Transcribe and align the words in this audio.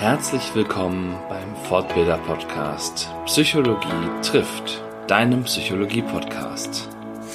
Herzlich 0.00 0.54
willkommen 0.54 1.14
beim 1.28 1.54
Fortbilder 1.68 2.16
Podcast 2.16 3.10
Psychologie 3.26 4.08
trifft, 4.22 4.82
deinem 5.06 5.44
Psychologie 5.44 6.00
Podcast. 6.00 6.88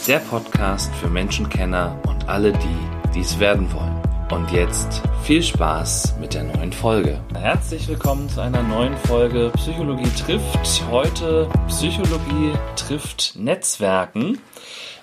Der 0.07 0.17
Podcast 0.17 0.91
für 0.95 1.07
Menschenkenner 1.07 1.95
und 2.07 2.27
alle 2.27 2.53
die, 2.53 3.11
die 3.13 3.19
es 3.19 3.37
werden 3.37 3.71
wollen. 3.71 4.01
Und 4.31 4.51
jetzt 4.51 5.03
viel 5.21 5.43
Spaß 5.43 6.15
mit 6.19 6.33
der 6.33 6.45
neuen 6.45 6.73
Folge. 6.73 7.21
Herzlich 7.35 7.87
willkommen 7.87 8.27
zu 8.29 8.41
einer 8.41 8.63
neuen 8.63 8.97
Folge 8.97 9.51
Psychologie 9.57 10.09
trifft. 10.25 10.81
Heute 10.89 11.47
Psychologie 11.67 12.53
trifft 12.75 13.35
Netzwerken 13.35 14.39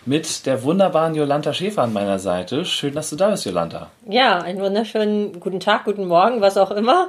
mit 0.05 0.47
der 0.47 0.63
wunderbaren 0.63 1.15
Jolanta 1.15 1.53
Schäfer 1.53 1.83
an 1.83 1.93
meiner 1.93 2.19
Seite. 2.19 2.65
Schön, 2.65 2.95
dass 2.95 3.11
du 3.11 3.17
da 3.17 3.31
bist, 3.31 3.45
Jolanta. 3.45 3.89
Ja, 4.09 4.39
einen 4.39 4.61
wunderschönen 4.61 5.39
guten 5.41 5.61
Tag, 5.61 5.85
guten 5.85 6.07
Morgen, 6.07 6.41
was 6.41 6.57
auch 6.57 6.71
immer. 6.71 7.09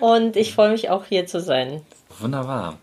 Und 0.00 0.36
ich 0.36 0.54
freue 0.54 0.70
mich 0.70 0.90
auch 0.90 1.04
hier 1.06 1.26
zu 1.26 1.40
sein. 1.40 1.82
Wunderbar. 2.20 2.78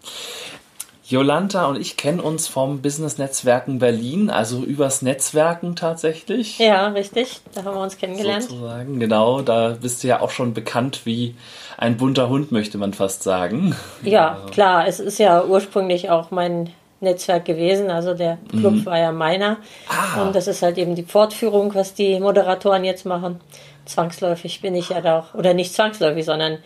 Jolanta 1.07 1.67
und 1.67 1.79
ich 1.79 1.97
kennen 1.97 2.19
uns 2.19 2.47
vom 2.47 2.81
Business 2.81 3.19
Netzwerken 3.19 3.77
Berlin, 3.77 4.31
also 4.31 4.63
übers 4.63 5.03
Netzwerken 5.03 5.75
tatsächlich. 5.75 6.57
Ja, 6.57 6.87
richtig. 6.87 7.41
Da 7.53 7.63
haben 7.63 7.75
wir 7.75 7.81
uns 7.81 7.97
kennengelernt. 7.97 8.43
Sozusagen, 8.43 8.99
genau. 8.99 9.41
Da 9.41 9.77
bist 9.79 10.03
du 10.03 10.07
ja 10.07 10.21
auch 10.21 10.31
schon 10.31 10.55
bekannt 10.55 11.01
wie 11.05 11.35
ein 11.77 11.97
bunter 11.97 12.27
Hund, 12.27 12.51
möchte 12.51 12.79
man 12.79 12.93
fast 12.93 13.21
sagen. 13.21 13.75
Ja, 14.01 14.39
klar. 14.49 14.87
Es 14.87 14.99
ist 14.99 15.19
ja 15.19 15.43
ursprünglich 15.43 16.09
auch 16.09 16.31
mein 16.31 16.71
Netzwerk 17.01 17.45
gewesen. 17.45 17.89
Also 17.89 18.13
der 18.13 18.37
Club 18.49 18.73
mhm. 18.73 18.85
war 18.85 18.97
ja 18.97 19.11
meiner. 19.11 19.57
Ah. 19.87 20.21
Und 20.21 20.35
das 20.35 20.47
ist 20.47 20.61
halt 20.61 20.77
eben 20.77 20.95
die 20.95 21.03
Fortführung, 21.03 21.73
was 21.75 21.93
die 21.93 22.19
Moderatoren 22.19 22.83
jetzt 22.83 23.05
machen. 23.05 23.39
Zwangsläufig 23.85 24.61
bin 24.61 24.75
ich 24.75 24.89
ja 24.89 25.01
da 25.01 25.19
auch, 25.19 25.33
oder 25.33 25.53
nicht 25.53 25.73
zwangsläufig, 25.73 26.25
sondern 26.25 26.59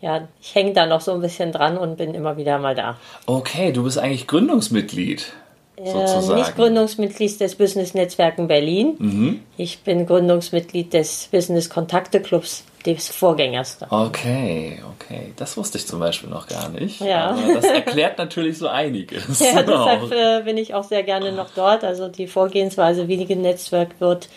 ja, 0.00 0.28
ich 0.40 0.54
hänge 0.54 0.72
da 0.72 0.86
noch 0.86 1.00
so 1.00 1.12
ein 1.12 1.20
bisschen 1.20 1.52
dran 1.52 1.78
und 1.78 1.96
bin 1.96 2.14
immer 2.14 2.36
wieder 2.36 2.58
mal 2.58 2.74
da. 2.74 2.98
Okay, 3.26 3.72
du 3.72 3.84
bist 3.84 3.98
eigentlich 3.98 4.26
Gründungsmitglied. 4.26 5.32
Sozusagen. 5.76 6.32
Äh, 6.32 6.40
nicht 6.40 6.56
Gründungsmitglied 6.56 7.40
des 7.40 7.54
Business 7.56 7.94
Netzwerken 7.94 8.46
Berlin. 8.46 8.96
Mhm. 8.98 9.40
Ich 9.56 9.80
bin 9.80 10.06
Gründungsmitglied 10.06 10.92
des 10.92 11.28
Business 11.32 11.70
Kontakte 11.70 12.20
Clubs 12.20 12.64
des 12.86 13.08
Vorgängers. 13.08 13.78
Okay, 13.88 14.80
okay. 14.94 15.32
Das 15.36 15.56
wusste 15.56 15.78
ich 15.78 15.86
zum 15.86 16.00
Beispiel 16.00 16.28
noch 16.28 16.46
gar 16.46 16.68
nicht. 16.68 17.00
Ja. 17.00 17.30
Aber 17.30 17.54
das 17.54 17.64
erklärt 17.64 18.18
natürlich 18.18 18.58
so 18.58 18.68
einiges. 18.68 19.40
Ja, 19.40 19.62
deshalb 19.62 20.12
äh, 20.12 20.42
bin 20.44 20.56
ich 20.58 20.74
auch 20.74 20.84
sehr 20.84 21.02
gerne 21.02 21.32
noch 21.32 21.50
dort. 21.54 21.84
Also 21.84 22.08
die 22.08 22.26
Vorgehensweise, 22.26 23.08
wie 23.08 23.24
die 23.24 23.36
Netzwerk 23.36 24.00
wird, 24.00 24.28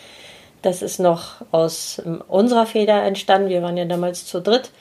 das 0.61 0.81
ist 0.81 0.99
noch 0.99 1.35
aus 1.51 2.01
ähm, 2.05 2.23
unserer 2.27 2.65
Feder 2.65 3.03
entstanden. 3.03 3.49
Wir 3.49 3.61
waren 3.61 3.77
ja 3.77 3.85
damals 3.85 4.25
zu 4.25 4.41
dritt 4.41 4.71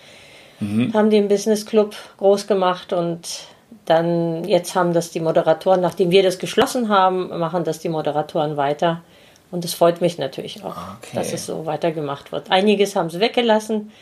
mhm. 0.60 0.92
haben 0.94 1.10
den 1.10 1.28
Business 1.28 1.66
Club 1.66 1.94
groß 2.18 2.46
gemacht 2.46 2.92
und 2.92 3.46
dann 3.84 4.44
jetzt 4.44 4.74
haben 4.74 4.92
das 4.92 5.10
die 5.10 5.20
Moderatoren, 5.20 5.80
nachdem 5.80 6.10
wir 6.10 6.22
das 6.22 6.38
geschlossen 6.38 6.88
haben, 6.88 7.28
machen 7.38 7.64
das 7.64 7.78
die 7.78 7.88
Moderatoren 7.88 8.56
weiter. 8.56 9.02
Und 9.50 9.64
es 9.64 9.74
freut 9.74 10.00
mich 10.00 10.18
natürlich 10.18 10.64
auch, 10.64 10.76
okay. 10.98 11.14
dass 11.14 11.32
es 11.32 11.46
so 11.46 11.66
weitergemacht 11.66 12.32
wird. 12.32 12.50
Einiges 12.50 12.96
haben 12.96 13.10
sie 13.10 13.20
weggelassen, 13.20 13.92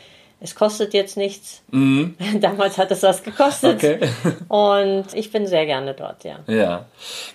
es 0.41 0.53
kostet 0.53 0.93
jetzt 0.93 1.17
nichts. 1.17 1.61
Mhm. 1.71 2.15
Damals 2.41 2.77
hat 2.77 2.91
es 2.91 3.03
was 3.03 3.23
gekostet. 3.23 3.75
Okay. 3.75 3.99
und 4.47 5.05
ich 5.13 5.31
bin 5.31 5.47
sehr 5.47 5.65
gerne 5.65 5.93
dort, 5.93 6.23
ja. 6.23 6.39
Ja, 6.47 6.85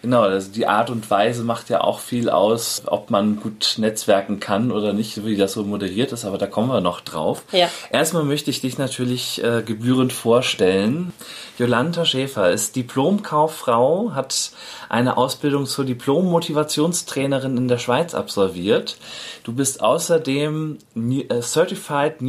genau. 0.03 0.23
Also 0.23 0.53
die 0.53 0.67
Art 0.67 0.91
und 0.91 1.11
Weise 1.11 1.43
macht 1.43 1.71
ja 1.71 1.81
auch 1.81 2.01
viel 2.01 2.29
aus, 2.29 2.83
ob 2.87 3.11
man 3.11 3.41
gut 3.41 3.75
netzwerken 3.79 4.39
kann 4.39 4.71
oder 4.71 4.93
nicht, 4.93 5.25
wie 5.25 5.37
das 5.37 5.55
so 5.55 5.65
moderiert 5.65 6.13
ist, 6.13 6.25
aber 6.25 6.39
da 6.39 6.47
kommen 6.47 6.69
wir 6.69 6.81
noch 6.81 7.01
drauf. 7.01 7.43
Ja. 7.53 7.69
Erstmal 7.91 8.25
möchte 8.25 8.51
ich 8.51 8.61
dich 8.61 8.79
natürlich 8.79 9.43
äh, 9.43 9.63
gebührend 9.63 10.13
vorstellen. 10.13 11.13
Jolanta 11.59 12.05
Schäfer 12.07 12.51
ist 12.51 12.77
Diplomkauffrau, 12.77 14.13
hat 14.15 14.53
eine 14.89 15.17
Ausbildung 15.17 15.67
zur 15.67 15.85
Diplom-Motivationstrainerin 15.85 17.57
in 17.57 17.69
der 17.69 17.77
Schweiz 17.79 18.15
absolviert. 18.15 18.97
Du 19.45 19.53
bist 19.53 19.83
außerdem 19.83 20.79
äh, 20.97 21.43
Certified 21.43 22.23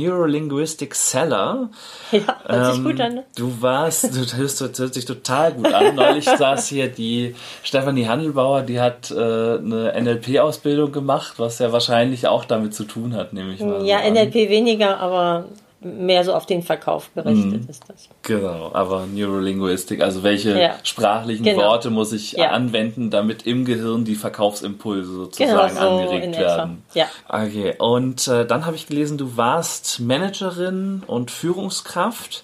Neurolinguistic 0.61 0.95
Seller. 0.95 1.69
Ja, 2.11 2.21
hört 2.45 2.75
sich 2.75 2.83
gut 2.83 2.99
ähm, 2.99 3.05
an. 3.05 3.13
Ne? 3.15 3.23
Du 3.35 3.61
warst, 3.61 4.15
du 4.15 4.37
hörst, 4.37 4.61
hört 4.61 4.93
sich 4.93 5.05
total 5.05 5.53
gut 5.53 5.73
an. 5.73 5.95
Neulich 5.95 6.25
saß 6.37 6.67
hier 6.67 6.87
die 6.87 7.35
Stefanie 7.63 8.07
Handelbauer, 8.07 8.61
die 8.61 8.79
hat 8.79 9.11
äh, 9.11 9.15
eine 9.15 9.93
NLP-Ausbildung 9.99 10.91
gemacht, 10.91 11.33
was 11.37 11.59
ja 11.59 11.71
wahrscheinlich 11.71 12.27
auch 12.27 12.45
damit 12.45 12.73
zu 12.73 12.83
tun 12.83 13.15
hat, 13.15 13.33
nehme 13.33 13.53
ich 13.53 13.61
mal. 13.61 13.85
Ja, 13.85 14.03
so 14.03 14.11
NLP 14.11 14.49
weniger, 14.49 14.99
aber 14.99 15.45
mehr 15.81 16.23
so 16.23 16.33
auf 16.33 16.45
den 16.45 16.61
Verkauf 16.61 17.11
gerichtet 17.13 17.63
mhm. 17.63 17.69
ist 17.69 17.83
das. 17.87 18.07
Genau, 18.21 18.71
aber 18.73 19.07
Neurolinguistik, 19.07 20.01
also 20.01 20.21
welche 20.23 20.59
ja. 20.59 20.75
sprachlichen 20.83 21.43
genau. 21.43 21.63
Worte 21.63 21.89
muss 21.89 22.13
ich 22.13 22.33
ja. 22.33 22.51
anwenden, 22.51 23.09
damit 23.09 23.47
im 23.47 23.65
Gehirn 23.65 24.05
die 24.05 24.15
Verkaufsimpulse 24.15 25.11
sozusagen 25.11 25.75
genau, 25.75 25.87
so 25.87 26.01
angeregt 26.01 26.37
werden. 26.37 26.83
Ja. 26.93 27.07
Okay, 27.27 27.75
und 27.79 28.27
äh, 28.27 28.45
dann 28.45 28.65
habe 28.65 28.75
ich 28.75 28.87
gelesen, 28.87 29.17
du 29.17 29.37
warst 29.37 29.99
Managerin 29.99 31.03
und 31.07 31.31
Führungskraft 31.31 32.43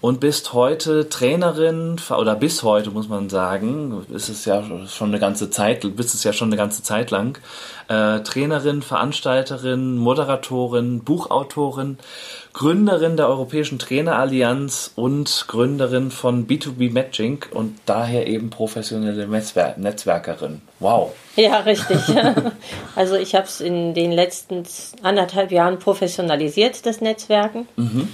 und 0.00 0.20
bist 0.20 0.54
heute 0.54 1.08
Trainerin 1.08 1.96
oder 2.16 2.34
bis 2.34 2.62
heute 2.62 2.90
muss 2.90 3.08
man 3.08 3.28
sagen, 3.28 4.06
ist 4.10 4.30
es 4.30 4.46
ja 4.46 4.62
schon 4.86 5.08
eine 5.08 5.18
ganze 5.18 5.50
Zeit, 5.50 5.80
bist 5.96 6.14
es 6.14 6.24
ja 6.24 6.32
schon 6.32 6.48
eine 6.48 6.56
ganze 6.56 6.82
Zeit 6.82 7.10
lang 7.10 7.38
äh, 7.88 8.20
Trainerin, 8.20 8.80
Veranstalterin, 8.82 9.96
Moderatorin, 9.98 11.04
Buchautorin, 11.04 11.98
Gründerin 12.54 13.18
der 13.18 13.28
Europäischen 13.28 13.78
Trainerallianz 13.78 14.92
und 14.96 15.44
Gründerin 15.48 16.10
von 16.10 16.46
B2B 16.46 16.92
Matching 16.92 17.44
und 17.50 17.78
daher 17.84 18.26
eben 18.26 18.48
professionelle 18.48 19.28
Netzwer 19.28 19.74
Netzwerkerin. 19.76 20.62
Wow. 20.78 21.12
Ja, 21.36 21.58
richtig. 21.58 21.98
also 22.96 23.16
ich 23.16 23.34
habe 23.34 23.44
es 23.44 23.60
in 23.60 23.92
den 23.92 24.12
letzten 24.12 24.64
anderthalb 25.02 25.52
Jahren 25.52 25.78
professionalisiert, 25.78 26.86
das 26.86 27.02
Netzwerken. 27.02 27.68
Mhm 27.76 28.08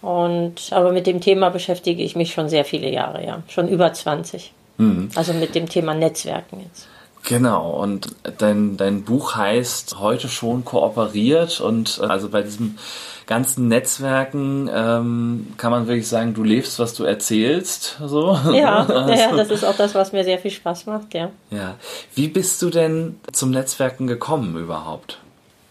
und 0.00 0.72
aber 0.72 0.92
mit 0.92 1.06
dem 1.06 1.20
Thema 1.20 1.50
beschäftige 1.50 2.02
ich 2.02 2.16
mich 2.16 2.32
schon 2.32 2.48
sehr 2.48 2.64
viele 2.64 2.90
Jahre, 2.90 3.24
ja. 3.24 3.42
Schon 3.48 3.68
über 3.68 3.92
20. 3.92 4.52
Mhm. 4.78 5.10
Also 5.14 5.32
mit 5.32 5.54
dem 5.54 5.68
Thema 5.68 5.94
Netzwerken 5.94 6.60
jetzt. 6.60 6.88
Genau, 7.24 7.70
und 7.70 8.14
dein, 8.38 8.76
dein 8.76 9.02
Buch 9.02 9.34
heißt 9.34 9.98
heute 9.98 10.28
schon 10.28 10.64
kooperiert 10.64 11.60
und 11.60 12.00
äh, 12.02 12.06
also 12.06 12.28
bei 12.28 12.42
diesem 12.42 12.78
ganzen 13.26 13.68
Netzwerken 13.68 14.70
ähm, 14.72 15.48
kann 15.58 15.70
man 15.70 15.86
wirklich 15.86 16.08
sagen, 16.08 16.32
du 16.32 16.42
lebst, 16.42 16.78
was 16.78 16.94
du 16.94 17.04
erzählst. 17.04 17.98
So. 18.02 18.38
Ja, 18.54 18.86
also, 18.88 19.12
ja, 19.12 19.36
das 19.36 19.50
ist 19.50 19.64
auch 19.64 19.76
das, 19.76 19.94
was 19.94 20.12
mir 20.12 20.24
sehr 20.24 20.38
viel 20.38 20.50
Spaß 20.50 20.86
macht, 20.86 21.12
ja. 21.12 21.30
Ja. 21.50 21.74
Wie 22.14 22.28
bist 22.28 22.62
du 22.62 22.70
denn 22.70 23.20
zum 23.32 23.50
Netzwerken 23.50 24.06
gekommen 24.06 24.56
überhaupt? 24.56 25.18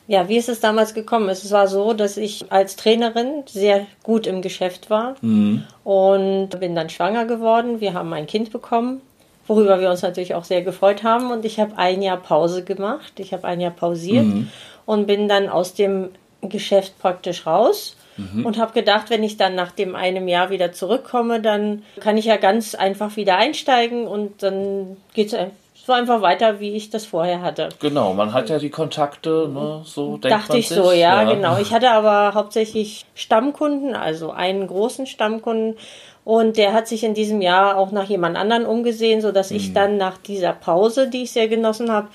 Ja, 0.08 0.30
wie 0.30 0.38
ist 0.38 0.48
es 0.48 0.62
damals 0.62 0.94
gekommen? 0.94 1.28
Es 1.28 1.52
war 1.52 1.68
so, 1.68 1.94
dass 1.94 2.16
ich 2.16 2.50
als 2.50 2.78
Trainerin 2.78 3.44
sehr 3.46 3.86
gut 4.04 4.26
im 4.26 4.42
Geschäft 4.42 4.90
war 4.90 5.16
mhm. 5.22 5.64
und 5.84 6.50
bin 6.60 6.76
dann 6.76 6.90
schwanger 6.90 7.26
geworden. 7.26 7.82
Wir 7.82 7.94
haben 7.94 8.14
ein 8.14 8.26
Kind 8.26 8.52
bekommen, 8.52 9.02
worüber 9.48 9.82
wir 9.82 9.90
uns 9.90 10.02
natürlich 10.02 10.34
auch 10.34 10.46
sehr 10.46 10.62
gefreut 10.62 11.04
haben. 11.04 11.30
Und 11.32 11.44
ich 11.44 11.60
habe 11.60 11.78
ein 11.78 12.02
Jahr 12.02 12.18
Pause 12.18 12.64
gemacht. 12.64 13.20
Ich 13.20 13.34
habe 13.34 13.46
ein 13.46 13.60
Jahr 13.60 13.72
pausiert 13.72 14.26
mhm. 14.26 14.50
und 14.86 15.08
bin 15.08 15.28
dann 15.28 15.50
aus 15.50 15.74
dem 15.74 16.10
Geschäft 16.42 16.98
praktisch 17.00 17.46
raus. 17.46 17.98
Mhm. 18.16 18.46
Und 18.46 18.58
habe 18.58 18.74
gedacht, 18.74 19.10
wenn 19.10 19.24
ich 19.24 19.36
dann 19.36 19.56
nach 19.56 19.72
dem 19.72 19.94
einem 19.94 20.30
Jahr 20.30 20.50
wieder 20.50 20.72
zurückkomme, 20.72 21.42
dann 21.42 21.84
kann 22.00 22.18
ich 22.18 22.26
ja 22.26 22.38
ganz 22.38 22.76
einfach 22.76 23.16
wieder 23.18 23.38
einsteigen 23.38 24.08
und 24.08 24.42
dann 24.42 24.98
geht 25.14 25.34
es 25.34 25.40
so 25.88 25.94
einfach 25.94 26.22
weiter, 26.22 26.60
wie 26.60 26.76
ich 26.76 26.90
das 26.90 27.06
vorher 27.06 27.42
hatte. 27.42 27.70
Genau, 27.80 28.14
man 28.14 28.34
hat 28.34 28.50
ja 28.50 28.60
die 28.60 28.70
Kontakte, 28.70 29.50
ne, 29.50 29.84
so 29.86 30.18
denkt 30.18 30.38
Dachte 30.38 30.58
ich 30.58 30.68
sich. 30.68 30.76
so, 30.76 30.92
ja, 30.92 31.24
ja, 31.24 31.34
genau. 31.34 31.60
Ich 31.60 31.72
hatte 31.72 31.92
aber 31.92 32.34
hauptsächlich 32.34 33.06
Stammkunden, 33.16 33.96
also 33.96 34.32
einen 34.32 34.68
großen 34.68 35.06
Stammkunden. 35.06 35.78
Und 36.26 36.58
der 36.58 36.74
hat 36.74 36.90
sich 36.90 37.06
in 37.06 37.14
diesem 37.14 37.40
Jahr 37.40 37.78
auch 37.78 37.92
nach 37.92 38.04
jemand 38.04 38.36
anderen 38.36 38.66
umgesehen, 38.66 39.22
sodass 39.22 39.50
mhm. 39.50 39.56
ich 39.56 39.72
dann 39.72 39.96
nach 39.96 40.18
dieser 40.18 40.52
Pause, 40.52 41.10
die 41.10 41.24
ich 41.24 41.32
sehr 41.32 41.48
genossen 41.48 41.90
habe, 41.90 42.10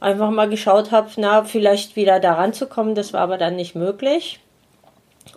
einfach 0.00 0.30
mal 0.30 0.48
geschaut 0.48 0.90
habe, 0.90 1.10
na, 1.18 1.44
vielleicht 1.44 1.96
wieder 1.96 2.20
daran 2.20 2.54
zu 2.54 2.68
kommen. 2.68 2.94
Das 2.94 3.12
war 3.12 3.20
aber 3.20 3.36
dann 3.36 3.54
nicht 3.54 3.74
möglich. 3.74 4.40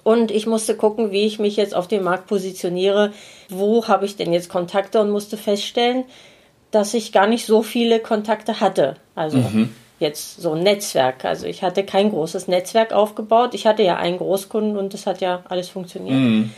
Und 0.03 0.31
ich 0.31 0.47
musste 0.47 0.77
gucken, 0.77 1.11
wie 1.11 1.25
ich 1.25 1.37
mich 1.37 1.57
jetzt 1.57 1.75
auf 1.75 1.89
dem 1.89 2.05
Markt 2.05 2.27
positioniere. 2.27 3.11
Wo 3.49 3.89
habe 3.89 4.05
ich 4.05 4.15
denn 4.15 4.31
jetzt 4.31 4.47
Kontakte 4.47 5.01
und 5.01 5.11
musste 5.11 5.35
feststellen, 5.35 6.05
dass 6.73 6.93
ich 6.95 7.11
gar 7.11 7.27
nicht 7.27 7.45
so 7.45 7.61
viele 7.61 7.99
Kontakte 7.99 8.59
hatte. 8.59 8.95
Also 9.13 9.37
mhm. 9.37 9.69
jetzt 9.99 10.41
so 10.41 10.53
ein 10.53 10.63
Netzwerk. 10.63 11.23
Also 11.23 11.45
ich 11.45 11.61
hatte 11.61 11.83
kein 11.83 12.09
großes 12.09 12.47
Netzwerk 12.47 12.93
aufgebaut. 12.93 13.53
Ich 13.53 13.67
hatte 13.67 13.83
ja 13.83 13.97
einen 13.97 14.17
Großkunden 14.17 14.75
und 14.75 14.93
das 14.93 15.05
hat 15.05 15.21
ja 15.21 15.43
alles 15.47 15.69
funktioniert. 15.69 16.17
Mhm. 16.17 16.49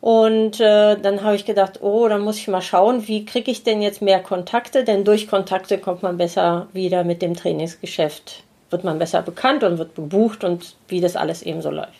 Und 0.00 0.60
äh, 0.60 0.96
dann 0.96 1.22
habe 1.22 1.36
ich 1.36 1.44
gedacht, 1.44 1.82
oh, 1.82 2.08
dann 2.08 2.22
muss 2.22 2.38
ich 2.38 2.48
mal 2.48 2.62
schauen, 2.62 3.08
wie 3.08 3.26
kriege 3.26 3.50
ich 3.50 3.62
denn 3.62 3.82
jetzt 3.82 4.00
mehr 4.00 4.20
Kontakte? 4.20 4.84
Denn 4.84 5.04
durch 5.04 5.28
Kontakte 5.28 5.78
kommt 5.78 6.02
man 6.02 6.16
besser 6.16 6.68
wieder 6.72 7.04
mit 7.04 7.20
dem 7.20 7.34
Trainingsgeschäft, 7.34 8.42
wird 8.70 8.84
man 8.84 8.98
besser 8.98 9.20
bekannt 9.20 9.64
und 9.64 9.78
wird 9.78 9.96
gebucht 9.96 10.44
und 10.44 10.76
wie 10.88 11.00
das 11.00 11.16
alles 11.16 11.42
eben 11.42 11.60
so 11.60 11.70
läuft. 11.70 11.90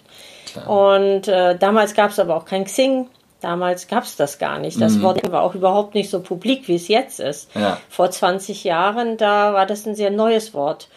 klar. 0.47 0.95
Und 0.95 1.29
äh, 1.29 1.59
damals 1.59 1.95
gab 1.95 2.13
es 2.13 2.19
aber 2.19 2.37
auch 2.37 2.47
kein 2.47 2.65
Xing. 2.65 3.09
Damals 3.47 3.87
gab 3.87 4.03
es 4.03 4.17
das 4.17 4.41
gar 4.41 4.59
nicht. 4.59 4.81
Das 4.81 4.95
mhm. 4.95 5.03
Wort 5.03 5.31
war 5.31 5.45
auch 5.45 5.55
überhaupt 5.55 5.95
nicht 5.95 6.11
so 6.11 6.19
publik, 6.19 6.67
wie 6.67 6.75
es 6.75 6.89
jetzt 6.89 7.21
ist. 7.21 7.49
Ja. 7.55 7.79
Vor 7.89 8.11
20 8.11 8.65
Jahren, 8.65 9.19
da 9.19 9.53
war 9.53 9.67
das 9.67 9.87
ein 9.87 9.95
sehr 9.95 10.11
neues 10.11 10.53
Wort. 10.53 10.89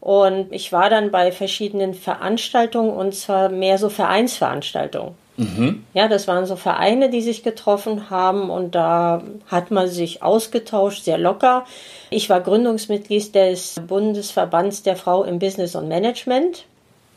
Und 0.00 0.52
ich 0.52 0.70
war 0.70 0.88
dann 0.88 1.10
bei 1.10 1.32
verschiedenen 1.32 1.94
Veranstaltungen 1.94 2.90
und 2.90 3.12
zwar 3.12 3.48
mehr 3.48 3.76
so 3.78 3.88
Vereinsveranstaltungen. 3.88 5.16
Mhm. 5.36 5.82
Ja, 5.94 6.06
das 6.06 6.28
waren 6.28 6.46
so 6.46 6.54
Vereine, 6.54 7.10
die 7.10 7.22
sich 7.22 7.42
getroffen 7.42 8.08
haben 8.08 8.50
und 8.50 8.76
da 8.76 9.24
hat 9.48 9.72
man 9.72 9.88
sich 9.88 10.22
ausgetauscht, 10.22 11.02
sehr 11.02 11.18
locker. 11.18 11.64
Ich 12.10 12.30
war 12.30 12.40
Gründungsmitglied 12.40 13.34
des 13.34 13.80
Bundesverbands 13.84 14.84
der 14.84 14.94
Frau 14.94 15.24
im 15.24 15.40
Business 15.40 15.74
und 15.74 15.88
Management. 15.88 16.66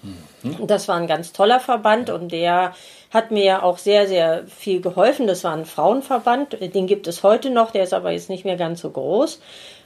Mhm. 0.01 0.67
Das 0.67 0.87
war 0.87 0.95
ein 0.95 1.07
ganz 1.07 1.33
toller 1.33 1.59
Verband 1.59 2.09
und 2.09 2.31
der 2.31 2.73
hat 3.11 3.31
mir 3.31 3.43
ja 3.43 3.63
auch 3.63 3.77
sehr, 3.77 4.07
sehr 4.07 4.45
viel 4.47 4.81
geholfen. 4.81 5.27
Das 5.27 5.43
war 5.43 5.53
ein 5.53 5.65
Frauenverband, 5.65 6.57
den 6.73 6.87
gibt 6.87 7.07
es 7.07 7.23
heute 7.23 7.49
noch, 7.49 7.71
der 7.71 7.83
ist 7.83 7.93
aber 7.93 8.11
jetzt 8.11 8.29
nicht 8.29 8.45
mehr 8.45 8.57
ganz 8.57 8.81
so 8.81 8.89
groß. 8.89 9.39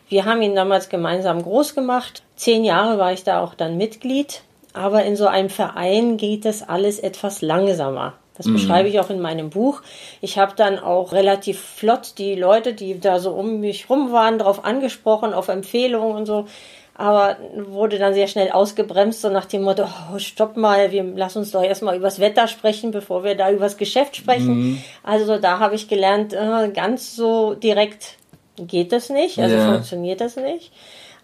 Wir 0.10 0.26
haben 0.26 0.42
ihn 0.42 0.56
damals 0.56 0.90
gemeinsam 0.90 1.42
groß 1.42 1.76
gemacht. 1.76 2.24
Zehn 2.36 2.64
Jahre 2.66 3.00
war 3.00 3.14
ich 3.14 3.24
da 3.24 3.42
auch 3.42 3.56
dann 3.56 3.78
Mitglied. 3.78 4.44
Aber 4.74 5.04
in 5.04 5.16
so 5.16 5.28
einem 5.28 5.50
Verein 5.50 6.18
geht 6.18 6.46
das 6.46 6.68
alles 6.68 7.00
etwas 7.00 7.42
langsamer. 7.42 8.14
Das 8.36 8.48
mhm. 8.48 8.54
beschreibe 8.54 8.90
ich 8.90 9.00
auch 9.00 9.10
in 9.10 9.22
meinem 9.22 9.50
Buch. 9.50 9.82
Ich 10.22 10.38
habe 10.40 10.54
dann 10.56 10.80
auch 10.80 11.12
relativ 11.14 11.60
flott 11.60 12.18
die 12.18 12.36
Leute, 12.36 12.74
die 12.74 13.00
da 13.00 13.20
so 13.20 13.32
um 13.32 13.60
mich 13.60 13.90
rum 13.90 14.12
waren, 14.12 14.40
darauf 14.40 14.66
angesprochen, 14.66 15.34
auf 15.34 15.48
Empfehlungen 15.48 16.16
und 16.16 16.26
so. 16.26 16.48
Aber 16.96 17.38
wurde 17.56 17.98
dann 17.98 18.14
sehr 18.14 18.28
schnell 18.28 18.52
ausgebremst, 18.52 19.22
so 19.22 19.30
nach 19.30 19.46
dem 19.46 19.64
Motto, 19.64 19.84
oh, 19.84 20.20
stopp 20.20 20.58
mal, 20.58 20.92
wir 20.92 21.04
lass 21.04 21.36
uns 21.36 21.50
doch 21.52 21.64
erstmal 21.64 21.98
übers 21.98 22.20
Wetter 22.20 22.48
sprechen, 22.48 22.92
bevor 22.92 23.24
wir 23.24 23.36
da 23.36 23.50
übers 23.50 23.78
Geschäft 23.78 24.16
sprechen. 24.16 24.56
Mhm. 24.56 24.84
Also 25.02 25.40
da 25.40 25.58
habe 25.60 25.74
ich 25.74 25.88
gelernt, 25.88 26.34
äh, 26.34 26.70
ganz 26.70 27.16
so 27.16 27.56
direkt 27.56 28.18
geht 28.58 28.92
das 28.92 29.10
nicht, 29.10 29.40
also 29.40 29.56
ja. 29.56 29.72
funktioniert 29.72 30.22
das 30.22 30.36
nicht. 30.36 30.72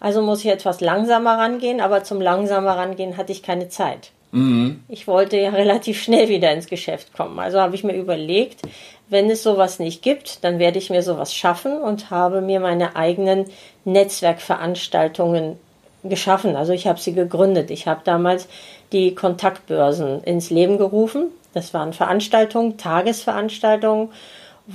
Also 0.00 0.22
muss 0.22 0.40
ich 0.40 0.50
etwas 0.50 0.80
langsamer 0.80 1.38
rangehen, 1.38 1.80
aber 1.80 2.02
zum 2.02 2.20
langsamer 2.20 2.76
rangehen 2.76 3.16
hatte 3.16 3.32
ich 3.32 3.42
keine 3.42 3.68
Zeit. 3.68 4.10
Mhm. 4.32 4.82
Ich 4.88 5.06
wollte 5.06 5.36
ja 5.36 5.50
relativ 5.50 6.02
schnell 6.02 6.28
wieder 6.28 6.52
ins 6.52 6.66
Geschäft 6.66 7.12
kommen. 7.14 7.38
Also 7.38 7.60
habe 7.60 7.74
ich 7.74 7.84
mir 7.84 7.94
überlegt, 7.94 8.62
wenn 9.08 9.28
es 9.28 9.42
sowas 9.42 9.78
nicht 9.78 10.02
gibt, 10.02 10.44
dann 10.44 10.58
werde 10.58 10.78
ich 10.78 10.90
mir 10.90 11.02
sowas 11.02 11.34
schaffen 11.34 11.78
und 11.78 12.10
habe 12.10 12.40
mir 12.40 12.60
meine 12.60 12.94
eigenen 12.94 13.46
Netzwerkveranstaltungen 13.84 15.58
geschaffen. 16.04 16.56
Also 16.56 16.72
ich 16.72 16.86
habe 16.86 17.00
sie 17.00 17.12
gegründet. 17.12 17.70
Ich 17.70 17.86
habe 17.86 18.02
damals 18.04 18.48
die 18.92 19.14
Kontaktbörsen 19.14 20.22
ins 20.22 20.50
Leben 20.50 20.78
gerufen. 20.78 21.26
Das 21.52 21.74
waren 21.74 21.92
Veranstaltungen, 21.92 22.78
Tagesveranstaltungen 22.78 24.10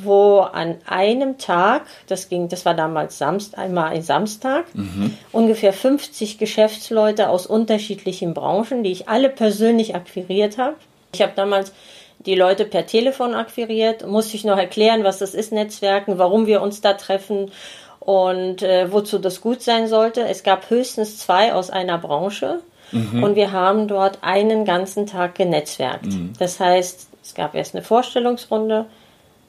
wo 0.03 0.39
an 0.39 0.77
einem 0.85 1.37
Tag, 1.37 1.83
das 2.07 2.29
ging, 2.29 2.49
das 2.49 2.65
war 2.65 2.73
damals 2.73 3.17
Samst, 3.17 3.57
einmal 3.57 3.91
ein 3.91 4.01
Samstag, 4.01 4.65
mhm. 4.73 5.15
ungefähr 5.31 5.73
50 5.73 6.37
Geschäftsleute 6.37 7.29
aus 7.29 7.45
unterschiedlichen 7.45 8.33
Branchen, 8.33 8.83
die 8.83 8.91
ich 8.91 9.07
alle 9.07 9.29
persönlich 9.29 9.95
akquiriert 9.95 10.57
habe. 10.57 10.75
Ich 11.13 11.21
habe 11.21 11.33
damals 11.35 11.71
die 12.19 12.35
Leute 12.35 12.65
per 12.65 12.85
Telefon 12.85 13.35
akquiriert, 13.35 14.05
musste 14.07 14.35
ich 14.35 14.43
noch 14.43 14.57
erklären, 14.57 15.03
was 15.03 15.19
das 15.19 15.33
ist, 15.33 15.51
Netzwerken, 15.51 16.17
warum 16.17 16.47
wir 16.47 16.61
uns 16.61 16.81
da 16.81 16.93
treffen 16.93 17.51
und 17.99 18.61
äh, 18.61 18.91
wozu 18.91 19.19
das 19.19 19.41
gut 19.41 19.61
sein 19.61 19.87
sollte. 19.87 20.27
Es 20.27 20.43
gab 20.43 20.69
höchstens 20.69 21.19
zwei 21.19 21.53
aus 21.53 21.69
einer 21.69 21.97
Branche 21.97 22.61
mhm. 22.91 23.23
und 23.23 23.35
wir 23.35 23.51
haben 23.51 23.87
dort 23.87 24.19
einen 24.21 24.65
ganzen 24.65 25.05
Tag 25.05 25.35
genetzwerkt. 25.35 26.07
Mhm. 26.07 26.33
Das 26.39 26.59
heißt, 26.59 27.07
es 27.23 27.33
gab 27.33 27.55
erst 27.55 27.75
eine 27.75 27.83
Vorstellungsrunde, 27.83 28.85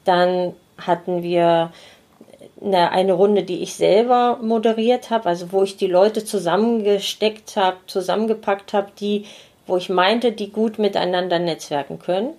dann 0.07 0.53
hatten 0.77 1.23
wir 1.23 1.71
eine, 2.61 2.91
eine 2.91 3.13
Runde, 3.13 3.43
die 3.43 3.61
ich 3.61 3.75
selber 3.75 4.39
moderiert 4.41 5.09
habe, 5.09 5.29
also 5.29 5.51
wo 5.51 5.63
ich 5.63 5.77
die 5.77 5.87
Leute 5.87 6.23
zusammengesteckt 6.23 7.55
habe, 7.55 7.77
zusammengepackt 7.87 8.73
habe, 8.73 8.87
die, 8.99 9.25
wo 9.65 9.77
ich 9.77 9.89
meinte, 9.89 10.31
die 10.31 10.51
gut 10.51 10.79
miteinander 10.79 11.39
netzwerken 11.39 11.99
können. 11.99 12.29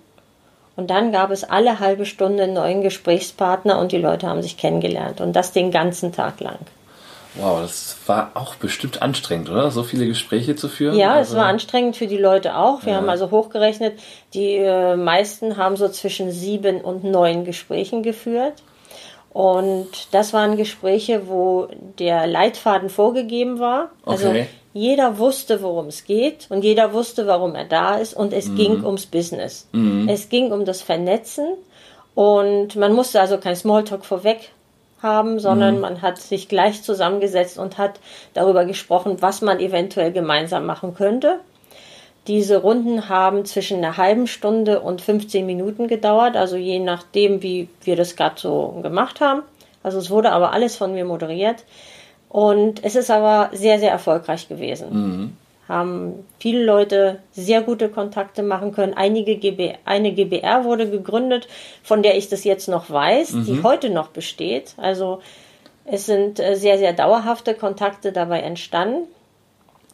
Und 0.75 0.89
dann 0.89 1.11
gab 1.11 1.31
es 1.31 1.43
alle 1.43 1.79
halbe 1.79 2.05
Stunde 2.05 2.43
einen 2.43 2.53
neuen 2.53 2.81
Gesprächspartner 2.81 3.79
und 3.79 3.91
die 3.91 3.97
Leute 3.97 4.27
haben 4.27 4.41
sich 4.41 4.57
kennengelernt. 4.57 5.19
Und 5.19 5.35
das 5.35 5.51
den 5.51 5.71
ganzen 5.71 6.13
Tag 6.13 6.39
lang. 6.39 6.59
Wow, 7.35 7.61
das 7.61 7.95
war 8.07 8.31
auch 8.33 8.55
bestimmt 8.55 9.01
anstrengend, 9.01 9.49
oder? 9.49 9.69
So 9.69 9.83
viele 9.83 10.07
Gespräche 10.07 10.55
zu 10.55 10.67
führen? 10.67 10.97
Ja, 10.97 11.13
also, 11.13 11.33
es 11.33 11.37
war 11.37 11.45
anstrengend 11.45 11.95
für 11.95 12.07
die 12.07 12.17
Leute 12.17 12.57
auch. 12.57 12.85
Wir 12.85 12.93
ja. 12.93 12.97
haben 12.97 13.09
also 13.09 13.29
hochgerechnet, 13.29 13.99
die 14.33 14.55
äh, 14.55 14.95
meisten 14.95 15.57
haben 15.57 15.77
so 15.77 15.87
zwischen 15.89 16.31
sieben 16.31 16.81
und 16.81 17.03
neun 17.03 17.45
Gesprächen 17.45 18.01
geführt. 18.01 18.53
Und 19.31 20.07
das 20.11 20.33
waren 20.33 20.57
Gespräche, 20.57 21.27
wo 21.27 21.67
der 21.99 22.25
Leitfaden 22.25 22.89
vorgegeben 22.89 23.59
war. 23.59 23.91
Also 24.03 24.29
okay. 24.29 24.47
jeder 24.73 25.19
wusste, 25.19 25.61
worum 25.61 25.87
es 25.87 26.05
geht 26.05 26.47
und 26.49 26.63
jeder 26.63 26.93
wusste, 26.93 27.27
warum 27.27 27.53
er 27.53 27.65
da 27.65 27.97
ist 27.97 28.15
und 28.15 28.33
es 28.33 28.47
mhm. 28.47 28.55
ging 28.55 28.83
ums 28.83 29.05
Business. 29.05 29.67
Mhm. 29.71 30.09
Es 30.09 30.29
ging 30.29 30.51
um 30.51 30.65
das 30.65 30.81
Vernetzen 30.81 31.45
und 32.15 32.75
man 32.75 32.93
musste 32.93 33.21
also 33.21 33.37
kein 33.37 33.55
Smalltalk 33.55 34.03
vorweg 34.03 34.51
haben, 35.01 35.39
sondern 35.39 35.75
mhm. 35.75 35.81
man 35.81 36.01
hat 36.01 36.17
sich 36.19 36.47
gleich 36.49 36.83
zusammengesetzt 36.83 37.57
und 37.57 37.77
hat 37.77 37.99
darüber 38.33 38.65
gesprochen, 38.65 39.17
was 39.21 39.41
man 39.41 39.59
eventuell 39.59 40.11
gemeinsam 40.11 40.65
machen 40.65 40.95
könnte. 40.95 41.39
Diese 42.27 42.57
Runden 42.57 43.09
haben 43.09 43.45
zwischen 43.45 43.77
einer 43.77 43.97
halben 43.97 44.27
Stunde 44.27 44.81
und 44.81 45.01
15 45.01 45.45
Minuten 45.45 45.87
gedauert, 45.87 46.35
also 46.35 46.57
je 46.57 46.79
nachdem, 46.79 47.41
wie 47.41 47.69
wir 47.83 47.95
das 47.95 48.15
gerade 48.15 48.39
so 48.39 48.79
gemacht 48.83 49.19
haben. 49.21 49.41
Also 49.81 49.97
es 49.97 50.09
wurde 50.09 50.31
aber 50.31 50.51
alles 50.51 50.75
von 50.75 50.93
mir 50.93 51.05
moderiert. 51.05 51.63
Und 52.27 52.83
es 52.83 52.95
ist 52.95 53.09
aber 53.09 53.49
sehr, 53.53 53.79
sehr 53.79 53.91
erfolgreich 53.91 54.47
gewesen. 54.47 54.87
Mhm 54.91 55.37
haben 55.69 56.25
viele 56.39 56.65
Leute 56.65 57.19
sehr 57.31 57.61
gute 57.61 57.89
Kontakte 57.89 58.41
machen 58.41 58.71
können. 58.71 58.95
Einige 58.95 59.37
GB, 59.37 59.75
eine 59.85 60.11
GBR 60.11 60.63
wurde 60.65 60.89
gegründet, 60.89 61.47
von 61.83 62.01
der 62.01 62.17
ich 62.17 62.27
das 62.27 62.43
jetzt 62.43 62.67
noch 62.67 62.89
weiß, 62.89 63.33
mhm. 63.33 63.45
die 63.45 63.63
heute 63.63 63.91
noch 63.91 64.07
besteht. 64.07 64.73
Also 64.77 65.21
es 65.85 66.07
sind 66.07 66.39
äh, 66.39 66.55
sehr, 66.55 66.79
sehr 66.79 66.93
dauerhafte 66.93 67.53
Kontakte 67.53 68.11
dabei 68.11 68.41
entstanden. 68.41 69.07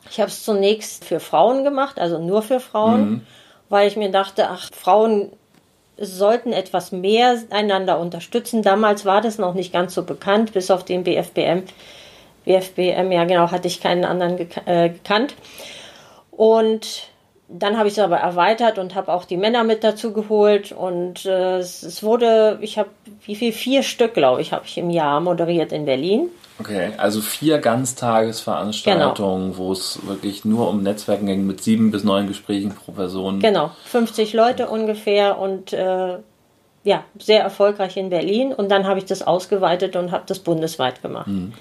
Ich 0.10 0.19
habe 0.19 0.30
es 0.30 0.44
zunächst 0.44 1.04
für 1.04 1.19
Frauen 1.19 1.66
gemacht, 1.66 2.00
also 2.00 2.19
nur 2.19 2.42
für 2.42 2.62
Frauen, 2.62 3.10
mhm. 3.10 3.21
weil 3.69 3.88
ich 3.88 3.98
mir 3.98 4.12
dachte, 4.12 4.50
ach, 4.50 4.69
Frauen 4.74 5.31
sollten 5.98 6.54
etwas 6.54 6.92
mehr 6.92 7.42
einander 7.50 8.00
unterstützen. 8.00 8.61
Damals 8.61 9.06
war 9.06 9.21
das 9.21 9.38
noch 9.38 9.54
nicht 9.56 9.73
ganz 9.73 9.94
so 9.94 10.04
bekannt, 10.04 10.54
bis 10.54 10.71
auf 10.71 10.85
den 10.85 11.04
BFBM 11.04 11.64
WFBM, 12.45 13.11
ja 13.11 13.25
genau, 13.25 13.52
hatte 13.52 13.68
ich 13.68 13.81
keinen 13.81 14.06
anderen 14.06 14.37
gek 14.37 14.61
äh, 14.66 14.90
gekannt. 14.90 15.35
Und 16.31 17.09
dann 17.47 17.78
habe 17.78 17.87
ich 17.87 17.94
es 17.94 17.99
aber 17.99 18.18
erweitert 18.18 18.80
und 18.80 18.95
habe 18.95 19.14
auch 19.14 19.25
die 19.25 19.37
Männer 19.37 19.64
mit 19.64 19.83
dazu 19.83 20.14
geholt 20.14 20.71
und 20.71 21.25
äh, 21.25 21.59
es, 21.59 22.02
wurde, 22.02 22.57
ich 22.61 22.80
habe, 22.80 22.90
wie 23.23 23.35
viel, 23.35 23.52
vier 23.52 23.83
Stück, 23.83 24.16
glaube 24.16 24.42
ich, 24.42 24.52
habe 24.52 24.66
ich 24.66 24.78
im 24.78 24.90
Jahr 24.90 25.21
moderiert 25.21 25.71
in 25.71 25.85
Berlin. 25.85 26.30
Okay, 26.57 26.92
also 26.97 27.21
vier 27.21 27.59
Ganztagesveranstaltungen, 27.59 29.52
genau. 29.52 29.57
wo 29.57 29.71
es 29.73 29.99
wirklich 30.07 30.45
nur 30.45 30.69
um 30.69 30.81
Netzwerken 30.81 31.28
ging 31.28 31.45
mit 31.45 31.61
sieben 31.61 31.92
bis 31.92 32.04
neun 32.04 32.28
Gesprächen 32.28 32.73
pro 32.73 32.94
Person. 32.94 33.42
Genau, 33.42 33.71
50 33.85 34.33
Leute 34.33 34.69
ungefähr 34.69 35.37
und 35.37 35.73
äh, 35.73 36.18
ja, 36.85 37.04
sehr 37.18 37.42
erfolgreich 37.42 37.97
in 37.97 38.11
Berlin 38.11 38.54
und 38.54 38.69
dann 38.69 38.85
habe 38.85 38.99
ich 38.99 39.06
das 39.06 39.23
ausgeweitet 39.23 39.95
und 39.95 40.11
habe 40.11 40.23
das 40.27 40.37
bundesweit 40.37 41.01
gemacht. 41.01 41.25
Hm. 41.25 41.51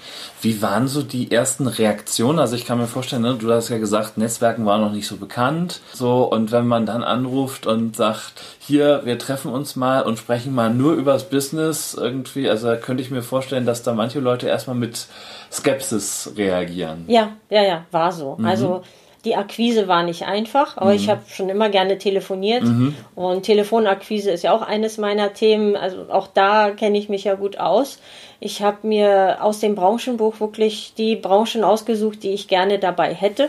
Wie 0.43 0.61
waren 0.61 0.87
so 0.87 1.03
die 1.03 1.33
ersten 1.33 1.67
Reaktionen? 1.67 2.39
Also 2.39 2.57
ich 2.57 2.67
kann 2.67 2.77
mir 2.77 2.87
vorstellen, 2.87 3.23
ne, 3.23 3.35
du 3.35 3.51
hast 3.51 3.71
ja 3.71 3.79
gesagt, 3.79 4.19
Netzwerken 4.19 4.67
waren 4.67 4.83
noch 4.83 4.93
nicht 4.93 5.07
so 5.07 5.17
bekannt. 5.17 5.81
So, 5.95 6.25
und 6.25 6.53
wenn 6.53 6.67
man 6.67 6.85
dann 6.85 7.03
anruft 7.03 7.67
und 7.67 7.97
sagt, 7.97 8.35
hier, 8.59 9.01
wir 9.05 9.19
treffen 9.19 9.51
uns 9.51 9.77
mal 9.77 10.03
und 10.03 10.19
sprechen 10.19 10.55
mal 10.55 10.69
nur 10.69 10.93
übers 10.93 11.31
Business 11.31 11.95
irgendwie, 11.95 12.51
also 12.51 12.67
da 12.67 12.77
könnte 12.77 13.03
ich 13.03 13.11
mir 13.11 13.23
vorstellen, 13.23 13.65
dass 13.65 13.83
da 13.83 13.95
manche 13.95 14.21
Leute 14.21 14.47
erstmal 14.47 14.77
mit 14.77 15.07
Skepsis 15.51 16.33
reagieren. 16.37 17.05
Ja, 17.07 17.31
ja, 17.49 17.63
ja, 17.63 17.87
war 17.91 18.13
so. 18.13 18.37
Mhm. 18.37 18.45
Also 18.45 18.83
die 19.25 19.37
Akquise 19.37 19.89
war 19.89 20.03
nicht 20.03 20.27
einfach, 20.27 20.77
aber 20.77 20.91
mhm. 20.91 20.97
ich 20.97 21.09
habe 21.09 21.23
schon 21.29 21.49
immer 21.49 21.71
gerne 21.71 21.99
telefoniert. 21.99 22.63
Mhm. 22.63 22.95
Und 23.15 23.45
Telefonakquise 23.45 24.31
ist 24.31 24.45
ja 24.45 24.53
auch 24.53 24.63
eines 24.63 24.99
meiner 24.99 25.33
Themen. 25.33 25.77
Also 25.77 26.07
auch 26.11 26.27
da 26.27 26.71
kenne 26.71 26.99
ich 26.99 27.09
mich 27.09 27.25
ja 27.25 27.35
gut 27.35 27.59
aus. 27.59 27.99
Ich 28.41 28.63
habe 28.63 28.87
mir 28.87 29.39
aus 29.41 29.61
dem 29.61 29.75
Branchenbuch 29.75 30.41
wirklich 30.41 30.93
die 30.97 31.17
Branchen 31.17 31.65
ausgesucht, 31.65 32.23
die 32.23 32.31
ich 32.31 32.49
gerne 32.49 32.79
dabei 32.79 33.15
hätte. 33.15 33.49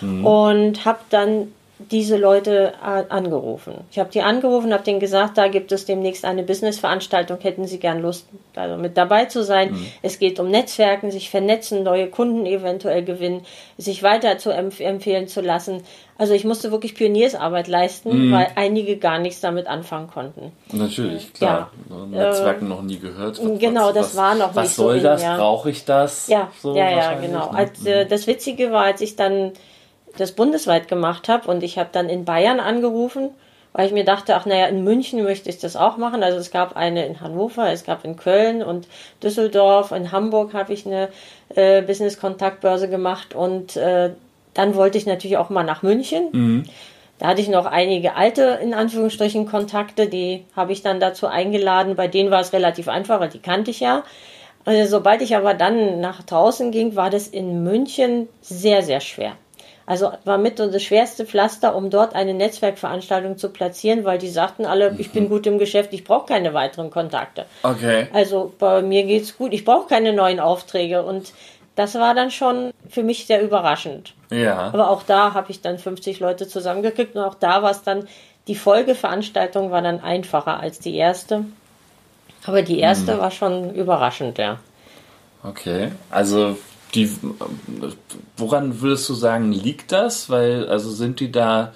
Mhm. 0.00 0.26
Und 0.26 0.84
habe 0.84 1.00
dann 1.10 1.52
diese 1.90 2.16
Leute 2.16 2.72
angerufen. 2.82 3.74
Ich 3.90 3.98
habe 3.98 4.10
die 4.10 4.22
angerufen, 4.22 4.72
habe 4.72 4.84
denen 4.84 5.00
gesagt, 5.00 5.38
da 5.38 5.48
gibt 5.48 5.72
es 5.72 5.84
demnächst 5.84 6.24
eine 6.24 6.42
Businessveranstaltung, 6.42 7.38
hätten 7.40 7.66
sie 7.66 7.78
gern 7.78 8.00
Lust, 8.00 8.26
also 8.54 8.76
mit 8.76 8.96
dabei 8.96 9.26
zu 9.26 9.42
sein. 9.42 9.72
Mhm. 9.72 9.86
Es 10.02 10.18
geht 10.18 10.38
um 10.38 10.50
Netzwerken, 10.50 11.10
sich 11.10 11.30
vernetzen, 11.30 11.82
neue 11.82 12.08
Kunden 12.08 12.46
eventuell 12.46 13.04
gewinnen, 13.04 13.44
sich 13.78 14.02
weiter 14.02 14.38
zu 14.38 14.50
empf 14.50 14.80
empfehlen 14.80 15.28
zu 15.28 15.40
lassen. 15.40 15.82
Also 16.18 16.34
ich 16.34 16.44
musste 16.44 16.70
wirklich 16.70 16.94
Pioniersarbeit 16.94 17.68
leisten, 17.68 18.28
mhm. 18.28 18.32
weil 18.32 18.46
einige 18.54 18.96
gar 18.96 19.18
nichts 19.18 19.40
damit 19.40 19.66
anfangen 19.66 20.08
konnten. 20.08 20.52
Natürlich, 20.70 21.32
klar. 21.32 21.70
Ja. 21.90 22.06
Netzwerken 22.06 22.66
äh, 22.66 22.68
noch 22.68 22.82
nie 22.82 22.98
gehört. 22.98 23.42
Was, 23.42 23.58
genau, 23.58 23.92
das 23.92 24.10
was, 24.10 24.16
war 24.16 24.34
noch 24.34 24.54
was 24.54 24.64
nicht 24.64 24.74
so. 24.74 24.84
Was 24.84 24.92
soll 24.92 25.00
das? 25.00 25.22
Ja. 25.22 25.36
Brauche 25.36 25.70
ich 25.70 25.84
das? 25.84 26.28
Ja, 26.28 26.50
so 26.60 26.76
ja, 26.76 26.90
ja, 26.90 27.14
genau. 27.14 27.50
Ne? 27.50 27.58
Als, 27.58 27.84
äh, 27.86 28.06
das 28.06 28.26
Witzige 28.26 28.70
war, 28.70 28.84
als 28.84 29.00
ich 29.00 29.16
dann 29.16 29.52
das 30.16 30.32
bundesweit 30.32 30.88
gemacht 30.88 31.28
habe 31.28 31.50
und 31.50 31.62
ich 31.62 31.78
habe 31.78 31.90
dann 31.92 32.08
in 32.08 32.24
Bayern 32.24 32.60
angerufen, 32.60 33.30
weil 33.72 33.86
ich 33.86 33.92
mir 33.92 34.04
dachte, 34.04 34.36
ach 34.36 34.44
naja, 34.44 34.66
in 34.66 34.84
München 34.84 35.22
möchte 35.22 35.48
ich 35.48 35.58
das 35.58 35.76
auch 35.76 35.96
machen. 35.96 36.22
Also 36.22 36.38
es 36.38 36.50
gab 36.50 36.76
eine 36.76 37.06
in 37.06 37.20
Hannover, 37.20 37.72
es 37.72 37.84
gab 37.84 38.04
in 38.04 38.16
Köln 38.16 38.62
und 38.62 38.86
Düsseldorf, 39.22 39.92
in 39.92 40.12
Hamburg 40.12 40.52
habe 40.52 40.72
ich 40.72 40.86
eine 40.86 41.08
äh, 41.54 41.80
Business-Kontaktbörse 41.82 42.88
gemacht 42.88 43.34
und 43.34 43.76
äh, 43.76 44.10
dann 44.54 44.74
wollte 44.74 44.98
ich 44.98 45.06
natürlich 45.06 45.38
auch 45.38 45.48
mal 45.48 45.64
nach 45.64 45.82
München. 45.82 46.28
Mhm. 46.32 46.64
Da 47.18 47.28
hatte 47.28 47.40
ich 47.40 47.48
noch 47.48 47.66
einige 47.66 48.16
alte, 48.16 48.58
in 48.62 48.74
Anführungsstrichen, 48.74 49.46
Kontakte, 49.46 50.08
die 50.08 50.44
habe 50.56 50.72
ich 50.72 50.82
dann 50.82 50.98
dazu 50.98 51.28
eingeladen. 51.28 51.94
Bei 51.94 52.08
denen 52.08 52.30
war 52.30 52.40
es 52.40 52.52
relativ 52.52 52.88
einfach, 52.88 53.20
weil 53.20 53.28
die 53.28 53.38
kannte 53.38 53.70
ich 53.70 53.80
ja. 53.80 54.02
Also, 54.64 54.98
sobald 54.98 55.22
ich 55.22 55.36
aber 55.36 55.54
dann 55.54 56.00
nach 56.00 56.22
draußen 56.22 56.70
ging, 56.72 56.96
war 56.96 57.10
das 57.10 57.28
in 57.28 57.62
München 57.62 58.28
sehr, 58.40 58.82
sehr 58.82 59.00
schwer. 59.00 59.32
Also 59.92 60.10
war 60.24 60.38
mit 60.38 60.56
so 60.56 60.70
das 60.70 60.82
schwerste 60.82 61.26
Pflaster, 61.26 61.76
um 61.76 61.90
dort 61.90 62.14
eine 62.14 62.32
Netzwerkveranstaltung 62.32 63.36
zu 63.36 63.50
platzieren, 63.50 64.06
weil 64.06 64.16
die 64.16 64.30
sagten 64.30 64.64
alle, 64.64 64.94
ich 64.96 65.12
bin 65.12 65.24
mhm. 65.24 65.28
gut 65.28 65.46
im 65.46 65.58
Geschäft, 65.58 65.92
ich 65.92 66.02
brauche 66.02 66.28
keine 66.28 66.54
weiteren 66.54 66.88
Kontakte. 66.88 67.44
Okay. 67.62 68.06
Also 68.14 68.54
bei 68.58 68.80
mir 68.80 69.02
geht's 69.02 69.36
gut, 69.36 69.52
ich 69.52 69.66
brauche 69.66 69.88
keine 69.88 70.14
neuen 70.14 70.40
Aufträge 70.40 71.02
und 71.02 71.34
das 71.76 71.94
war 71.96 72.14
dann 72.14 72.30
schon 72.30 72.72
für 72.88 73.02
mich 73.02 73.26
sehr 73.26 73.42
überraschend. 73.42 74.14
Ja. 74.30 74.60
Aber 74.60 74.88
auch 74.88 75.02
da 75.02 75.34
habe 75.34 75.50
ich 75.50 75.60
dann 75.60 75.76
50 75.76 76.20
Leute 76.20 76.48
zusammengekriegt 76.48 77.14
und 77.14 77.22
auch 77.22 77.34
da 77.34 77.62
war 77.62 77.72
es 77.72 77.82
dann, 77.82 78.08
die 78.48 78.54
Folgeveranstaltung 78.54 79.70
war 79.72 79.82
dann 79.82 80.00
einfacher 80.00 80.58
als 80.58 80.78
die 80.78 80.96
erste. 80.96 81.44
Aber 82.46 82.62
die 82.62 82.78
erste 82.78 83.12
hm. 83.12 83.20
war 83.20 83.30
schon 83.30 83.74
überraschend, 83.74 84.38
ja. 84.38 84.58
Okay, 85.44 85.92
also 86.10 86.56
die, 86.94 87.10
woran 88.36 88.80
würdest 88.80 89.08
du 89.08 89.14
sagen, 89.14 89.52
liegt 89.52 89.92
das? 89.92 90.28
Weil, 90.28 90.68
also 90.68 90.90
sind 90.90 91.20
die 91.20 91.32
da, 91.32 91.72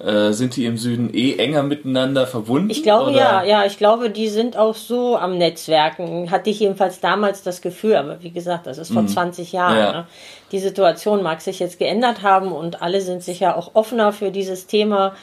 äh, 0.00 0.32
sind 0.32 0.56
die 0.56 0.66
im 0.66 0.76
Süden 0.76 1.14
eh 1.14 1.36
enger 1.36 1.62
miteinander 1.62 2.26
verbunden? 2.26 2.70
Ich 2.70 2.82
glaube 2.82 3.10
oder? 3.10 3.18
ja, 3.18 3.44
ja, 3.44 3.64
ich 3.64 3.78
glaube, 3.78 4.10
die 4.10 4.28
sind 4.28 4.56
auch 4.56 4.74
so 4.74 5.16
am 5.16 5.38
Netzwerken. 5.38 6.30
Hatte 6.30 6.50
ich 6.50 6.60
jedenfalls 6.60 7.00
damals 7.00 7.42
das 7.42 7.62
Gefühl, 7.62 7.94
aber 7.96 8.22
wie 8.22 8.30
gesagt, 8.30 8.66
das 8.66 8.78
ist 8.78 8.92
vor 8.92 9.02
mhm. 9.02 9.08
20 9.08 9.52
Jahren. 9.52 9.78
Ja. 9.78 9.92
Ne? 9.92 10.06
Die 10.50 10.58
Situation 10.58 11.22
mag 11.22 11.40
sich 11.40 11.60
jetzt 11.60 11.78
geändert 11.78 12.22
haben 12.22 12.50
und 12.50 12.82
alle 12.82 13.00
sind 13.00 13.22
sicher 13.22 13.56
auch 13.56 13.74
offener 13.74 14.12
für 14.12 14.32
dieses 14.32 14.66
Thema. 14.66 15.14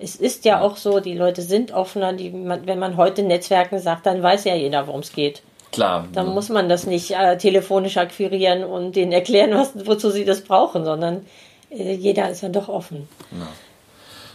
Es 0.00 0.16
ist 0.16 0.44
ja 0.44 0.60
auch 0.60 0.76
so, 0.76 0.98
die 0.98 1.16
Leute 1.16 1.42
sind 1.42 1.72
offener. 1.72 2.12
Die, 2.12 2.32
wenn 2.32 2.78
man 2.80 2.96
heute 2.96 3.22
Netzwerken 3.22 3.78
sagt, 3.78 4.06
dann 4.06 4.20
weiß 4.20 4.44
ja 4.44 4.56
jeder, 4.56 4.88
worum 4.88 5.00
es 5.00 5.12
geht. 5.12 5.42
Klar. 5.74 6.06
Dann 6.12 6.28
muss 6.28 6.50
man 6.50 6.68
das 6.68 6.86
nicht 6.86 7.10
äh, 7.10 7.36
telefonisch 7.36 7.96
akquirieren 7.96 8.62
und 8.62 8.94
denen 8.94 9.10
erklären, 9.10 9.50
was, 9.54 9.72
wozu 9.86 10.10
sie 10.10 10.24
das 10.24 10.42
brauchen, 10.42 10.84
sondern 10.84 11.26
äh, 11.70 11.94
jeder 11.94 12.30
ist 12.30 12.42
ja 12.42 12.48
doch 12.48 12.68
offen. 12.68 13.08
Ja. 13.32 13.48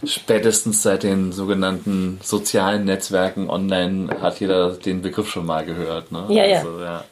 Spätestens 0.06 0.82
seit 0.82 1.02
den 1.02 1.32
sogenannten 1.32 2.20
sozialen 2.22 2.84
Netzwerken 2.84 3.48
online 3.48 4.20
hat 4.20 4.40
jeder 4.40 4.72
den 4.72 5.00
Begriff 5.00 5.30
schon 5.30 5.46
mal 5.46 5.64
gehört. 5.64 6.12
Ne? 6.12 6.26
Ja, 6.28 6.42
also, 6.42 6.78
ja. 6.78 6.84
ja. 6.84 7.04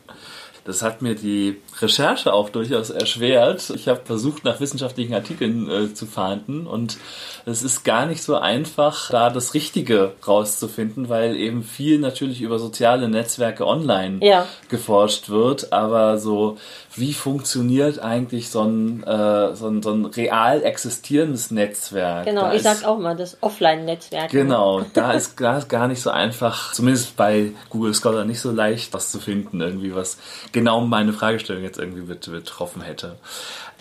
Das 0.64 0.82
hat 0.82 1.00
mir 1.00 1.14
die 1.14 1.56
Recherche 1.80 2.32
auch 2.32 2.50
durchaus 2.50 2.90
erschwert. 2.90 3.70
Ich 3.70 3.88
habe 3.88 4.00
versucht, 4.04 4.44
nach 4.44 4.61
wissenschaftlichen 4.61 5.14
Artikeln 5.14 5.70
äh, 5.70 5.94
zu 5.94 6.06
fahnden 6.06 6.66
und 6.66 6.99
es 7.47 7.62
ist 7.62 7.85
gar 7.85 8.06
nicht 8.06 8.23
so 8.23 8.37
einfach, 8.37 9.11
da 9.11 9.30
das 9.30 9.54
Richtige 9.54 10.12
rauszufinden, 10.26 11.08
weil 11.08 11.37
eben 11.37 11.62
viel 11.62 11.99
natürlich 11.99 12.42
über 12.42 12.58
soziale 12.58 13.08
Netzwerke 13.08 13.66
online 13.66 14.18
ja. 14.20 14.47
geforscht 14.68 15.28
wird, 15.28 15.73
aber 15.73 16.18
so 16.18 16.58
wie 16.99 17.14
funktioniert 17.14 18.00
eigentlich 18.00 18.50
so 18.50 18.62
ein, 18.62 19.02
äh, 19.04 19.54
so 19.54 19.68
ein, 19.68 19.82
so 19.82 19.92
ein 19.92 20.04
real 20.06 20.62
existierendes 20.62 21.50
Netzwerk? 21.50 22.26
Genau, 22.26 22.42
da 22.42 22.54
ich 22.54 22.62
sage 22.62 22.88
auch 22.88 22.99
mal, 22.99 23.16
das 23.16 23.38
Offline-Netzwerk. 23.40 24.30
Genau, 24.30 24.85
da 24.94 25.12
ist, 25.12 25.40
da 25.40 25.58
ist 25.58 25.68
gar 25.68 25.88
nicht 25.88 26.02
so 26.02 26.11
einfach, 26.11 26.73
zumindest 26.73 27.16
bei 27.16 27.52
Google 27.70 27.94
Scholar 27.94 28.25
nicht 28.25 28.40
so 28.40 28.50
leicht, 28.50 28.92
was 28.92 29.11
zu 29.11 29.20
finden, 29.20 29.61
irgendwie 29.61 29.94
was 29.94 30.18
genau 30.52 30.80
meine 30.80 31.12
Fragestellung 31.12 31.62
jetzt 31.68 31.78
irgendwie 31.78 32.02
betroffen 32.02 32.82
hätte. 32.82 33.16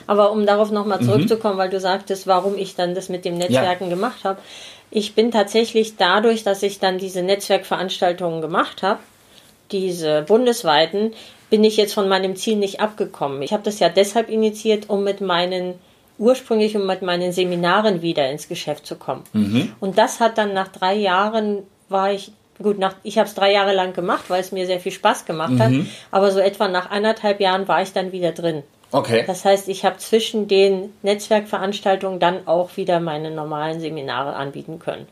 Aber 0.05 0.31
um 0.31 0.45
darauf 0.45 0.71
nochmal 0.71 1.01
mhm. 1.01 1.05
zurückzukommen, 1.05 1.55
mhm. 1.55 1.59
weil 1.59 1.69
du 1.69 1.79
sagtest, 1.79 2.27
warum 2.27 2.57
ich 2.57 2.75
dann 2.75 2.95
das 2.95 3.09
mit 3.09 3.25
dem 3.25 3.37
Netzwerken 3.37 3.85
ja. 3.85 3.89
gemacht 3.89 4.23
habe. 4.23 4.39
Ich 4.89 5.15
bin 5.15 5.31
tatsächlich 5.31 5.97
dadurch, 5.97 6.43
dass 6.43 6.63
ich 6.63 6.79
dann 6.79 6.97
diese 6.97 7.21
Netzwerkveranstaltungen 7.21 8.41
gemacht 8.41 8.83
habe, 8.83 8.99
diese 9.71 10.21
bundesweiten, 10.21 11.13
bin 11.49 11.63
ich 11.63 11.77
jetzt 11.77 11.93
von 11.93 12.07
meinem 12.07 12.35
Ziel 12.35 12.57
nicht 12.57 12.79
abgekommen. 12.79 13.41
Ich 13.41 13.53
habe 13.53 13.63
das 13.63 13.79
ja 13.79 13.89
deshalb 13.89 14.29
initiiert, 14.29 14.89
um 14.89 15.03
mit 15.03 15.21
meinen 15.21 15.75
ursprünglich 16.17 16.75
um 16.75 16.85
mit 16.85 17.01
meinen 17.01 17.31
Seminaren 17.31 18.01
wieder 18.01 18.29
ins 18.29 18.47
Geschäft 18.47 18.85
zu 18.85 18.95
kommen. 18.95 19.23
Mhm. 19.33 19.73
Und 19.79 19.97
das 19.97 20.19
hat 20.19 20.37
dann 20.37 20.53
nach 20.53 20.67
drei 20.67 20.95
Jahren 20.95 21.63
war 21.89 22.11
ich 22.11 22.31
gut 22.61 22.79
nach 22.79 22.95
ich 23.03 23.17
habe 23.17 23.27
es 23.27 23.35
drei 23.35 23.51
Jahre 23.51 23.73
lang 23.73 23.93
gemacht, 23.93 24.25
weil 24.29 24.41
es 24.41 24.51
mir 24.51 24.65
sehr 24.65 24.79
viel 24.79 24.91
Spaß 24.91 25.25
gemacht 25.25 25.53
mhm. 25.53 25.59
hat. 25.59 25.71
Aber 26.11 26.31
so 26.31 26.39
etwa 26.39 26.67
nach 26.67 26.89
anderthalb 26.89 27.39
Jahren 27.39 27.67
war 27.67 27.81
ich 27.81 27.93
dann 27.93 28.11
wieder 28.11 28.31
drin. 28.31 28.63
Okay. 28.91 29.23
Das 29.27 29.43
heißt, 29.43 29.67
ich 29.67 29.83
habe 29.83 29.97
zwischen 29.97 30.47
den 30.47 30.93
Netzwerkveranstaltungen 31.01 32.19
dann 32.19 32.47
auch 32.47 32.77
wieder 32.77 32.99
meine 32.99 33.31
normalen 33.31 33.79
Seminare 33.79 34.33
anbieten 34.35 34.79
können. 34.79 35.07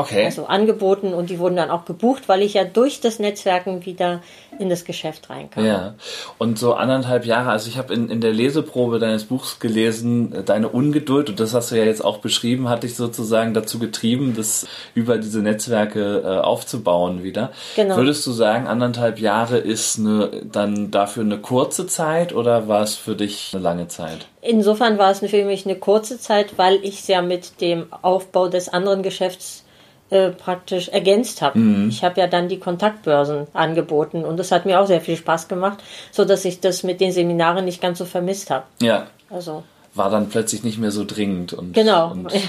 Okay. 0.00 0.24
Also 0.24 0.46
angeboten 0.46 1.14
und 1.14 1.30
die 1.30 1.38
wurden 1.38 1.56
dann 1.56 1.70
auch 1.70 1.84
gebucht, 1.84 2.28
weil 2.28 2.42
ich 2.42 2.54
ja 2.54 2.64
durch 2.64 3.00
das 3.00 3.18
Netzwerken 3.18 3.84
wieder 3.86 4.20
in 4.58 4.68
das 4.68 4.84
Geschäft 4.84 5.28
reinkam. 5.30 5.64
Ja. 5.64 5.94
Und 6.38 6.58
so 6.58 6.74
anderthalb 6.74 7.26
Jahre, 7.26 7.50
also 7.50 7.68
ich 7.68 7.78
habe 7.78 7.92
in, 7.94 8.08
in 8.08 8.20
der 8.20 8.32
Leseprobe 8.32 8.98
deines 8.98 9.24
Buchs 9.24 9.58
gelesen, 9.58 10.44
deine 10.44 10.68
Ungeduld, 10.68 11.28
und 11.28 11.40
das 11.40 11.54
hast 11.54 11.70
du 11.70 11.76
ja 11.76 11.84
jetzt 11.84 12.04
auch 12.04 12.18
beschrieben, 12.18 12.68
hat 12.68 12.82
dich 12.82 12.96
sozusagen 12.96 13.54
dazu 13.54 13.78
getrieben, 13.78 14.34
das 14.36 14.66
über 14.94 15.18
diese 15.18 15.40
Netzwerke 15.40 16.22
äh, 16.24 16.40
aufzubauen 16.40 17.22
wieder. 17.22 17.52
Genau. 17.74 17.96
Würdest 17.96 18.26
du 18.26 18.32
sagen, 18.32 18.66
anderthalb 18.66 19.18
Jahre 19.18 19.58
ist 19.58 19.98
eine, 19.98 20.30
dann 20.50 20.90
dafür 20.90 21.24
eine 21.24 21.38
kurze 21.38 21.86
Zeit 21.86 22.34
oder 22.34 22.68
war 22.68 22.82
es 22.82 22.94
für 22.94 23.16
dich 23.16 23.50
eine 23.52 23.62
lange 23.62 23.88
Zeit? 23.88 24.26
Insofern 24.42 24.98
war 24.98 25.10
es 25.10 25.20
für 25.20 25.44
mich 25.44 25.66
eine 25.66 25.76
kurze 25.76 26.18
Zeit, 26.18 26.56
weil 26.56 26.76
ich 26.82 27.00
es 27.00 27.08
ja 27.08 27.20
mit 27.20 27.60
dem 27.60 27.86
Aufbau 28.02 28.48
des 28.48 28.68
anderen 28.68 29.02
Geschäfts 29.02 29.65
äh, 30.10 30.30
praktisch 30.30 30.88
ergänzt 30.88 31.42
habe. 31.42 31.58
Mhm. 31.58 31.88
Ich 31.88 32.04
habe 32.04 32.20
ja 32.20 32.26
dann 32.26 32.48
die 32.48 32.58
Kontaktbörsen 32.58 33.46
angeboten 33.52 34.24
und 34.24 34.36
das 34.36 34.52
hat 34.52 34.66
mir 34.66 34.80
auch 34.80 34.86
sehr 34.86 35.00
viel 35.00 35.16
Spaß 35.16 35.48
gemacht, 35.48 35.82
so 36.12 36.24
dass 36.24 36.44
ich 36.44 36.60
das 36.60 36.82
mit 36.82 37.00
den 37.00 37.12
Seminaren 37.12 37.64
nicht 37.64 37.80
ganz 37.80 37.98
so 37.98 38.04
vermisst 38.04 38.50
habe. 38.50 38.64
Ja. 38.80 39.06
Also 39.30 39.64
war 39.96 40.10
dann 40.10 40.28
plötzlich 40.28 40.62
nicht 40.62 40.78
mehr 40.78 40.90
so 40.90 41.04
dringend 41.04 41.52
und, 41.54 41.72
genau. 41.72 42.12
und 42.12 42.32
äh, 42.34 42.40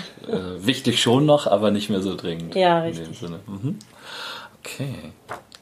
wichtig 0.59 1.01
schon 1.01 1.25
noch, 1.25 1.47
aber 1.47 1.71
nicht 1.71 1.89
mehr 1.89 2.01
so 2.01 2.15
dringend. 2.15 2.55
Ja, 2.55 2.81
richtig. 2.81 3.21
Mhm. 3.21 3.79
Okay. 4.59 4.95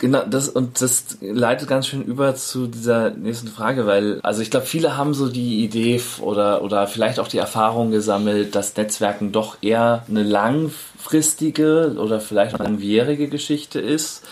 Genau, 0.06 0.24
das 0.24 0.50
und 0.50 0.80
das 0.84 1.18
leitet 1.20 1.68
ganz 1.68 1.88
schön 1.88 2.04
über 2.04 2.36
zu 2.36 2.68
dieser 2.68 3.10
nächsten 3.10 3.48
Frage, 3.48 3.88
weil 3.88 4.20
also 4.22 4.44
ich 4.44 4.52
glaube, 4.52 4.68
viele 4.68 4.98
haben 4.98 5.16
so 5.16 5.30
die 5.30 5.64
Idee 5.64 6.00
oder 6.22 6.62
oder 6.62 6.86
vielleicht 6.86 7.20
auch 7.20 7.28
die 7.28 7.40
Erfahrung 7.40 7.90
gesammelt, 7.90 8.54
dass 8.54 8.78
Netzwerken 8.78 9.32
doch 9.32 9.58
eher 9.62 10.06
eine 10.08 10.22
langfristige 10.22 11.96
oder 11.98 12.20
vielleicht 12.20 12.54
eine 12.54 12.70
langwierige 12.70 13.30
Geschichte 13.30 13.80
ist. 13.80 14.24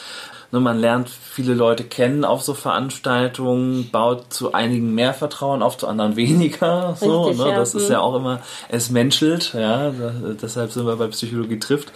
Nur 0.51 0.61
man 0.61 0.77
lernt 0.77 1.09
viele 1.09 1.55
Leute 1.55 1.83
kennen 1.83 2.23
auf 2.23 2.43
so 2.43 2.53
Veranstaltungen, 2.53 3.89
baut 3.89 4.31
zu 4.31 4.53
einigen 4.53 4.93
mehr 4.93 5.15
Vertrauen 5.15 5.63
auf, 5.63 5.79
zu 5.79 5.87
anderen 5.87 6.15
weniger. 6.17 6.95
So, 6.99 7.23
Richtig, 7.23 7.43
ne? 7.43 7.51
Ja. 7.51 7.57
Das 7.57 7.73
ist 7.73 7.89
ja 7.89 7.97
mhm. 7.97 8.03
auch 8.03 8.15
immer, 8.15 8.41
es 8.69 8.91
menschelt, 8.91 9.55
ja. 9.55 9.89
Da, 9.89 10.13
deshalb 10.39 10.71
sind 10.71 10.85
wir 10.85 10.97
bei 10.97 11.07
Psychologie 11.07 11.57
trifft. 11.57 11.91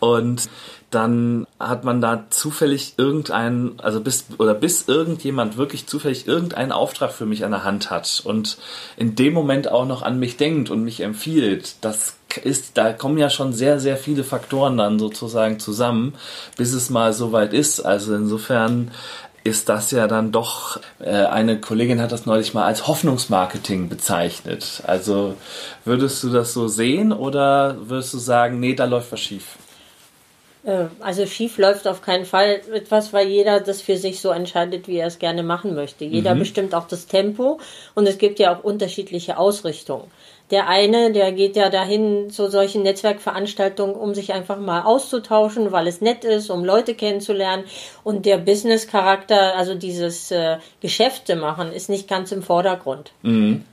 Und 0.00 0.48
dann 0.90 1.46
hat 1.60 1.84
man 1.84 2.00
da 2.00 2.24
zufällig 2.30 2.94
irgendeinen, 2.96 3.78
also 3.80 4.00
bis 4.00 4.24
oder 4.38 4.54
bis 4.54 4.88
irgendjemand 4.88 5.58
wirklich 5.58 5.86
zufällig 5.86 6.26
irgendeinen 6.26 6.72
Auftrag 6.72 7.12
für 7.12 7.26
mich 7.26 7.44
an 7.44 7.50
der 7.50 7.64
Hand 7.64 7.90
hat 7.90 8.22
und 8.24 8.56
in 8.96 9.14
dem 9.14 9.34
Moment 9.34 9.70
auch 9.70 9.86
noch 9.86 10.02
an 10.02 10.18
mich 10.18 10.38
denkt 10.38 10.70
und 10.70 10.82
mich 10.82 11.00
empfiehlt, 11.00 11.76
das 11.82 12.14
ist, 12.42 12.78
da 12.78 12.92
kommen 12.92 13.18
ja 13.18 13.28
schon 13.28 13.52
sehr, 13.52 13.80
sehr 13.80 13.96
viele 13.96 14.24
Faktoren 14.24 14.78
dann 14.78 14.98
sozusagen 14.98 15.58
zusammen, 15.58 16.14
bis 16.56 16.72
es 16.72 16.90
mal 16.90 17.12
soweit 17.12 17.52
ist. 17.52 17.80
Also 17.80 18.14
insofern 18.14 18.90
ist 19.44 19.68
das 19.68 19.90
ja 19.90 20.06
dann 20.06 20.32
doch, 20.32 20.80
äh, 21.00 21.10
eine 21.10 21.60
Kollegin 21.60 22.00
hat 22.00 22.12
das 22.12 22.26
neulich 22.26 22.54
mal 22.54 22.64
als 22.64 22.86
Hoffnungsmarketing 22.86 23.88
bezeichnet. 23.88 24.82
Also 24.86 25.34
würdest 25.84 26.22
du 26.22 26.30
das 26.30 26.52
so 26.52 26.68
sehen 26.68 27.12
oder 27.12 27.76
würdest 27.88 28.14
du 28.14 28.18
sagen, 28.18 28.60
nee, 28.60 28.74
da 28.74 28.84
läuft 28.84 29.12
was 29.12 29.20
schief? 29.20 29.56
Äh, 30.68 30.88
also 31.00 31.26
schief 31.26 31.58
läuft 31.58 31.88
auf 31.88 32.02
keinen 32.02 32.26
Fall 32.26 32.60
etwas, 32.72 33.12
weil 33.12 33.28
jeder 33.28 33.60
das 33.60 33.80
für 33.80 33.96
sich 33.96 34.20
so 34.20 34.30
entscheidet, 34.30 34.86
wie 34.86 34.98
er 34.98 35.06
es 35.06 35.18
gerne 35.18 35.42
machen 35.42 35.74
möchte. 35.74 36.04
Jeder 36.04 36.34
mhm. 36.34 36.40
bestimmt 36.40 36.74
auch 36.74 36.86
das 36.86 37.06
Tempo 37.06 37.58
und 37.94 38.06
es 38.06 38.18
gibt 38.18 38.38
ja 38.38 38.54
auch 38.54 38.62
unterschiedliche 38.62 39.38
Ausrichtungen. 39.38 40.04
Der 40.50 40.66
eine, 40.66 41.12
der 41.12 41.32
geht 41.32 41.56
ja 41.56 41.68
dahin 41.68 42.30
zu 42.30 42.48
solchen 42.48 42.82
Netzwerkveranstaltungen, 42.82 43.94
um 43.94 44.14
sich 44.14 44.32
einfach 44.32 44.58
mal 44.58 44.82
auszutauschen, 44.82 45.72
weil 45.72 45.86
es 45.86 46.00
nett 46.00 46.24
ist, 46.24 46.48
um 46.48 46.64
Leute 46.64 46.94
kennenzulernen. 46.94 47.64
Und 48.02 48.24
der 48.24 48.38
Business-Charakter, 48.38 49.56
also 49.56 49.74
dieses 49.74 50.30
äh, 50.30 50.56
Geschäfte 50.80 51.36
machen, 51.36 51.70
ist 51.70 51.90
nicht 51.90 52.08
ganz 52.08 52.32
im 52.32 52.42
Vordergrund. 52.42 53.12
Mhm. 53.20 53.64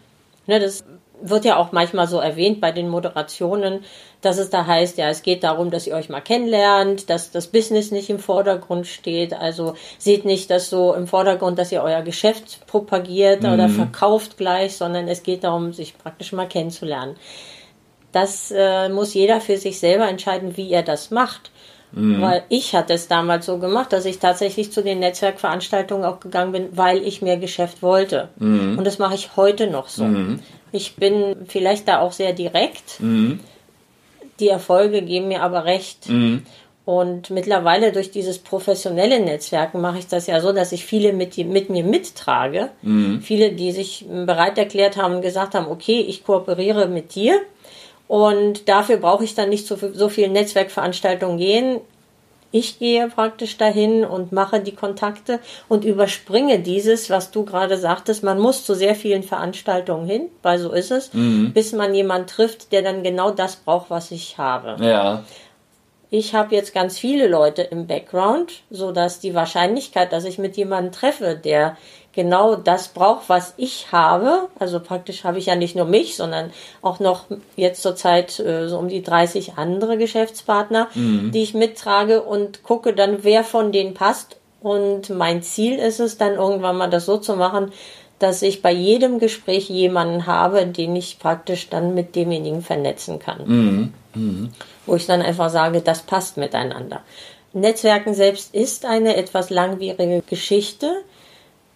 Ne, 0.47 0.59
das 0.59 0.83
wird 1.21 1.45
ja 1.45 1.55
auch 1.57 1.71
manchmal 1.71 2.07
so 2.07 2.19
erwähnt 2.19 2.61
bei 2.61 2.71
den 2.71 2.89
Moderationen, 2.89 3.85
dass 4.25 4.39
es 4.39 4.49
da 4.49 4.65
heißt, 4.65 4.97
ja, 4.97 5.09
es 5.09 5.21
geht 5.21 5.43
darum, 5.43 5.69
dass 5.69 5.85
ihr 5.85 5.95
euch 5.95 6.09
mal 6.09 6.21
kennenlernt, 6.21 7.09
dass 7.09 7.31
das 7.31 7.47
Business 7.47 7.91
nicht 7.91 8.09
im 8.09 8.19
Vordergrund 8.19 8.87
steht. 8.87 9.33
Also 9.33 9.75
seht 9.99 10.25
nicht 10.25 10.49
das 10.49 10.69
so 10.69 10.93
im 10.93 11.07
Vordergrund, 11.07 11.59
dass 11.59 11.71
ihr 11.71 11.83
euer 11.83 12.01
Geschäft 12.01 12.65
propagiert 12.65 13.43
mhm. 13.43 13.53
oder 13.53 13.69
verkauft 13.69 14.37
gleich, 14.37 14.75
sondern 14.75 15.07
es 15.07 15.23
geht 15.23 15.43
darum, 15.43 15.73
sich 15.73 15.97
praktisch 15.97 16.33
mal 16.33 16.47
kennenzulernen. 16.47 17.15
Das 18.11 18.51
äh, 18.55 18.89
muss 18.89 19.13
jeder 19.13 19.41
für 19.41 19.57
sich 19.57 19.79
selber 19.79 20.07
entscheiden, 20.07 20.57
wie 20.57 20.71
er 20.71 20.83
das 20.83 21.11
macht. 21.11 21.51
Mhm. 21.91 22.21
Weil 22.21 22.43
ich 22.49 22.75
hatte 22.75 22.93
es 22.93 23.07
damals 23.07 23.45
so 23.45 23.57
gemacht, 23.57 23.93
dass 23.93 24.05
ich 24.05 24.19
tatsächlich 24.19 24.71
zu 24.71 24.83
den 24.83 24.99
Netzwerkveranstaltungen 24.99 26.03
auch 26.03 26.19
gegangen 26.19 26.51
bin, 26.51 26.69
weil 26.71 26.97
ich 27.03 27.21
mehr 27.21 27.37
Geschäft 27.37 27.81
wollte. 27.81 28.29
Mhm. 28.37 28.77
Und 28.77 28.85
das 28.85 28.99
mache 28.99 29.15
ich 29.15 29.35
heute 29.37 29.67
noch 29.67 29.87
so. 29.87 30.03
Mhm. 30.03 30.39
Ich 30.71 30.95
bin 30.95 31.45
vielleicht 31.47 31.87
da 31.87 31.99
auch 31.99 32.11
sehr 32.11 32.33
direkt. 32.33 32.99
Die 34.39 34.49
Erfolge 34.49 35.01
geben 35.01 35.27
mir 35.27 35.41
aber 35.41 35.65
recht. 35.65 36.09
Mhm. 36.09 36.43
Und 36.85 37.31
mittlerweile 37.31 37.91
durch 37.91 38.11
dieses 38.11 38.37
professionelle 38.37 39.19
Netzwerken 39.19 39.81
mache 39.81 39.97
ich 39.97 40.07
das 40.07 40.27
ja 40.27 40.39
so, 40.39 40.51
dass 40.51 40.71
ich 40.71 40.85
viele 40.85 41.13
mit, 41.13 41.35
mit 41.37 41.69
mir 41.71 41.83
mittrage. 41.83 42.69
Mhm. 42.83 43.21
Viele, 43.21 43.53
die 43.53 43.71
sich 43.71 44.05
bereit 44.07 44.57
erklärt 44.59 44.95
haben 44.95 45.15
und 45.15 45.21
gesagt 45.21 45.55
haben, 45.55 45.65
okay, 45.67 45.99
ich 46.01 46.23
kooperiere 46.23 46.87
mit 46.87 47.15
dir. 47.15 47.41
Und 48.07 48.69
dafür 48.69 48.97
brauche 48.97 49.23
ich 49.23 49.33
dann 49.33 49.49
nicht 49.49 49.65
so, 49.65 49.77
so 49.93 50.09
viel 50.09 50.29
Netzwerkveranstaltungen 50.29 51.39
gehen. 51.39 51.79
Ich 52.57 52.79
gehe 52.79 53.09
praktisch 53.09 53.57
dahin 53.57 54.05
und 54.05 54.31
mache 54.31 54.61
die 54.61 54.75
Kontakte 54.75 55.41
und 55.67 55.83
überspringe 55.83 56.59
dieses, 56.59 57.09
was 57.09 57.29
du 57.29 57.43
gerade 57.43 57.77
sagtest. 57.77 58.23
Man 58.23 58.39
muss 58.39 58.63
zu 58.63 58.75
sehr 58.75 58.95
vielen 58.95 59.23
Veranstaltungen 59.23 60.07
hin, 60.07 60.29
weil 60.41 60.57
so 60.57 60.71
ist 60.71 60.89
es, 60.89 61.13
mhm. 61.13 61.51
bis 61.51 61.73
man 61.73 61.93
jemanden 61.93 62.27
trifft, 62.27 62.71
der 62.71 62.81
dann 62.81 63.03
genau 63.03 63.31
das 63.31 63.57
braucht, 63.57 63.89
was 63.89 64.09
ich 64.11 64.37
habe. 64.37 64.81
Ja. 64.81 65.25
Ich 66.09 66.33
habe 66.33 66.55
jetzt 66.55 66.73
ganz 66.73 66.97
viele 66.97 67.27
Leute 67.27 67.61
im 67.61 67.87
Background, 67.87 68.61
so 68.69 68.93
dass 68.93 69.19
die 69.19 69.35
Wahrscheinlichkeit, 69.35 70.13
dass 70.13 70.23
ich 70.23 70.37
mit 70.37 70.55
jemandem 70.55 70.93
treffe, 70.93 71.35
der 71.35 71.75
genau 72.15 72.55
das 72.55 72.87
braucht, 72.87 73.29
was 73.29 73.53
ich 73.57 73.91
habe. 73.91 74.47
Also 74.57 74.79
praktisch 74.79 75.23
habe 75.23 75.37
ich 75.37 75.47
ja 75.47 75.55
nicht 75.55 75.75
nur 75.75 75.85
mich, 75.85 76.15
sondern 76.15 76.51
auch 76.81 76.99
noch 76.99 77.25
jetzt 77.55 77.83
zurzeit 77.83 78.39
äh, 78.39 78.67
so 78.67 78.79
um 78.79 78.87
die 78.87 79.03
30 79.03 79.57
andere 79.57 79.97
Geschäftspartner, 79.97 80.87
mhm. 80.95 81.31
die 81.31 81.43
ich 81.43 81.53
mittrage 81.53 82.23
und 82.23 82.63
gucke 82.63 82.93
dann, 82.93 83.23
wer 83.23 83.43
von 83.43 83.71
denen 83.71 83.93
passt. 83.93 84.37
Und 84.61 85.09
mein 85.11 85.43
Ziel 85.43 85.77
ist 85.77 85.99
es 85.99 86.17
dann 86.17 86.33
irgendwann 86.33 86.77
mal 86.77 86.89
das 86.89 87.05
so 87.05 87.17
zu 87.17 87.35
machen, 87.35 87.71
dass 88.17 88.41
ich 88.41 88.61
bei 88.61 88.71
jedem 88.71 89.19
Gespräch 89.19 89.69
jemanden 89.69 90.25
habe, 90.25 90.65
den 90.65 90.95
ich 90.95 91.19
praktisch 91.19 91.69
dann 91.69 91.93
mit 91.93 92.15
demjenigen 92.15 92.61
vernetzen 92.61 93.19
kann. 93.19 93.41
Mhm. 93.45 93.93
Mhm. 94.15 94.49
Wo 94.85 94.95
ich 94.95 95.05
dann 95.05 95.21
einfach 95.21 95.49
sage, 95.49 95.81
das 95.81 96.01
passt 96.01 96.37
miteinander. 96.37 97.01
Netzwerken 97.53 98.13
selbst 98.13 98.53
ist 98.53 98.85
eine 98.85 99.15
etwas 99.15 99.49
langwierige 99.49 100.21
Geschichte. 100.27 101.03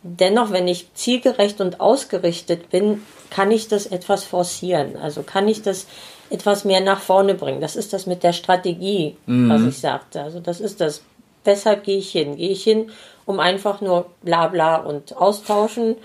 Dennoch, 0.01 0.51
wenn 0.51 0.67
ich 0.67 0.93
zielgerecht 0.93 1.59
und 1.59 1.81
ausgerichtet 1.81 2.69
bin, 2.69 3.03
kann 3.29 3.51
ich 3.51 3.67
das 3.67 3.85
etwas 3.85 4.23
forcieren. 4.23 4.95
Also 4.95 5.23
kann 5.23 5.47
ich 5.47 5.61
das 5.61 5.87
etwas 6.29 6.63
mehr 6.63 6.79
nach 6.79 7.01
vorne 7.01 7.35
bringen. 7.35 7.59
Das 7.59 7.75
ist 7.75 7.91
das 7.91 8.05
mit 8.05 8.23
der 8.23 8.33
Strategie, 8.33 9.17
mhm. 9.25 9.49
was 9.49 9.63
ich 9.63 9.79
sagte. 9.79 10.21
Also 10.21 10.39
das 10.39 10.61
ist 10.61 10.79
das. 10.79 11.03
Weshalb 11.43 11.83
gehe 11.83 11.97
ich 11.97 12.11
hin? 12.11 12.35
Gehe 12.35 12.49
ich 12.49 12.63
hin, 12.63 12.91
um 13.25 13.39
einfach 13.39 13.81
nur 13.81 14.07
bla 14.21 14.47
bla 14.47 14.77
und 14.77 15.15
austauschen? 15.17 15.95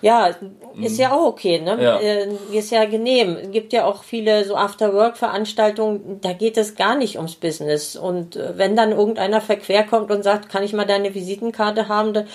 Ja, 0.00 0.30
ist 0.78 0.98
ja 0.98 1.12
auch 1.12 1.24
okay, 1.24 1.60
ne? 1.60 1.82
Ja. 1.82 1.98
Äh, 1.98 2.28
ist 2.52 2.70
ja 2.70 2.84
genehm. 2.84 3.36
Es 3.36 3.50
gibt 3.52 3.72
ja 3.72 3.86
auch 3.86 4.04
viele 4.04 4.44
so 4.44 4.54
After-Work-Veranstaltungen, 4.54 6.20
da 6.20 6.34
geht 6.34 6.58
es 6.58 6.74
gar 6.74 6.94
nicht 6.94 7.16
ums 7.16 7.36
Business. 7.36 7.96
Und 7.96 8.36
äh, 8.36 8.58
wenn 8.58 8.76
dann 8.76 8.92
irgendeiner 8.92 9.40
verquer 9.40 9.84
kommt 9.84 10.10
und 10.10 10.22
sagt, 10.22 10.50
kann 10.50 10.62
ich 10.62 10.74
mal 10.74 10.84
deine 10.84 11.14
Visitenkarte 11.14 11.88
haben, 11.88 12.12
dann 12.12 12.26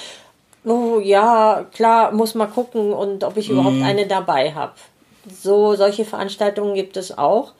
oh 0.65 1.00
ja, 1.00 1.65
klar, 1.74 2.12
muss 2.12 2.36
mal 2.36 2.48
gucken 2.48 2.93
und 2.93 3.24
ob 3.24 3.38
ich 3.38 3.50
mhm. 3.50 3.56
überhaupt 3.56 3.82
eine 3.82 4.08
dabei 4.08 4.54
habe. 4.54 4.74
So, 5.41 5.76
solche 5.76 6.06
Veranstaltungen 6.06 6.76
gibt 6.76 6.98
es 6.98 7.17
auch. 7.17 7.54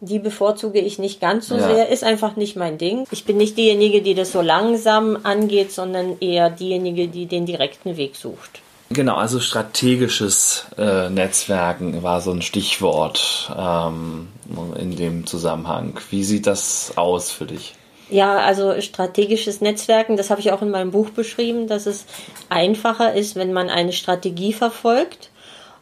Die 0.00 0.20
bevorzuge 0.20 0.78
ich 0.78 1.00
nicht 1.00 1.20
ganz 1.20 1.48
so 1.48 1.56
ja. 1.56 1.66
sehr, 1.68 1.88
ist 1.88 2.04
einfach 2.04 2.36
nicht 2.36 2.54
mein 2.54 2.78
Ding. 2.78 3.04
Ich 3.10 3.24
bin 3.24 3.36
nicht 3.36 3.56
diejenige, 3.56 4.00
die 4.00 4.14
das 4.14 4.30
so 4.30 4.40
langsam 4.40 5.18
angeht, 5.24 5.72
sondern 5.72 6.18
eher 6.20 6.50
diejenige, 6.50 7.08
die 7.08 7.26
den 7.26 7.46
direkten 7.46 7.96
Weg 7.96 8.14
sucht. 8.14 8.60
Genau, 8.90 9.16
also 9.16 9.38
strategisches 9.38 10.66
äh, 10.78 11.10
Netzwerken 11.10 12.02
war 12.02 12.20
so 12.20 12.30
ein 12.30 12.42
Stichwort 12.42 13.52
ähm, 13.56 14.28
in 14.78 14.96
dem 14.96 15.26
Zusammenhang. 15.26 15.98
Wie 16.10 16.24
sieht 16.24 16.46
das 16.46 16.92
aus 16.96 17.30
für 17.30 17.44
dich? 17.44 17.74
Ja, 18.10 18.38
also 18.38 18.80
strategisches 18.80 19.60
Netzwerken, 19.60 20.16
das 20.16 20.30
habe 20.30 20.40
ich 20.40 20.50
auch 20.52 20.62
in 20.62 20.70
meinem 20.70 20.90
Buch 20.90 21.10
beschrieben, 21.10 21.66
dass 21.66 21.86
es 21.86 22.06
einfacher 22.48 23.14
ist, 23.14 23.36
wenn 23.36 23.52
man 23.52 23.68
eine 23.68 23.92
Strategie 23.92 24.52
verfolgt. 24.52 25.30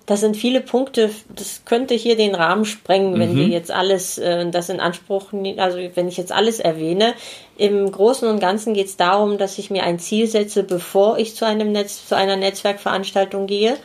Das 0.07 0.21
sind 0.21 0.37
viele 0.37 0.61
Punkte, 0.61 1.11
das 1.35 1.65
könnte 1.65 1.95
hier 1.95 2.17
den 2.17 2.37
Rahmen 2.37 2.65
sprengen, 2.65 3.19
wenn 3.19 3.33
mhm. 3.33 3.37
wir 3.37 3.47
jetzt 3.49 3.73
alles, 3.73 4.19
äh, 4.19 4.49
das 4.51 4.69
in 4.69 4.79
Anspruch 4.79 5.33
nehmen, 5.33 5.59
also 5.59 5.79
wenn 5.95 6.07
ich 6.07 6.17
jetzt 6.17 6.31
alles 6.31 6.61
erwähne. 6.61 7.15
Im 7.59 7.91
Großen 7.91 8.29
und 8.29 8.39
Ganzen 8.39 8.73
geht 8.73 8.87
es 8.87 8.97
darum, 8.97 9.37
dass 9.37 9.59
ich 9.59 9.71
mir 9.71 9.83
ein 9.83 9.99
Ziel 9.99 10.29
setze, 10.29 10.63
bevor 10.63 11.19
ich 11.19 11.35
zu 11.35 11.45
einem 11.45 11.73
Netz, 11.73 12.07
zu 12.07 12.17
einer 12.17 12.37
Netzwerkveranstaltung 12.37 13.49
gehe 13.49 13.77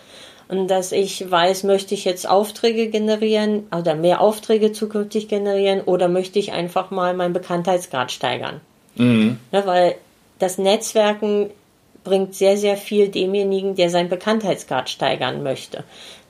und 0.52 0.68
dass 0.68 0.92
ich 0.92 1.32
weiß, 1.32 1.64
möchte 1.64 1.94
ich 1.94 2.04
jetzt 2.04 2.30
Aufträge 2.30 2.90
generieren 2.90 3.68
oder 3.74 3.96
mehr 3.96 4.20
Aufträge 4.20 4.74
zukünftig 4.74 5.30
generieren 5.30 5.80
oder 5.80 6.10
möchte 6.10 6.40
ich 6.40 6.52
einfach 6.52 6.92
mal 6.92 7.14
meinen 7.14 7.32
Bekanntheitsgrad 7.32 8.12
steigern. 8.12 8.60
Mhm. 8.96 9.40
Ja, 9.54 9.66
weil 9.66 9.96
das 10.40 10.58
Netzwerken 10.58 11.52
bringt 12.04 12.36
sehr, 12.36 12.58
sehr 12.58 12.76
viel 12.76 13.08
demjenigen, 13.08 13.76
der 13.76 13.90
seinen 13.90 14.10
Bekanntheitsgrad 14.10 14.90
steigern 14.90 15.42
möchte. 15.42 15.86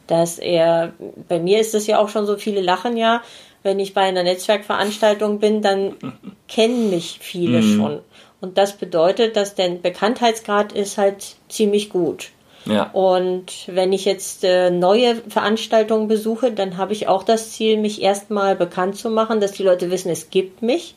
Dass 0.05 0.38
er, 0.38 0.93
bei 1.27 1.39
mir 1.39 1.60
ist 1.60 1.73
es 1.73 1.88
ja 1.88 1.97
auch 1.97 2.10
schon 2.10 2.27
so, 2.27 2.38
viele 2.38 2.62
lachen 2.62 2.97
ja, 2.97 3.23
wenn 3.63 3.79
ich 3.79 3.95
bei 3.95 4.01
einer 4.01 4.21
Netzwerkveranstaltung 4.21 5.39
bin, 5.39 5.63
dann 5.63 5.95
kennen 6.47 6.91
mich 6.91 7.17
viele 7.21 7.62
mhm. 7.62 7.75
schon. 7.75 7.99
Und 8.39 8.60
das 8.60 8.73
bedeutet, 8.73 9.36
dass 9.36 9.55
der 9.55 9.69
Bekanntheitsgrad 9.69 10.73
ist 10.73 10.99
halt 10.99 11.38
ziemlich 11.49 11.89
gut. 11.89 12.29
Ja. 12.65 12.91
Und 12.91 13.67
wenn 13.67 13.91
ich 13.91 14.06
jetzt 14.06 14.43
äh, 14.43 14.69
neue 14.69 15.15
Veranstaltungen 15.15 16.08
besuche, 16.08 16.52
dann 16.52 16.78
habe 16.78 16.93
ich 16.93 17.08
auch 17.08 17.24
das 17.24 17.52
Ziel, 17.52 17.78
mich 17.78 18.02
erstmal 18.02 18.56
bekannt 18.56 18.97
zu 18.97 19.10
machen, 19.10 19.39
dass 19.39 19.54
die 19.54 19.63
Leute 19.63 19.89
wissen, 19.89 20.10
es 20.10 20.30
gibt 20.30 20.62
mich 20.62 20.95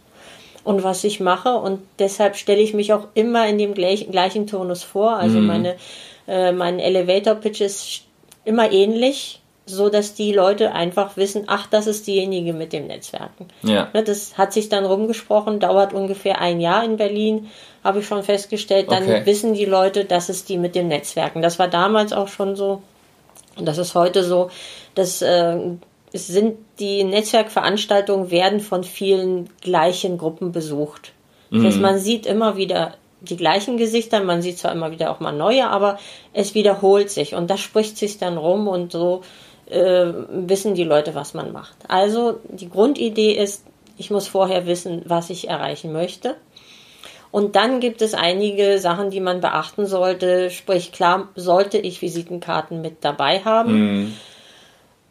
und 0.62 0.82
was 0.82 1.04
ich 1.04 1.20
mache. 1.20 1.54
Und 1.54 1.80
deshalb 1.98 2.36
stelle 2.36 2.60
ich 2.60 2.74
mich 2.74 2.92
auch 2.92 3.08
immer 3.14 3.46
in 3.46 3.58
dem 3.58 3.74
gleich, 3.74 4.10
gleichen 4.10 4.46
Tonus 4.46 4.82
vor. 4.82 5.16
Also 5.16 5.38
mhm. 5.38 5.46
meine, 5.46 5.76
äh, 6.28 6.52
mein 6.52 6.78
Elevator 6.80 7.34
Pitch 7.34 7.60
ist 7.60 8.02
immer 8.44 8.70
ähnlich, 8.70 9.40
so 9.66 9.88
dass 9.88 10.14
die 10.14 10.32
Leute 10.32 10.72
einfach 10.72 11.16
wissen, 11.16 11.44
ach, 11.46 11.66
das 11.66 11.86
ist 11.86 12.06
diejenige 12.06 12.52
mit 12.52 12.72
dem 12.72 12.86
Netzwerken. 12.86 13.48
Ja. 13.62 13.88
Ne, 13.94 14.02
das 14.02 14.36
hat 14.36 14.52
sich 14.52 14.68
dann 14.68 14.84
rumgesprochen, 14.84 15.58
dauert 15.58 15.92
ungefähr 15.94 16.40
ein 16.40 16.60
Jahr 16.60 16.84
in 16.84 16.96
Berlin 16.96 17.48
habe 17.82 18.00
ich 18.00 18.06
schon 18.06 18.22
festgestellt, 18.22 18.90
dann 18.90 19.02
okay. 19.02 19.26
wissen 19.26 19.52
die 19.52 19.66
Leute, 19.66 20.06
dass 20.06 20.30
es 20.30 20.46
die 20.46 20.56
mit 20.56 20.74
dem 20.74 20.88
Netzwerken. 20.88 21.42
Das 21.42 21.58
war 21.58 21.68
damals 21.68 22.14
auch 22.14 22.28
schon 22.28 22.56
so 22.56 22.82
und 23.56 23.66
das 23.66 23.78
ist 23.78 23.94
heute 23.94 24.24
so, 24.24 24.50
dass 24.94 25.22
äh, 25.22 25.56
es 26.12 26.26
sind 26.26 26.56
die 26.78 27.04
Netzwerkveranstaltungen 27.04 28.30
werden 28.30 28.60
von 28.60 28.84
vielen 28.84 29.48
gleichen 29.60 30.18
Gruppen 30.18 30.52
besucht. 30.52 31.12
Mhm. 31.50 31.56
Das 31.56 31.74
heißt, 31.74 31.82
man 31.82 31.98
sieht 31.98 32.26
immer 32.26 32.56
wieder 32.56 32.94
die 33.20 33.36
gleichen 33.36 33.76
Gesichter, 33.78 34.22
man 34.22 34.42
sieht 34.42 34.58
zwar 34.58 34.72
immer 34.72 34.90
wieder 34.90 35.10
auch 35.10 35.20
mal 35.20 35.32
neue, 35.32 35.68
aber 35.68 35.98
es 36.32 36.54
wiederholt 36.54 37.10
sich 37.10 37.34
und 37.34 37.48
das 37.48 37.60
spricht 37.60 37.96
sich 37.96 38.18
dann 38.18 38.36
rum 38.36 38.68
und 38.68 38.92
so 38.92 39.22
äh, 39.74 40.12
wissen 40.28 40.74
die 40.74 40.84
Leute, 40.84 41.14
was 41.14 41.34
man 41.34 41.52
macht. 41.52 41.76
Also 41.88 42.40
die 42.48 42.70
Grundidee 42.70 43.32
ist, 43.32 43.64
ich 43.96 44.10
muss 44.10 44.28
vorher 44.28 44.66
wissen, 44.66 45.02
was 45.04 45.30
ich 45.30 45.48
erreichen 45.48 45.92
möchte. 45.92 46.36
Und 47.30 47.56
dann 47.56 47.80
gibt 47.80 48.00
es 48.00 48.14
einige 48.14 48.78
Sachen, 48.78 49.10
die 49.10 49.18
man 49.18 49.40
beachten 49.40 49.86
sollte. 49.86 50.50
Sprich, 50.50 50.92
klar, 50.92 51.28
sollte 51.34 51.78
ich 51.78 52.00
Visitenkarten 52.00 52.80
mit 52.80 52.98
dabei 53.04 53.40
haben. 53.40 53.72
Mhm. 53.72 54.16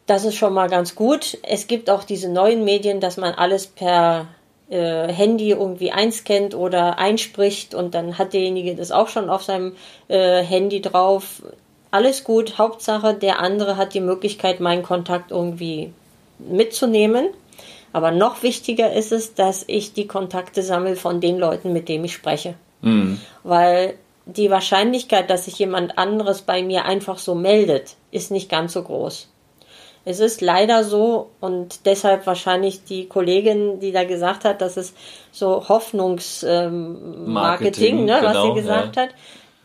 Das 0.05 0.23
ist 0.23 0.35
schon 0.35 0.53
mal 0.53 0.69
ganz 0.69 0.95
gut. 0.95 1.37
Es 1.43 1.67
gibt 1.67 1.89
auch 1.89 2.05
diese 2.05 2.29
neuen 2.29 2.63
Medien, 2.63 3.01
dass 3.01 3.17
man 3.17 3.33
alles 3.33 3.67
per 3.67 4.27
äh, 4.69 5.07
Handy 5.07 5.51
irgendwie 5.51 5.91
einscannt 5.91 6.55
oder 6.55 6.97
einspricht 6.97 7.75
und 7.75 7.93
dann 7.93 8.17
hat 8.17 8.33
derjenige 8.33 8.75
das 8.75 8.91
auch 8.91 9.09
schon 9.09 9.29
auf 9.29 9.43
seinem 9.43 9.75
äh, 10.07 10.41
Handy 10.41 10.81
drauf. 10.81 11.43
Alles 11.93 12.23
gut. 12.23 12.57
Hauptsache, 12.57 13.13
der 13.13 13.39
andere 13.39 13.77
hat 13.77 13.93
die 13.93 13.99
Möglichkeit, 13.99 14.59
meinen 14.59 14.81
Kontakt 14.81 15.29
irgendwie 15.29 15.93
mitzunehmen. 16.39 17.27
Aber 17.91 18.09
noch 18.09 18.41
wichtiger 18.41 18.91
ist 18.91 19.11
es, 19.11 19.35
dass 19.35 19.63
ich 19.67 19.93
die 19.93 20.07
Kontakte 20.07 20.63
sammle 20.63 20.95
von 20.95 21.21
den 21.21 21.37
Leuten, 21.37 21.71
mit 21.71 21.87
denen 21.87 22.05
ich 22.05 22.13
spreche. 22.13 22.55
Mhm. 22.81 23.21
Weil 23.43 23.93
die 24.25 24.49
Wahrscheinlichkeit, 24.49 25.29
dass 25.29 25.45
sich 25.45 25.59
jemand 25.59 25.99
anderes 25.99 26.41
bei 26.41 26.63
mir 26.63 26.85
einfach 26.85 27.19
so 27.19 27.35
meldet, 27.35 27.93
ist 28.09 28.31
nicht 28.31 28.49
ganz 28.49 28.73
so 28.73 28.81
groß. 28.81 29.27
Es 30.03 30.19
ist 30.19 30.41
leider 30.41 30.83
so 30.83 31.29
und 31.41 31.85
deshalb 31.85 32.25
wahrscheinlich 32.25 32.85
die 32.85 33.05
Kollegin, 33.05 33.79
die 33.79 33.91
da 33.91 34.03
gesagt 34.03 34.45
hat, 34.45 34.61
dass 34.61 34.77
es 34.77 34.95
so 35.31 35.69
Hoffnungsmarketing, 35.69 37.99
ähm, 37.99 38.05
ne, 38.05 38.19
genau, 38.19 38.33
was 38.33 38.41
sie 38.41 38.53
gesagt 38.53 38.95
ja. 38.95 39.03
hat, 39.03 39.09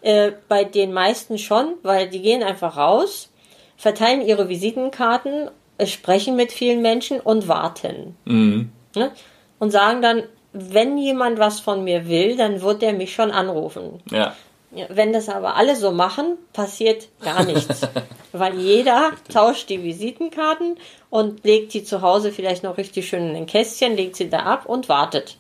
äh, 0.01 0.33
bei 0.49 0.65
den 0.65 0.93
meisten 0.93 1.39
schon, 1.39 1.75
weil 1.83 2.09
die 2.09 2.23
gehen 2.23 2.43
einfach 2.43 2.77
raus, 2.77 3.31
verteilen 3.77 4.23
ihre 4.23 4.49
Visitenkarten 4.49 5.51
sprechen 5.85 6.37
mit 6.37 6.53
vielen 6.53 6.83
Menschen 6.83 7.21
und 7.21 7.49
warten. 7.49 8.17
Mhm. 8.25 8.73
Ne? 8.95 9.13
Und 9.59 9.71
sagen 9.71 10.03
dann, 10.03 10.25
wenn 10.53 10.99
jemand 10.99 11.39
was 11.39 11.61
von 11.61 11.85
mir 11.85 12.09
will, 12.09 12.37
dann 12.37 12.63
wird 12.63 12.83
er 12.83 12.93
mich 12.93 13.15
schon 13.15 13.31
anrufen. 13.31 14.01
Ja. 14.11 14.35
Wenn 14.71 15.13
das 15.13 15.29
aber 15.29 15.57
alle 15.57 15.77
so 15.77 15.93
machen, 15.93 16.37
passiert 16.53 17.09
gar 17.23 17.45
nichts. 17.45 17.83
Weil 18.33 18.59
jeder 18.59 19.13
tauscht 19.33 19.71
die 19.71 19.83
Visitenkarten 19.83 20.77
und 21.11 21.45
legt 21.45 21.73
die 21.73 21.85
zu 21.85 22.03
Hause 22.03 22.33
vielleicht 22.33 22.65
noch 22.65 22.77
richtig 22.77 23.09
schön 23.09 23.31
in 23.31 23.37
ein 23.37 23.47
Kästchen, 23.47 23.97
legt 23.97 24.17
sie 24.17 24.29
da 24.29 24.41
ab 24.41 24.67
und 24.67 24.89
wartet. 24.89 25.39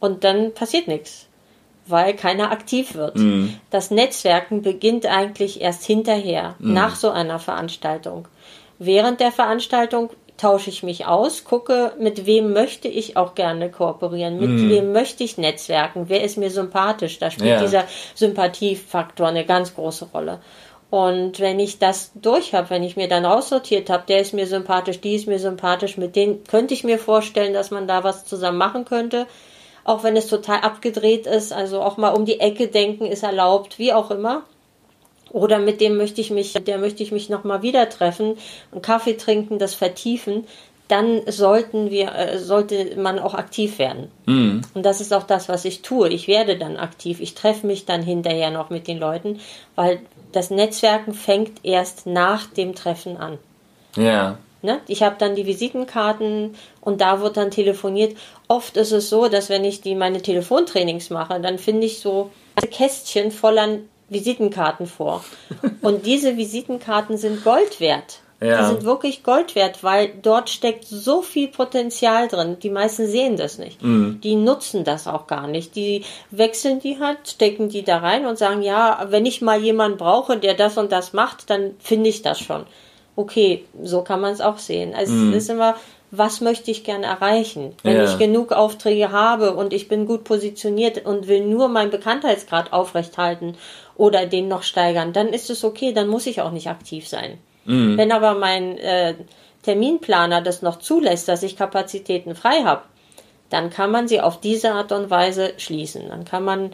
Und 0.00 0.24
dann 0.24 0.52
passiert 0.52 0.88
nichts, 0.88 1.25
weil 1.86 2.14
keiner 2.14 2.50
aktiv 2.50 2.94
wird. 2.94 3.16
Mhm. 3.16 3.58
Das 3.70 3.90
Netzwerken 3.90 4.62
beginnt 4.62 5.06
eigentlich 5.06 5.60
erst 5.60 5.84
hinterher, 5.84 6.54
mhm. 6.58 6.74
nach 6.74 6.96
so 6.96 7.10
einer 7.10 7.38
Veranstaltung. 7.38 8.28
Während 8.78 9.20
der 9.20 9.32
Veranstaltung 9.32 10.10
tausche 10.36 10.70
ich 10.70 10.82
mich 10.82 11.06
aus, 11.06 11.44
gucke, 11.44 11.92
mit 11.98 12.26
wem 12.26 12.52
möchte 12.52 12.88
ich 12.88 13.16
auch 13.16 13.34
gerne 13.34 13.70
kooperieren, 13.70 14.38
mit 14.38 14.50
mm. 14.50 14.68
wem 14.68 14.92
möchte 14.92 15.24
ich 15.24 15.38
netzwerken, 15.38 16.04
wer 16.08 16.22
ist 16.22 16.36
mir 16.36 16.50
sympathisch. 16.50 17.18
Da 17.18 17.30
spielt 17.30 17.48
ja. 17.48 17.60
dieser 17.62 17.84
Sympathiefaktor 18.14 19.28
eine 19.28 19.46
ganz 19.46 19.74
große 19.74 20.08
Rolle. 20.12 20.40
Und 20.88 21.40
wenn 21.40 21.58
ich 21.58 21.78
das 21.78 22.12
durch 22.14 22.54
habe, 22.54 22.70
wenn 22.70 22.84
ich 22.84 22.96
mir 22.96 23.08
dann 23.08 23.26
aussortiert 23.26 23.90
habe, 23.90 24.04
der 24.06 24.20
ist 24.20 24.34
mir 24.34 24.46
sympathisch, 24.46 25.00
die 25.00 25.14
ist 25.14 25.26
mir 25.26 25.38
sympathisch, 25.38 25.96
mit 25.96 26.14
denen 26.14 26.44
könnte 26.44 26.74
ich 26.74 26.84
mir 26.84 26.98
vorstellen, 26.98 27.54
dass 27.54 27.70
man 27.70 27.88
da 27.88 28.04
was 28.04 28.24
zusammen 28.24 28.58
machen 28.58 28.84
könnte, 28.84 29.26
auch 29.86 30.02
wenn 30.02 30.16
es 30.16 30.26
total 30.26 30.60
abgedreht 30.60 31.26
ist, 31.26 31.52
also 31.52 31.80
auch 31.80 31.96
mal 31.96 32.10
um 32.10 32.24
die 32.24 32.40
Ecke 32.40 32.66
denken 32.66 33.06
ist 33.06 33.22
erlaubt, 33.22 33.78
wie 33.78 33.92
auch 33.92 34.10
immer. 34.10 34.42
Oder 35.30 35.58
mit 35.58 35.80
dem 35.80 35.96
möchte 35.96 36.20
ich 36.20 36.30
mich, 36.30 36.54
der 36.54 36.78
möchte 36.78 37.02
ich 37.02 37.12
mich 37.12 37.28
nochmal 37.28 37.62
wieder 37.62 37.88
treffen, 37.88 38.36
einen 38.72 38.82
Kaffee 38.82 39.16
trinken, 39.16 39.58
das 39.58 39.74
vertiefen. 39.74 40.46
Dann 40.88 41.22
sollten 41.26 41.90
wir, 41.90 42.14
äh, 42.14 42.38
sollte 42.38 42.96
man 42.96 43.18
auch 43.18 43.34
aktiv 43.34 43.78
werden. 43.78 44.10
Mhm. 44.26 44.62
Und 44.74 44.84
das 44.84 45.00
ist 45.00 45.12
auch 45.12 45.24
das, 45.24 45.48
was 45.48 45.64
ich 45.64 45.82
tue. 45.82 46.08
Ich 46.08 46.28
werde 46.28 46.56
dann 46.56 46.76
aktiv. 46.76 47.20
Ich 47.20 47.34
treffe 47.34 47.66
mich 47.66 47.86
dann 47.86 48.02
hinterher 48.02 48.50
noch 48.50 48.70
mit 48.70 48.86
den 48.88 48.98
Leuten, 48.98 49.40
weil 49.74 50.00
das 50.32 50.50
Netzwerken 50.50 51.12
fängt 51.12 51.64
erst 51.64 52.06
nach 52.06 52.46
dem 52.46 52.74
Treffen 52.74 53.16
an. 53.16 53.38
Ja. 53.96 54.38
Ne? 54.66 54.80
Ich 54.88 55.02
habe 55.02 55.16
dann 55.18 55.36
die 55.36 55.46
Visitenkarten 55.46 56.56
und 56.82 57.00
da 57.00 57.22
wird 57.22 57.38
dann 57.38 57.50
telefoniert. 57.50 58.16
Oft 58.48 58.76
ist 58.76 58.92
es 58.92 59.08
so, 59.08 59.28
dass 59.28 59.48
wenn 59.48 59.64
ich 59.64 59.80
die 59.80 59.94
meine 59.94 60.20
Telefontrainings 60.20 61.08
mache, 61.10 61.40
dann 61.40 61.58
finde 61.58 61.86
ich 61.86 62.00
so 62.00 62.30
Kästchen 62.70 63.30
voller 63.30 63.78
Visitenkarten 64.08 64.86
vor. 64.86 65.24
Und 65.82 66.04
diese 66.06 66.36
Visitenkarten 66.36 67.16
sind 67.16 67.44
Gold 67.44 67.80
wert. 67.80 68.20
Ja. 68.40 68.60
Die 68.60 68.74
sind 68.74 68.84
wirklich 68.84 69.22
Gold 69.22 69.54
wert, 69.54 69.82
weil 69.82 70.12
dort 70.20 70.50
steckt 70.50 70.84
so 70.84 71.22
viel 71.22 71.48
Potenzial 71.48 72.28
drin. 72.28 72.58
Die 72.62 72.68
meisten 72.68 73.06
sehen 73.06 73.36
das 73.36 73.58
nicht. 73.58 73.82
Mhm. 73.82 74.20
Die 74.22 74.34
nutzen 74.34 74.84
das 74.84 75.06
auch 75.06 75.26
gar 75.26 75.46
nicht. 75.46 75.74
Die 75.74 76.04
wechseln 76.30 76.80
die 76.80 76.98
halt, 76.98 77.18
stecken 77.26 77.70
die 77.70 77.82
da 77.82 77.98
rein 77.98 78.26
und 78.26 78.36
sagen, 78.36 78.62
ja, 78.62 79.06
wenn 79.08 79.24
ich 79.24 79.40
mal 79.40 79.58
jemanden 79.62 79.96
brauche, 79.96 80.36
der 80.36 80.54
das 80.54 80.76
und 80.76 80.92
das 80.92 81.14
macht, 81.14 81.48
dann 81.48 81.76
finde 81.78 82.10
ich 82.10 82.22
das 82.22 82.38
schon. 82.38 82.66
Okay, 83.16 83.64
so 83.82 84.02
kann 84.02 84.20
man 84.20 84.32
es 84.32 84.40
auch 84.40 84.58
sehen. 84.58 84.94
Also 84.94 85.12
mhm. 85.12 85.30
es 85.32 85.44
ist 85.44 85.50
immer 85.50 85.76
was 86.10 86.40
möchte 86.40 86.70
ich 86.70 86.84
gerne 86.84 87.06
erreichen. 87.06 87.74
Wenn 87.82 87.96
ja. 87.96 88.04
ich 88.04 88.18
genug 88.18 88.52
Aufträge 88.52 89.10
habe 89.10 89.54
und 89.54 89.72
ich 89.72 89.88
bin 89.88 90.06
gut 90.06 90.24
positioniert 90.24 91.04
und 91.04 91.28
will 91.28 91.44
nur 91.44 91.68
meinen 91.68 91.90
Bekanntheitsgrad 91.90 92.72
aufrechthalten 92.72 93.56
oder 93.96 94.26
den 94.26 94.48
noch 94.48 94.62
steigern, 94.62 95.12
dann 95.12 95.28
ist 95.28 95.50
es 95.50 95.64
okay, 95.64 95.92
dann 95.92 96.08
muss 96.08 96.26
ich 96.26 96.40
auch 96.40 96.52
nicht 96.52 96.68
aktiv 96.68 97.08
sein. 97.08 97.38
Mhm. 97.64 97.96
Wenn 97.96 98.12
aber 98.12 98.34
mein 98.34 98.78
äh, 98.78 99.14
Terminplaner 99.62 100.42
das 100.42 100.62
noch 100.62 100.78
zulässt, 100.78 101.28
dass 101.28 101.42
ich 101.42 101.56
Kapazitäten 101.56 102.34
frei 102.34 102.62
habe, 102.62 102.82
dann 103.50 103.70
kann 103.70 103.90
man 103.90 104.08
sie 104.08 104.20
auf 104.20 104.40
diese 104.40 104.72
Art 104.72 104.92
und 104.92 105.10
Weise 105.10 105.54
schließen. 105.56 106.08
Dann 106.08 106.24
kann 106.24 106.44
man 106.44 106.72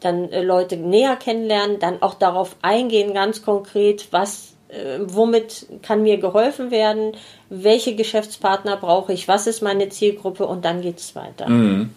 dann 0.00 0.30
äh, 0.30 0.42
Leute 0.42 0.76
näher 0.76 1.16
kennenlernen, 1.16 1.80
dann 1.80 2.00
auch 2.02 2.14
darauf 2.14 2.54
eingehen, 2.62 3.14
ganz 3.14 3.42
konkret, 3.42 4.08
was 4.12 4.54
äh, 4.68 4.98
womit 5.06 5.66
kann 5.82 6.02
mir 6.02 6.18
geholfen 6.18 6.70
werden, 6.70 7.12
welche 7.50 7.94
Geschäftspartner 7.94 8.76
brauche 8.76 9.12
ich, 9.12 9.28
was 9.28 9.46
ist 9.46 9.62
meine 9.62 9.88
Zielgruppe 9.88 10.46
und 10.46 10.64
dann 10.64 10.82
geht 10.82 10.98
es 10.98 11.16
weiter. 11.16 11.48
Mhm. 11.48 11.90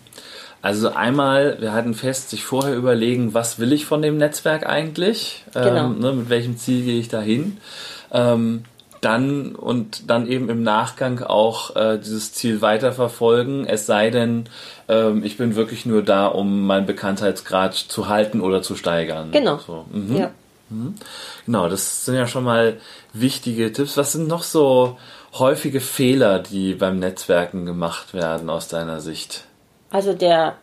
Also 0.61 0.89
einmal, 0.89 1.57
wir 1.59 1.73
hatten 1.73 1.95
fest, 1.95 2.29
sich 2.29 2.43
vorher 2.43 2.75
überlegen, 2.75 3.33
was 3.33 3.57
will 3.57 3.73
ich 3.73 3.85
von 3.85 4.01
dem 4.01 4.17
Netzwerk 4.17 4.67
eigentlich, 4.67 5.43
genau. 5.53 5.85
ähm, 5.85 5.99
ne, 5.99 6.13
mit 6.13 6.29
welchem 6.29 6.57
Ziel 6.57 6.85
gehe 6.85 6.99
ich 6.99 7.09
dahin. 7.09 7.57
Ähm, 8.11 8.65
dann 9.01 9.55
und 9.55 10.09
dann 10.11 10.27
eben 10.27 10.47
im 10.49 10.61
Nachgang 10.61 11.23
auch 11.23 11.75
äh, 11.75 11.97
dieses 11.97 12.33
Ziel 12.33 12.61
weiterverfolgen, 12.61 13.65
es 13.65 13.87
sei 13.87 14.11
denn, 14.11 14.45
ähm, 14.87 15.23
ich 15.23 15.37
bin 15.37 15.55
wirklich 15.55 15.87
nur 15.87 16.03
da, 16.03 16.27
um 16.27 16.67
meinen 16.67 16.85
Bekanntheitsgrad 16.85 17.73
zu 17.73 18.07
halten 18.07 18.41
oder 18.41 18.61
zu 18.61 18.75
steigern. 18.75 19.31
Genau. 19.31 19.57
So. 19.57 19.85
Mhm. 19.91 20.15
Ja. 20.15 20.31
Mhm. 20.71 20.95
Genau, 21.45 21.69
das 21.69 22.05
sind 22.05 22.15
ja 22.15 22.27
schon 22.27 22.43
mal 22.43 22.79
wichtige 23.13 23.71
Tipps. 23.71 23.97
Was 23.97 24.13
sind 24.13 24.27
noch 24.27 24.43
so 24.43 24.97
häufige 25.33 25.81
Fehler, 25.81 26.39
die 26.39 26.73
beim 26.73 26.99
Netzwerken 26.99 27.65
gemacht 27.65 28.13
werden 28.13 28.49
aus 28.49 28.67
deiner 28.67 28.99
Sicht? 29.01 29.45
Also 29.89 30.13
der 30.13 30.55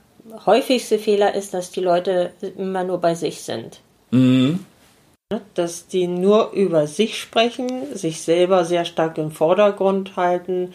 häufigste 0.46 0.98
Fehler 0.98 1.34
ist, 1.34 1.54
dass 1.54 1.70
die 1.70 1.80
Leute 1.80 2.32
immer 2.56 2.84
nur 2.84 2.98
bei 2.98 3.14
sich 3.14 3.42
sind. 3.42 3.80
Mhm. 4.10 4.64
Dass 5.54 5.86
die 5.86 6.06
nur 6.06 6.52
über 6.52 6.86
sich 6.86 7.20
sprechen, 7.20 7.94
sich 7.94 8.22
selber 8.22 8.64
sehr 8.64 8.84
stark 8.84 9.18
im 9.18 9.30
Vordergrund 9.30 10.16
halten 10.16 10.72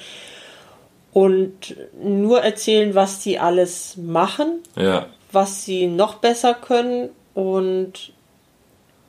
und 1.12 1.76
nur 2.02 2.42
erzählen, 2.42 2.94
was 2.94 3.20
die 3.20 3.40
alles 3.40 3.98
machen, 3.98 4.60
ja. 4.76 5.08
was 5.32 5.66
sie 5.66 5.88
noch 5.88 6.16
besser 6.16 6.54
können 6.54 7.10
und 7.34 8.14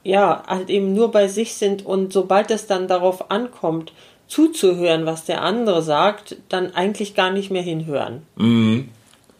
ja, 0.04 0.42
halt 0.46 0.70
eben 0.70 0.94
nur 0.94 1.10
bei 1.10 1.28
sich 1.28 1.54
sind 1.54 1.84
und 1.84 2.12
sobald 2.12 2.50
es 2.50 2.66
dann 2.66 2.86
darauf 2.86 3.30
ankommt, 3.30 3.92
zuzuhören, 4.28 5.06
was 5.06 5.24
der 5.24 5.42
andere 5.42 5.82
sagt, 5.82 6.36
dann 6.48 6.74
eigentlich 6.74 7.14
gar 7.14 7.30
nicht 7.30 7.50
mehr 7.50 7.62
hinhören. 7.62 8.22
Mhm. 8.36 8.90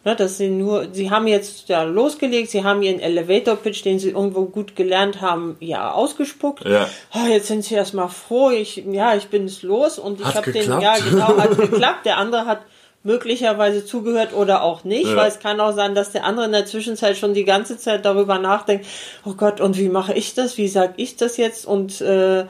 Ja, 0.04 0.14
dass 0.14 0.36
sie 0.36 0.48
nur, 0.48 0.88
sie 0.92 1.10
haben 1.10 1.26
jetzt 1.26 1.70
ja 1.70 1.82
losgelegt, 1.82 2.50
sie 2.50 2.62
haben 2.62 2.82
ihren 2.82 3.00
Elevator 3.00 3.56
Pitch, 3.56 3.82
den 3.86 3.98
sie 3.98 4.10
irgendwo 4.10 4.44
gut 4.44 4.76
gelernt 4.76 5.22
haben, 5.22 5.56
ja 5.60 5.92
ausgespuckt. 5.92 6.66
Ja. 6.66 6.88
Oh, 7.14 7.26
jetzt 7.26 7.46
sind 7.46 7.64
sie 7.64 7.74
erstmal 7.74 8.10
froh, 8.10 8.50
ich, 8.50 8.84
ja, 8.90 9.16
ich 9.16 9.28
bin 9.28 9.46
es 9.46 9.62
los 9.62 9.98
und 9.98 10.20
ich 10.20 10.26
habe 10.26 10.52
den, 10.52 10.68
ja 10.80 10.96
genau, 10.98 11.38
hat 11.38 11.56
geklappt. 11.56 12.04
Der 12.04 12.18
andere 12.18 12.44
hat 12.44 12.60
möglicherweise 13.04 13.84
zugehört 13.84 14.34
oder 14.34 14.62
auch 14.62 14.82
nicht, 14.82 15.06
ja. 15.06 15.16
weil 15.16 15.28
es 15.28 15.38
kann 15.38 15.60
auch 15.60 15.74
sein, 15.74 15.94
dass 15.94 16.10
der 16.10 16.24
andere 16.24 16.46
in 16.46 16.52
der 16.52 16.66
Zwischenzeit 16.66 17.16
schon 17.16 17.34
die 17.34 17.44
ganze 17.44 17.76
Zeit 17.78 18.04
darüber 18.04 18.38
nachdenkt, 18.38 18.86
oh 19.24 19.34
Gott, 19.34 19.60
und 19.60 19.78
wie 19.78 19.90
mache 19.90 20.14
ich 20.14 20.34
das, 20.34 20.56
wie 20.56 20.68
sage 20.68 20.94
ich 20.96 21.16
das 21.16 21.36
jetzt 21.36 21.66
und 21.66 22.00
äh, 22.00 22.46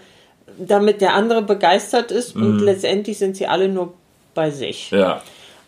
damit 0.57 1.01
der 1.01 1.15
andere 1.15 1.43
begeistert 1.43 2.13
ist 2.13 2.37
mhm. 2.37 2.47
und 2.47 2.59
letztendlich 2.61 3.19
sind 3.19 3.37
sie 3.37 3.49
alle 3.49 3.69
nur 3.69 3.95
bei 4.33 4.51
sich. 4.51 4.93
Ja. 4.93 5.23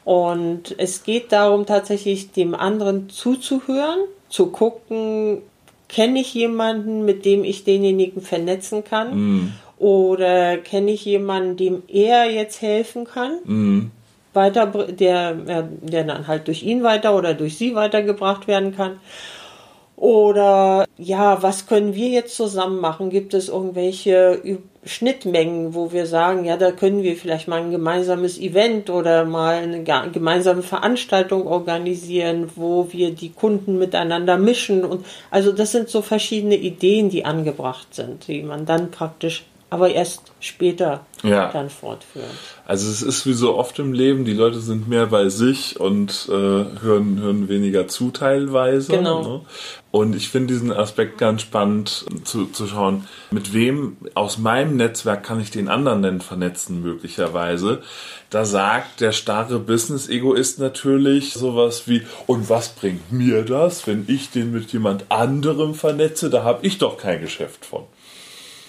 Und 0.05 0.77
es 0.79 1.03
geht 1.03 1.33
darum, 1.33 1.66
tatsächlich 1.66 2.31
dem 2.31 2.55
anderen 2.55 3.11
zuzuhören, 3.11 3.99
zu 4.29 4.46
gucken, 4.46 5.42
kenne 5.88 6.20
ich 6.20 6.33
jemanden, 6.33 7.05
mit 7.05 7.25
dem 7.25 7.42
ich 7.42 7.64
denjenigen 7.64 8.22
vernetzen 8.22 8.85
kann? 8.85 9.16
Mhm. 9.16 9.53
Oder 9.79 10.59
kenne 10.59 10.92
ich 10.92 11.05
jemanden, 11.05 11.57
dem 11.57 11.83
er 11.88 12.31
jetzt 12.31 12.62
helfen 12.62 13.05
kann? 13.05 13.38
Mhm 13.44 13.90
weiter, 14.37 14.66
der, 14.66 15.35
der 15.35 16.05
dann 16.05 16.29
halt 16.29 16.46
durch 16.46 16.62
ihn 16.62 16.83
weiter 16.83 17.16
oder 17.16 17.35
durch 17.35 17.57
sie 17.57 17.75
weitergebracht 17.75 18.46
werden 18.46 18.77
kann. 18.77 19.01
Oder 19.96 20.85
ja, 20.99 21.42
was 21.42 21.66
können 21.66 21.94
wir 21.94 22.09
jetzt 22.09 22.37
zusammen 22.37 22.81
machen? 22.81 23.09
Gibt 23.09 23.33
es 23.33 23.49
irgendwelche 23.49 24.61
Schnittmengen, 24.85 25.75
wo 25.75 25.90
wir 25.90 26.05
sagen, 26.05 26.44
ja, 26.44 26.59
da 26.59 26.70
können 26.70 27.03
wir 27.03 27.16
vielleicht 27.16 27.49
mal 27.49 27.62
ein 27.62 27.70
gemeinsames 27.70 28.38
Event 28.38 28.90
oder 28.90 29.25
mal 29.25 29.55
eine 29.55 29.83
gemeinsame 30.12 30.62
Veranstaltung 30.62 31.46
organisieren, 31.46 32.51
wo 32.57 32.92
wir 32.92 33.14
die 33.14 33.31
Kunden 33.31 33.79
miteinander 33.79 34.37
mischen 34.37 34.85
und 34.85 35.05
also 35.31 35.51
das 35.51 35.72
sind 35.72 35.88
so 35.88 36.03
verschiedene 36.03 36.57
Ideen, 36.57 37.09
die 37.09 37.25
angebracht 37.25 37.94
sind, 37.94 38.29
die 38.29 38.42
man 38.42 38.66
dann 38.66 38.90
praktisch 38.90 39.44
aber 39.70 39.90
erst 39.90 40.33
später 40.40 41.07
ja. 41.22 41.51
dann 41.51 41.70
fortführen. 41.70 42.31
Also 42.69 42.91
es 42.91 43.01
ist 43.01 43.27
wie 43.27 43.33
so 43.33 43.57
oft 43.57 43.79
im 43.79 43.93
Leben, 43.93 44.25
die 44.25 44.33
Leute 44.33 44.59
sind 44.59 44.89
mehr 44.89 45.07
bei 45.07 45.29
sich 45.29 45.79
und 45.79 46.29
äh, 46.29 46.33
hören, 46.33 47.21
hören 47.21 47.49
weniger 47.49 47.87
zu 47.87 48.11
teilweise. 48.11 48.91
Genau. 48.91 49.23
Ne? 49.23 49.41
Und 49.93 50.17
ich 50.17 50.29
finde 50.29 50.53
diesen 50.53 50.73
Aspekt 50.73 51.17
ganz 51.17 51.43
spannend 51.43 52.05
zu, 52.25 52.47
zu 52.47 52.67
schauen, 52.67 53.07
mit 53.31 53.55
wem 53.55 53.97
aus 54.15 54.39
meinem 54.39 54.77
Netzwerk 54.77 55.23
kann 55.23 55.41
ich 55.41 55.53
den 55.53 55.69
anderen 55.69 56.03
denn 56.03 56.21
vernetzen 56.21 56.83
möglicherweise. 56.83 57.83
Da 58.31 58.45
sagt 58.45 59.01
der 59.01 59.13
starre 59.13 59.61
Business-Egoist 59.61 60.59
natürlich 60.59 61.35
sowas 61.35 61.87
wie, 61.87 62.03
und 62.27 62.51
was 62.51 62.71
bringt 62.71 63.13
mir 63.13 63.45
das, 63.45 63.87
wenn 63.87 64.07
ich 64.09 64.31
den 64.31 64.51
mit 64.51 64.73
jemand 64.73 65.05
anderem 65.13 65.75
vernetze? 65.75 66.31
Da 66.31 66.43
habe 66.43 66.67
ich 66.67 66.79
doch 66.79 66.99
kein 66.99 67.21
Geschäft 67.21 67.65
von. 67.65 67.85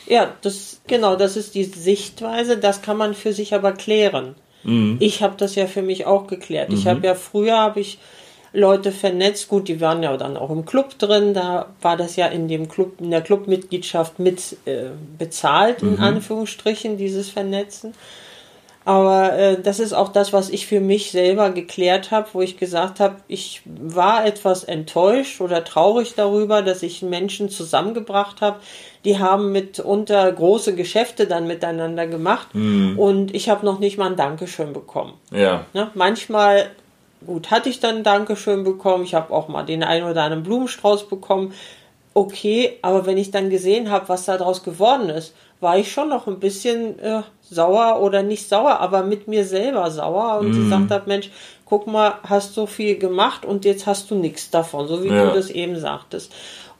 Ja, 0.07 0.33
das 0.41 0.81
genau, 0.87 1.15
das 1.15 1.37
ist 1.37 1.55
die 1.55 1.65
Sichtweise. 1.65 2.57
Das 2.57 2.81
kann 2.81 2.97
man 2.97 3.13
für 3.13 3.33
sich 3.33 3.53
aber 3.53 3.73
klären. 3.73 4.35
Mhm. 4.63 4.97
Ich 4.99 5.21
habe 5.21 5.35
das 5.37 5.55
ja 5.55 5.67
für 5.67 5.81
mich 5.81 6.05
auch 6.05 6.27
geklärt. 6.27 6.69
Mhm. 6.69 6.75
Ich 6.75 6.87
habe 6.87 7.05
ja 7.05 7.15
früher 7.15 7.57
habe 7.57 7.79
ich 7.79 7.99
Leute 8.53 8.91
vernetzt. 8.91 9.49
Gut, 9.49 9.67
die 9.67 9.81
waren 9.81 10.03
ja 10.03 10.15
dann 10.17 10.37
auch 10.37 10.49
im 10.49 10.65
Club 10.65 10.97
drin. 10.97 11.33
Da 11.33 11.67
war 11.81 11.97
das 11.97 12.15
ja 12.15 12.27
in 12.27 12.47
dem 12.47 12.69
Club, 12.69 12.99
in 12.99 13.11
der 13.11 13.21
Clubmitgliedschaft 13.21 14.19
mit 14.19 14.57
äh, 14.65 14.89
bezahlt 15.17 15.81
in 15.81 15.95
mhm. 15.95 16.03
Anführungsstrichen 16.03 16.97
dieses 16.97 17.29
Vernetzen. 17.29 17.93
Aber 18.87 19.33
äh, 19.33 19.61
das 19.61 19.81
ist 19.81 19.91
auch 19.91 20.07
das, 20.07 20.31
was 20.31 20.49
ich 20.49 20.65
für 20.65 20.79
mich 20.79 21.11
selber 21.11 21.49
geklärt 21.49 22.11
habe, 22.11 22.29
wo 22.31 22.41
ich 22.41 22.57
gesagt 22.57 23.01
habe, 23.01 23.17
ich 23.27 23.61
war 23.65 24.25
etwas 24.25 24.63
enttäuscht 24.63 25.41
oder 25.41 25.65
traurig 25.65 26.13
darüber, 26.15 26.61
dass 26.61 26.83
ich 26.83 27.01
Menschen 27.01 27.49
zusammengebracht 27.49 28.39
habe. 28.39 28.61
Die 29.07 29.19
haben 29.19 29.53
mitunter 29.53 30.29
große 30.29 30.75
Geschäfte 30.75 31.27
dann 31.27 31.47
miteinander 31.47 32.07
gemacht 32.07 32.53
mhm. 32.53 32.99
und 32.99 33.33
ich 33.33 33.47
habe 33.47 33.65
noch 33.65 33.79
nicht 33.79 33.97
mal 33.97 34.07
ein 34.09 34.17
Dankeschön 34.17 34.73
bekommen. 34.73 35.13
Ja. 35.31 35.65
Ne? 35.73 35.89
Manchmal 35.93 36.71
gut, 37.25 37.49
hatte 37.49 37.69
ich 37.69 37.79
dann 37.79 37.97
ein 37.97 38.03
Dankeschön 38.03 38.65
bekommen. 38.65 39.05
Ich 39.05 39.13
habe 39.13 39.33
auch 39.33 39.47
mal 39.47 39.63
den 39.63 39.81
einen 39.81 40.05
oder 40.05 40.23
anderen 40.23 40.43
Blumenstrauß 40.43 41.07
bekommen. 41.07 41.53
Okay, 42.13 42.79
aber 42.81 43.05
wenn 43.05 43.17
ich 43.17 43.31
dann 43.31 43.49
gesehen 43.49 43.89
habe, 43.91 44.09
was 44.09 44.25
daraus 44.25 44.61
geworden 44.63 45.07
ist, 45.07 45.33
war 45.61 45.77
ich 45.77 45.89
schon 45.89 46.09
noch 46.09 46.27
ein 46.27 46.41
bisschen 46.41 46.99
äh, 46.99 47.21
sauer 47.41 48.01
oder 48.01 48.23
nicht 48.23 48.49
sauer, 48.49 48.81
aber 48.81 49.03
mit 49.03 49.29
mir 49.29 49.45
selber 49.45 49.89
sauer 49.89 50.39
und 50.39 50.49
mm. 50.49 50.63
gesagt 50.63 50.91
habe, 50.91 51.03
Mensch, 51.07 51.31
guck 51.65 51.87
mal, 51.87 52.15
hast 52.23 52.53
so 52.53 52.65
viel 52.65 52.97
gemacht 52.97 53.45
und 53.45 53.63
jetzt 53.63 53.87
hast 53.87 54.11
du 54.11 54.15
nichts 54.15 54.49
davon, 54.49 54.87
so 54.87 55.01
wie 55.01 55.07
ja. 55.07 55.27
du 55.27 55.33
das 55.33 55.49
eben 55.49 55.79
sagtest. 55.79 56.33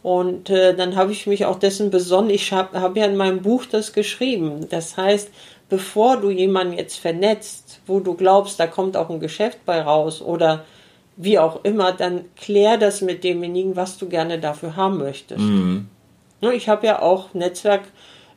Und 0.08 0.50
äh, 0.50 0.74
dann 0.74 0.96
habe 0.96 1.12
ich 1.12 1.28
mich 1.28 1.44
auch 1.44 1.60
dessen 1.60 1.90
besonnen. 1.92 2.30
Ich 2.30 2.54
habe 2.54 2.80
hab 2.80 2.96
ja 2.96 3.04
in 3.04 3.18
meinem 3.18 3.42
Buch 3.42 3.66
das 3.66 3.92
geschrieben. 3.92 4.66
Das 4.70 4.96
heißt, 4.96 5.30
bevor 5.68 6.16
du 6.16 6.30
jemanden 6.30 6.78
jetzt 6.78 6.98
vernetzt, 6.98 7.82
wo 7.88 8.00
du 8.00 8.14
glaubst, 8.14 8.58
da 8.58 8.68
kommt 8.68 8.96
auch 8.96 9.10
ein 9.10 9.20
Geschäft 9.20 9.66
bei 9.66 9.82
raus 9.82 10.22
oder 10.22 10.64
wie 11.18 11.38
auch 11.38 11.66
immer, 11.66 11.92
dann 11.92 12.22
klär 12.38 12.78
das 12.78 13.02
mit 13.02 13.26
demjenigen, 13.26 13.76
was 13.76 13.98
du 13.98 14.08
gerne 14.08 14.40
dafür 14.40 14.78
haben 14.78 14.98
möchtest. 14.98 15.42
Mhm. 15.42 15.90
Ich 16.54 16.70
habe 16.70 16.88
ja 16.88 17.02
auch 17.02 17.34
Netzwerk 17.34 17.82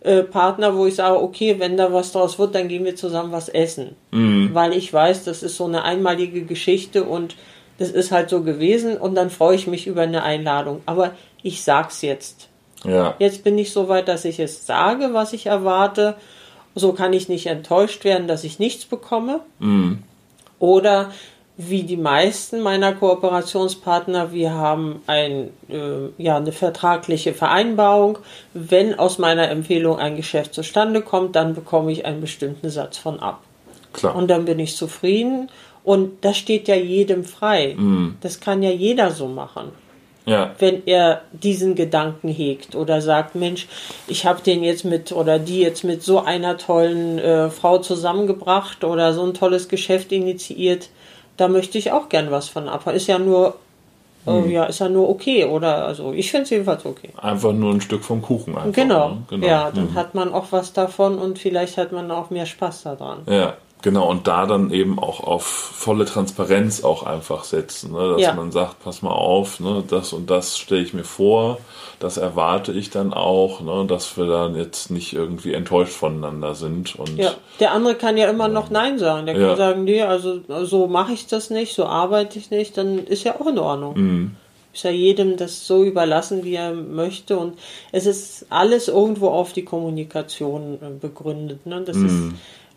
äh, 0.01 0.25
wo 0.25 0.87
ich 0.87 0.97
sage, 0.97 1.23
okay, 1.23 1.61
wenn 1.61 1.77
da 1.77 1.93
was 1.93 2.11
draus 2.11 2.37
wird, 2.41 2.57
dann 2.57 2.67
gehen 2.67 2.85
wir 2.85 2.97
zusammen 2.97 3.31
was 3.31 3.49
essen. 3.49 3.95
Mhm. 4.11 4.51
Weil 4.55 4.73
ich 4.73 4.93
weiß, 4.93 5.23
das 5.23 5.45
ist 5.45 5.57
so 5.57 5.67
eine 5.67 5.85
einmalige 5.85 6.43
Geschichte 6.43 7.05
und 7.05 7.37
das 7.79 7.91
ist 7.91 8.13
halt 8.13 8.29
so 8.29 8.43
gewesen 8.43 8.99
und 8.99 9.15
dann 9.15 9.31
freue 9.31 9.55
ich 9.55 9.67
mich 9.67 9.87
über 9.87 10.03
eine 10.03 10.23
Einladung. 10.23 10.83
Aber 10.85 11.13
ich 11.43 11.63
sag's 11.63 12.03
jetzt. 12.03 12.49
Ja. 12.85 13.15
Jetzt 13.19 13.45
bin 13.45 13.59
ich 13.59 13.73
so 13.73 13.89
weit, 13.89 14.09
dass 14.09 14.25
ich 14.25 14.41
es 14.41 14.67
sage, 14.67 15.11
was 15.13 15.33
ich 15.33 15.47
erwarte. 15.47 16.17
So 16.75 16.93
kann 16.93 17.13
ich 17.13 17.29
nicht 17.29 17.47
enttäuscht 17.47 18.05
werden, 18.05 18.29
dass 18.29 18.45
ich 18.45 18.59
nichts 18.59 18.85
bekomme. 18.85 19.41
Mhm. 19.59 20.03
Oder 20.59 21.11
wie 21.57 21.83
die 21.83 21.97
meisten 21.97 22.61
meiner 22.61 22.95
Kooperationspartner, 22.95 24.33
wir 24.33 24.55
haben 24.55 25.03
ein, 25.07 25.51
äh, 25.69 26.09
ja, 26.17 26.37
eine 26.37 26.53
vertragliche 26.53 27.35
Vereinbarung. 27.35 28.19
Wenn 28.55 28.99
aus 28.99 29.19
meiner 29.19 29.51
Empfehlung 29.51 29.99
ein 29.99 30.17
Geschäft 30.17 30.55
zustande 30.55 31.03
kommt, 31.03 31.37
dann 31.37 31.55
bekomme 31.55 31.93
ich 31.93 32.07
einen 32.07 32.23
bestimmten 32.23 32.71
Satz 32.71 32.97
von 32.97 33.21
ab. 33.21 33.43
Klar. 33.93 34.15
Und 34.15 34.29
dann 34.29 34.47
bin 34.47 34.59
ich 34.59 34.77
zufrieden. 34.77 35.51
Und 35.85 36.25
das 36.25 36.39
steht 36.39 36.69
ja 36.69 36.77
jedem 36.77 37.25
frei. 37.25 37.75
Mm. 37.75 38.17
Das 38.21 38.41
kann 38.41 38.63
ja 38.63 38.71
jeder 38.71 39.11
so 39.11 39.27
machen. 39.27 39.73
Ja. 40.31 40.55
Wenn 40.61 40.87
er 40.87 41.23
diesen 41.33 41.75
Gedanken 41.75 42.29
hegt 42.29 42.77
oder 42.77 43.01
sagt, 43.01 43.35
Mensch, 43.35 43.67
ich 44.07 44.27
habe 44.27 44.41
den 44.41 44.63
jetzt 44.63 44.85
mit 44.85 45.11
oder 45.11 45.41
die 45.41 45.61
jetzt 45.61 45.83
mit 45.83 46.05
so 46.05 46.21
einer 46.21 46.57
tollen 46.57 47.19
äh, 47.19 47.51
Frau 47.51 47.79
zusammengebracht 47.79 48.85
oder 48.85 49.13
so 49.13 49.25
ein 49.25 49.35
tolles 49.35 49.69
Geschäft 49.69 50.13
initiiert, 50.13 50.89
da 51.37 51.49
möchte 51.49 51.79
ich 51.79 51.91
auch 51.91 52.09
gern 52.09 52.31
was 52.31 52.49
von 52.49 52.69
ab. 52.69 52.87
Ist 52.87 53.09
ja 53.09 53.19
nur, 53.19 53.57
hm. 54.25 54.49
ja, 54.49 54.67
ist 54.67 54.79
ja 54.79 54.89
nur 54.89 55.09
okay, 55.09 55.47
oder? 55.47 55.85
Also 55.85 56.13
ich 56.13 56.31
finde 56.31 56.45
es 56.45 56.51
jedenfalls 56.51 56.87
okay. 56.87 57.11
Einfach 57.21 57.53
nur 57.53 57.75
ein 57.75 57.81
Stück 57.81 58.05
vom 58.05 58.23
Kuchen 58.23 58.57
einfach. 58.57 58.73
Genau. 58.73 59.09
Ne? 59.09 59.23
genau. 59.29 59.47
Ja, 59.49 59.73
dann 59.73 59.89
hm. 59.89 59.95
hat 59.97 60.15
man 60.15 60.33
auch 60.33 60.47
was 60.53 60.73
davon 60.73 61.19
und 61.19 61.41
vielleicht 61.41 61.77
hat 61.77 61.91
man 61.91 62.09
auch 62.13 62.31
mehr 62.31 62.47
Spaß 62.47 62.85
daran. 62.85 63.23
Ja. 63.27 63.55
Genau, 63.83 64.11
und 64.11 64.27
da 64.27 64.47
dann 64.47 64.71
eben 64.71 64.99
auch 64.99 65.21
auf 65.21 65.45
volle 65.45 66.05
Transparenz 66.05 66.85
auch 66.85 67.03
einfach 67.05 67.45
setzen, 67.45 67.93
ne? 67.93 68.11
dass 68.11 68.21
ja. 68.21 68.35
man 68.35 68.53
sagt, 68.53 68.83
pass 68.85 69.01
mal 69.01 69.13
auf, 69.13 69.59
ne? 69.61 69.83
das 69.89 70.13
und 70.13 70.29
das 70.29 70.59
stelle 70.59 70.83
ich 70.83 70.93
mir 70.93 71.05
vor, 71.05 71.59
das 71.99 72.19
erwarte 72.19 72.73
ich 72.73 72.91
dann 72.91 73.15
auch, 73.15 73.63
ne? 73.63 73.87
dass 73.87 74.17
wir 74.19 74.27
dann 74.27 74.55
jetzt 74.55 74.91
nicht 74.91 75.15
irgendwie 75.15 75.55
enttäuscht 75.55 75.93
voneinander 75.93 76.55
sind. 76.55 76.95
Und, 76.97 77.17
ja, 77.17 77.33
der 77.59 77.73
andere 77.73 77.95
kann 77.95 78.19
ja 78.19 78.29
immer 78.29 78.49
noch 78.49 78.69
Nein 78.69 78.99
sagen. 78.99 79.27
Der 79.27 79.35
kann 79.35 79.45
ja. 79.45 79.57
sagen, 79.57 79.85
nee, 79.85 80.03
also 80.03 80.41
so 80.65 80.87
mache 80.87 81.13
ich 81.13 81.27
das 81.27 81.49
nicht, 81.49 81.75
so 81.75 81.87
arbeite 81.87 82.39
ich 82.39 82.51
nicht, 82.51 82.77
dann 82.77 82.99
ist 82.99 83.25
ja 83.25 83.41
auch 83.41 83.47
in 83.47 83.59
Ordnung. 83.59 83.95
Mhm. 83.97 84.31
Ist 84.73 84.85
ja 84.85 84.91
jedem 84.91 85.37
das 85.37 85.67
so 85.67 85.83
überlassen, 85.83 86.45
wie 86.45 86.55
er 86.55 86.73
möchte. 86.73 87.37
Und 87.37 87.59
es 87.91 88.07
ist 88.07 88.47
alles 88.51 88.87
irgendwo 88.87 89.29
auf 89.29 89.53
die 89.53 89.65
Kommunikation 89.65 90.79
äh, 90.81 90.91
begründet. 91.01 91.67
Ne? 91.67 91.83
Das 91.85 91.97
mhm. 91.97 92.07
ist 92.07 92.35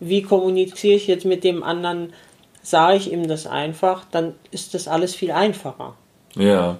wie 0.07 0.21
kommuniziere 0.21 0.95
ich 0.95 1.07
jetzt 1.07 1.25
mit 1.25 1.43
dem 1.43 1.63
anderen, 1.63 2.13
sage 2.61 2.97
ich 2.97 3.11
ihm 3.11 3.27
das 3.27 3.47
einfach, 3.47 4.05
dann 4.11 4.33
ist 4.51 4.73
das 4.73 4.87
alles 4.87 5.15
viel 5.15 5.31
einfacher. 5.31 5.95
Ja. 6.35 6.77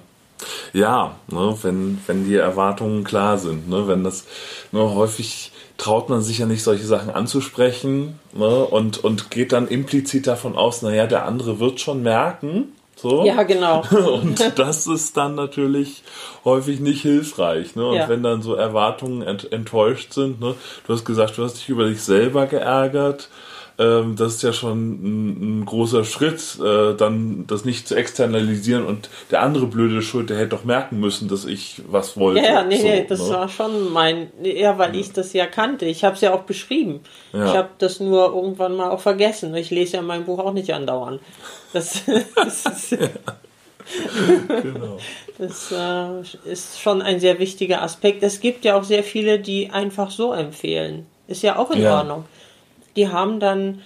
Ja, 0.72 1.14
ne, 1.28 1.56
wenn, 1.62 2.00
wenn 2.06 2.24
die 2.26 2.34
Erwartungen 2.34 3.04
klar 3.04 3.38
sind, 3.38 3.68
ne, 3.68 3.86
wenn 3.86 4.02
das 4.02 4.24
ne, 4.72 4.80
häufig 4.94 5.52
traut 5.78 6.08
man 6.08 6.22
sich 6.22 6.38
ja 6.38 6.46
nicht, 6.46 6.62
solche 6.62 6.84
Sachen 6.84 7.10
anzusprechen 7.10 8.18
ne, 8.32 8.64
und, 8.64 9.02
und 9.02 9.30
geht 9.30 9.52
dann 9.52 9.68
implizit 9.68 10.26
davon 10.26 10.56
aus, 10.56 10.82
naja, 10.82 11.06
der 11.06 11.24
andere 11.24 11.60
wird 11.60 11.80
schon 11.80 12.02
merken, 12.02 12.73
so. 12.96 13.24
Ja, 13.24 13.42
genau. 13.42 13.82
Und 14.20 14.58
das 14.58 14.86
ist 14.86 15.16
dann 15.16 15.34
natürlich 15.34 16.02
häufig 16.44 16.80
nicht 16.80 17.02
hilfreich. 17.02 17.76
Ne? 17.76 17.86
Und 17.86 17.96
ja. 17.96 18.08
wenn 18.08 18.22
dann 18.22 18.42
so 18.42 18.54
Erwartungen 18.54 19.22
ent 19.22 19.52
enttäuscht 19.52 20.12
sind, 20.12 20.40
ne? 20.40 20.54
du 20.86 20.92
hast 20.92 21.04
gesagt, 21.04 21.38
du 21.38 21.44
hast 21.44 21.54
dich 21.54 21.68
über 21.68 21.86
dich 21.86 22.02
selber 22.02 22.46
geärgert. 22.46 23.28
Ähm, 23.76 24.14
das 24.16 24.36
ist 24.36 24.42
ja 24.42 24.52
schon 24.52 24.78
ein, 24.78 25.60
ein 25.60 25.64
großer 25.64 26.04
Schritt, 26.04 26.58
äh, 26.60 26.94
dann 26.94 27.44
das 27.48 27.64
nicht 27.64 27.88
zu 27.88 27.96
externalisieren 27.96 28.86
und 28.86 29.10
der 29.32 29.42
andere 29.42 29.66
blöde 29.66 30.00
Schuld, 30.00 30.30
der 30.30 30.38
hätte 30.38 30.50
doch 30.50 30.64
merken 30.64 31.00
müssen, 31.00 31.28
dass 31.28 31.44
ich 31.44 31.82
was 31.88 32.16
wollte. 32.16 32.40
Ja, 32.40 32.62
nee, 32.62 32.76
so, 32.76 32.82
nee, 32.84 33.06
das 33.08 33.20
ne? 33.20 33.34
war 33.34 33.48
schon 33.48 33.92
mein, 33.92 34.30
ja, 34.42 34.78
weil 34.78 34.94
ja. 34.94 35.00
ich 35.00 35.12
das 35.12 35.32
ja 35.32 35.46
kannte. 35.46 35.86
Ich 35.86 36.04
habe 36.04 36.14
es 36.14 36.20
ja 36.20 36.32
auch 36.32 36.42
beschrieben. 36.42 37.00
Ja. 37.32 37.46
Ich 37.46 37.56
habe 37.56 37.70
das 37.78 37.98
nur 37.98 38.32
irgendwann 38.32 38.76
mal 38.76 38.90
auch 38.90 39.00
vergessen. 39.00 39.52
Ich 39.56 39.70
lese 39.70 39.96
ja 39.96 40.02
mein 40.02 40.24
Buch 40.24 40.38
auch 40.38 40.52
nicht 40.52 40.72
andauernd. 40.72 41.20
Das, 41.72 42.02
das 42.36 42.66
ist, 42.66 42.90
genau. 44.62 44.98
Das 45.36 45.72
äh, 45.72 46.50
ist 46.50 46.80
schon 46.80 47.02
ein 47.02 47.18
sehr 47.18 47.40
wichtiger 47.40 47.82
Aspekt. 47.82 48.22
Es 48.22 48.40
gibt 48.40 48.64
ja 48.64 48.78
auch 48.78 48.84
sehr 48.84 49.02
viele, 49.02 49.40
die 49.40 49.70
einfach 49.70 50.10
so 50.10 50.32
empfehlen. 50.32 51.06
Ist 51.26 51.42
ja 51.42 51.56
auch 51.56 51.70
in 51.70 51.82
ja. 51.82 51.98
Die 52.96 53.08
haben 53.08 53.40
dann 53.40 53.80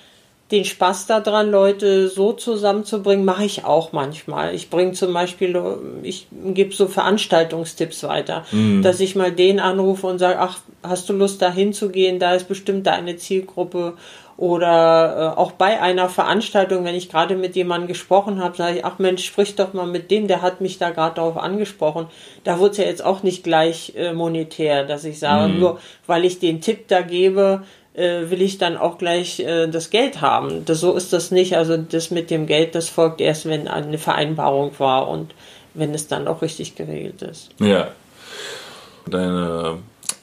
den 0.51 0.65
Spaß 0.65 1.07
daran, 1.07 1.51
Leute 1.51 2.09
so 2.09 2.33
zusammenzubringen, 2.33 3.25
mache 3.25 3.45
ich 3.45 3.65
auch 3.65 3.93
manchmal. 3.93 4.55
Ich 4.55 4.71
bringe 4.71 4.93
zum 4.93 5.13
Beispiel, 5.13 5.61
ich 6.03 6.27
gebe 6.31 6.75
so 6.75 6.87
Veranstaltungstipps 6.87 8.03
weiter, 8.05 8.45
mhm. 8.51 8.83
dass 8.83 9.01
ich 9.01 9.15
mal 9.15 9.31
den 9.31 9.61
anrufe 9.61 10.07
und 10.07 10.19
sage, 10.19 10.39
ach, 10.39 10.59
hast 10.83 11.09
du 11.09 11.13
Lust 11.13 11.43
da 11.43 11.53
hinzugehen? 11.53 12.19
Da 12.19 12.35
ist 12.35 12.49
bestimmt 12.49 12.87
deine 12.87 13.17
Zielgruppe. 13.17 13.95
Oder 14.39 15.35
äh, 15.35 15.39
auch 15.39 15.51
bei 15.51 15.83
einer 15.83 16.09
Veranstaltung, 16.09 16.85
wenn 16.85 16.95
ich 16.95 17.11
gerade 17.11 17.35
mit 17.35 17.57
jemandem 17.57 17.89
gesprochen 17.89 18.41
habe, 18.41 18.57
sage 18.57 18.79
ich, 18.79 18.85
ach 18.85 19.01
Mensch, 19.01 19.27
sprich 19.27 19.57
doch 19.57 19.73
mal 19.73 19.85
mit 19.85 20.13
dem, 20.13 20.29
der 20.29 20.43
hat 20.43 20.61
mich 20.61 20.79
da 20.79 20.91
gerade 20.91 21.17
darauf 21.17 21.37
angesprochen. 21.37 22.07
Da 22.45 22.61
wird 22.61 22.73
es 22.73 22.79
ja 22.79 22.85
jetzt 22.85 23.05
auch 23.05 23.25
nicht 23.25 23.43
gleich 23.43 23.95
äh, 23.97 24.13
monetär, 24.13 24.85
dass 24.85 25.05
ich 25.05 25.19
sage, 25.19 25.53
mhm. 25.53 25.59
nur 25.59 25.81
weil 26.07 26.25
ich 26.25 26.39
den 26.39 26.61
Tipp 26.61 26.87
da 26.87 27.03
gebe, 27.03 27.65
äh, 27.99 28.31
will 28.31 28.41
ich 28.41 28.59
dann 28.59 28.77
auch 28.77 28.99
gleich 28.99 29.41
äh, 29.41 29.67
das 29.67 29.91
Geld 29.91 30.21
haben. 30.21 30.65
Das, 30.65 30.81
so 30.81 30.95
ist 30.95 31.13
das 31.13 31.31
nicht. 31.31 31.57
Also 31.57 31.77
das 31.77 32.11
mit 32.11 32.31
dem 32.31 32.47
Geld, 32.47 32.75
das 32.75 32.89
folgt 32.89 33.21
erst, 33.21 33.47
wenn 33.47 33.69
eine 33.69 33.99
Vereinbarung 33.99 34.73
war 34.79 35.09
und 35.09 35.35
wenn 35.75 35.95
es 35.95 36.09
dann 36.09 36.29
auch 36.29 36.43
richtig 36.43 36.77
geregelt 36.77 37.23
ist. 37.23 37.51
Ja. 37.59 37.89
Deine 39.07 39.79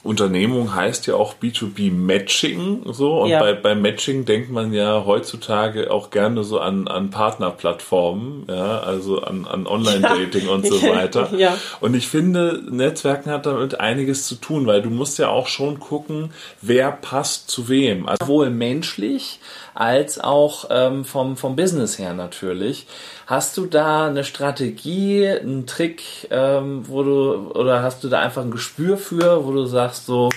Unternehmung 0.06 0.74
heißt 0.74 1.06
ja 1.06 1.14
auch 1.14 1.34
B2B 1.42 1.92
Matching, 1.92 2.82
so. 2.92 3.22
Und 3.22 3.30
ja. 3.30 3.40
bei, 3.40 3.54
bei 3.54 3.74
Matching 3.74 4.24
denkt 4.24 4.50
man 4.50 4.72
ja 4.72 5.04
heutzutage 5.04 5.90
auch 5.90 6.10
gerne 6.10 6.44
so 6.44 6.60
an, 6.60 6.88
an 6.88 7.10
Partnerplattformen, 7.10 8.46
ja, 8.48 8.80
also 8.80 9.20
an, 9.20 9.46
an 9.46 9.66
Online-Dating 9.66 10.46
ja. 10.46 10.52
und 10.52 10.66
so 10.66 10.82
weiter. 10.94 11.30
ja. 11.36 11.56
Und 11.80 11.94
ich 11.94 12.08
finde, 12.08 12.62
Netzwerken 12.70 13.30
hat 13.30 13.46
damit 13.46 13.80
einiges 13.80 14.26
zu 14.26 14.36
tun, 14.36 14.66
weil 14.66 14.82
du 14.82 14.90
musst 14.90 15.18
ja 15.18 15.28
auch 15.28 15.48
schon 15.48 15.80
gucken, 15.80 16.30
wer 16.62 16.92
passt 16.92 17.50
zu 17.50 17.68
wem. 17.68 18.08
Also 18.08 18.24
sowohl 18.26 18.50
menschlich 18.50 19.40
als 19.74 20.18
auch 20.18 20.66
ähm, 20.70 21.04
vom, 21.04 21.36
vom 21.36 21.54
Business 21.54 21.98
her 21.98 22.14
natürlich. 22.14 22.86
Hast 23.26 23.56
du 23.56 23.66
da 23.66 24.06
eine 24.06 24.24
Strategie, 24.24 25.28
einen 25.28 25.66
Trick, 25.66 26.02
ähm, 26.30 26.84
wo 26.86 27.02
du, 27.02 27.50
oder 27.50 27.82
hast 27.82 28.04
du 28.04 28.08
da 28.08 28.20
einfach 28.20 28.42
ein 28.42 28.50
Gespür 28.50 28.96
für, 28.96 29.44
wo 29.44 29.52
du 29.52 29.66
sagst, 29.66 29.95
so, 30.04 30.28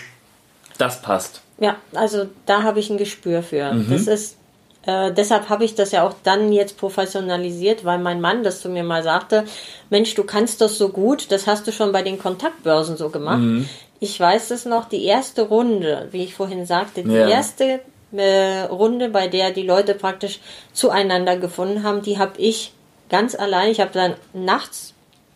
das 0.78 1.02
passt? 1.02 1.42
Ja, 1.60 1.76
also 1.94 2.28
da 2.46 2.64
habe 2.64 2.80
ich 2.80 2.90
ein 2.90 2.98
Gespür 2.98 3.44
für. 3.44 3.74
Mhm. 3.74 3.88
Das 3.90 4.08
ist 4.08 4.38
äh, 4.86 5.12
deshalb 5.14 5.50
habe 5.50 5.66
ich 5.66 5.76
das 5.76 5.92
ja 5.92 6.08
auch 6.08 6.16
dann 6.24 6.54
jetzt 6.54 6.78
professionalisiert, 6.78 7.84
weil 7.84 8.00
mein 8.00 8.22
Mann 8.22 8.44
das 8.44 8.62
zu 8.62 8.70
mir 8.70 8.84
mal 8.84 9.04
sagte, 9.04 9.44
Mensch, 9.90 10.16
du 10.16 10.24
kannst 10.24 10.62
das 10.62 10.78
so 10.78 10.90
gut, 10.90 11.32
das 11.32 11.48
hast 11.48 11.68
du 11.68 11.72
schon 11.72 11.92
bei 11.92 12.02
den 12.02 12.18
Kontaktbörsen 12.18 12.96
so 12.96 13.10
gemacht. 13.10 13.40
Mhm. 13.40 13.68
Ich 14.00 14.18
weiß 14.18 14.52
es 14.52 14.66
noch, 14.66 14.86
die 14.86 15.04
erste 15.04 15.44
Runde, 15.44 16.08
wie 16.12 16.24
ich 16.24 16.34
vorhin 16.34 16.66
sagte, 16.66 17.04
die 17.04 17.12
ja. 17.12 17.28
erste 17.28 17.82
äh, 18.14 18.62
Runde, 18.62 19.10
bei 19.10 19.28
der 19.28 19.52
die 19.52 19.64
Leute 19.64 19.94
praktisch 19.94 20.40
zueinander 20.72 21.36
gefunden 21.36 21.84
haben, 21.84 22.02
die 22.02 22.18
habe 22.18 22.40
ich 22.40 22.72
ganz 23.10 23.36
allein. 23.36 23.70
Ich 23.70 23.82
habe 23.82 23.92
dann 23.94 24.16
nachts, 24.34 24.94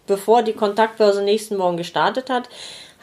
bevor 0.08 0.44
die 0.44 0.54
Kontaktbörse 0.54 1.22
nächsten 1.22 1.58
Morgen 1.58 1.76
gestartet 1.76 2.30
hat, 2.30 2.48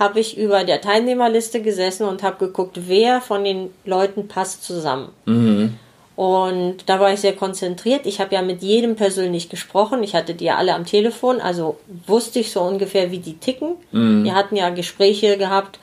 habe 0.01 0.19
ich 0.19 0.39
über 0.39 0.65
der 0.65 0.81
Teilnehmerliste 0.81 1.61
gesessen 1.61 2.07
und 2.07 2.23
habe 2.23 2.47
geguckt, 2.47 2.89
wer 2.89 3.21
von 3.21 3.45
den 3.45 3.71
Leuten 3.85 4.29
passt 4.29 4.65
zusammen. 4.65 5.11
Mhm. 5.27 5.79
Und 6.17 6.79
da 6.87 6.99
war 7.01 7.13
ich 7.13 7.21
sehr 7.21 7.35
konzentriert. 7.35 8.07
Ich 8.07 8.19
habe 8.19 8.35
ja 8.35 8.41
mit 8.41 8.63
jedem 8.63 8.97
persönlich 8.97 9.51
gesprochen. 9.51 10.03
Ich 10.03 10.15
hatte 10.15 10.35
die 10.35 10.47
ja 10.47 10.57
alle 10.57 10.75
am 10.75 10.87
Telefon, 10.87 11.41
also 11.41 11.79
wusste 12.07 12.41
ich 12.41 12.51
so 12.51 12.63
ungefähr, 12.63 13.11
wie 13.11 13.19
die 13.19 13.37
ticken. 13.37 13.77
Mhm. 13.93 14.25
Wir 14.25 14.35
hatten 14.35 14.57
ja 14.57 14.71
Gespräche 14.71 15.37
gehabt, 15.37 15.79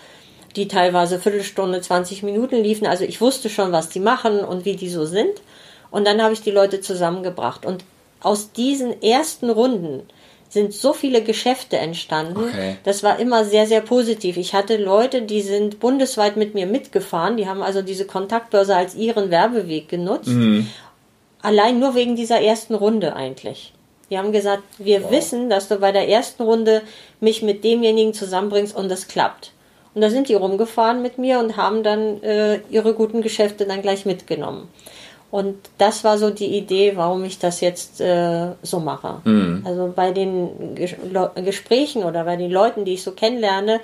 die 0.55 0.67
teilweise 0.67 1.19
Viertelstunde, 1.19 1.81
20 1.81 2.23
Minuten 2.23 2.55
liefen. 2.63 2.87
Also 2.87 3.03
ich 3.03 3.21
wusste 3.21 3.49
schon, 3.49 3.71
was 3.71 3.89
die 3.89 3.99
machen 3.99 4.39
und 4.39 4.65
wie 4.65 4.75
die 4.75 4.89
so 4.89 5.05
sind. 5.05 5.41
Und 5.91 6.07
dann 6.07 6.23
habe 6.23 6.33
ich 6.33 6.41
die 6.41 6.51
Leute 6.51 6.81
zusammengebracht. 6.81 7.67
Und 7.67 7.83
aus 8.21 8.51
diesen 8.51 8.99
ersten 9.03 9.51
Runden 9.51 10.01
sind 10.49 10.73
so 10.73 10.93
viele 10.93 11.21
Geschäfte 11.21 11.77
entstanden. 11.77 12.37
Okay. 12.37 12.77
Das 12.83 13.03
war 13.03 13.19
immer 13.19 13.43
sehr, 13.43 13.67
sehr 13.67 13.81
positiv. 13.81 14.37
Ich 14.37 14.53
hatte 14.53 14.77
Leute, 14.77 15.21
die 15.21 15.41
sind 15.41 15.79
bundesweit 15.79 16.37
mit 16.37 16.53
mir 16.53 16.67
mitgefahren. 16.67 17.37
Die 17.37 17.47
haben 17.47 17.61
also 17.61 17.81
diese 17.81 18.05
Kontaktbörse 18.05 18.75
als 18.75 18.95
ihren 18.95 19.29
Werbeweg 19.29 19.89
genutzt. 19.89 20.29
Mhm. 20.29 20.67
Allein 21.41 21.79
nur 21.79 21.95
wegen 21.95 22.15
dieser 22.15 22.41
ersten 22.41 22.75
Runde 22.75 23.15
eigentlich. 23.15 23.73
Die 24.09 24.17
haben 24.17 24.31
gesagt, 24.31 24.63
wir 24.77 25.03
wow. 25.03 25.11
wissen, 25.11 25.49
dass 25.49 25.67
du 25.67 25.77
bei 25.77 25.91
der 25.91 26.07
ersten 26.07 26.43
Runde 26.43 26.81
mich 27.19 27.41
mit 27.41 27.63
demjenigen 27.63 28.13
zusammenbringst 28.13 28.75
und 28.75 28.89
das 28.89 29.07
klappt. 29.07 29.51
Und 29.93 30.01
da 30.01 30.09
sind 30.09 30.29
die 30.29 30.35
rumgefahren 30.35 31.01
mit 31.01 31.17
mir 31.17 31.39
und 31.39 31.57
haben 31.57 31.83
dann 31.83 32.21
äh, 32.23 32.59
ihre 32.69 32.93
guten 32.93 33.21
Geschäfte 33.21 33.65
dann 33.65 33.81
gleich 33.81 34.05
mitgenommen. 34.05 34.69
Und 35.37 35.69
das 35.77 36.03
war 36.03 36.17
so 36.17 36.31
die 36.31 36.57
Idee, 36.57 36.93
warum 36.95 37.23
ich 37.23 37.37
das 37.37 37.61
jetzt 37.61 38.01
äh, 38.01 38.53
so 38.63 38.79
mache. 38.79 39.21
Mhm. 39.23 39.61
Also 39.67 39.93
bei 39.95 40.09
den 40.09 40.73
Ges 40.73 40.95
Gesprächen 41.35 42.05
oder 42.05 42.23
bei 42.23 42.37
den 42.37 42.49
Leuten, 42.49 42.85
die 42.85 42.95
ich 42.95 43.03
so 43.03 43.11
kennenlerne, 43.11 43.79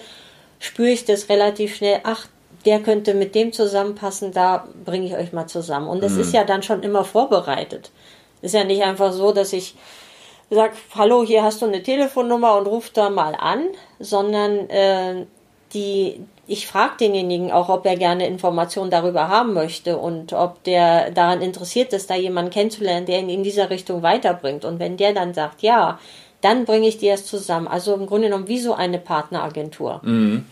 spüre 0.58 0.90
ich 0.90 1.06
das 1.06 1.30
relativ 1.30 1.76
schnell, 1.76 2.00
ach, 2.06 2.26
der 2.66 2.80
könnte 2.80 3.14
mit 3.14 3.36
dem 3.36 3.54
zusammenpassen, 3.54 4.32
da 4.32 4.68
bringe 4.84 5.06
ich 5.06 5.14
euch 5.14 5.32
mal 5.32 5.46
zusammen. 5.46 5.90
Und 5.90 6.02
das 6.02 6.14
mhm. 6.14 6.22
ist 6.22 6.34
ja 6.34 6.44
dann 6.44 6.64
schon 6.64 6.82
immer 6.82 7.04
vorbereitet. 7.04 7.92
Ist 8.42 8.56
ja 8.56 8.64
nicht 8.64 8.82
einfach 8.82 9.14
so, 9.14 9.32
dass 9.32 9.54
ich 9.54 9.76
sage, 10.50 10.74
hallo, 10.96 11.24
hier 11.24 11.44
hast 11.44 11.62
du 11.62 11.68
eine 11.68 11.84
Telefonnummer 11.84 12.58
und 12.58 12.66
ruf 12.66 12.90
da 12.90 13.12
mal 13.12 13.36
an, 13.36 13.68
sondern 14.00 14.72
äh, 14.72 15.28
die, 15.76 16.20
ich 16.46 16.68
frage 16.68 16.98
denjenigen 17.00 17.52
auch, 17.52 17.70
ob 17.70 17.86
er 17.86 17.96
gerne 17.96 18.28
Informationen 18.28 18.92
darüber 18.92 19.30
haben 19.30 19.54
möchte 19.54 19.98
und 19.98 20.34
ob 20.34 20.64
der 20.64 21.12
daran 21.12 21.42
interessiert 21.42 21.94
ist, 21.94 22.10
da 22.10 22.16
jemanden 22.16 22.52
kennenzulernen, 22.52 23.06
der 23.06 23.20
ihn 23.20 23.30
in 23.30 23.44
dieser 23.44 23.70
Richtung 23.70 24.04
weiterbringt. 24.04 24.66
Und 24.66 24.80
wenn 24.80 24.98
der 24.98 25.14
dann 25.14 25.34
sagt, 25.34 25.62
ja, 25.62 26.00
dann 26.42 26.66
bringe 26.66 26.88
ich 26.88 26.98
dir 26.98 27.14
es 27.14 27.26
zusammen. 27.26 27.68
Also 27.68 27.94
im 27.94 28.06
Grunde 28.06 28.28
genommen 28.28 28.50
wie 28.50 28.60
so 28.60 28.74
eine 28.74 29.00
Partneragentur. 29.00 30.02
Mhm. 30.04 30.46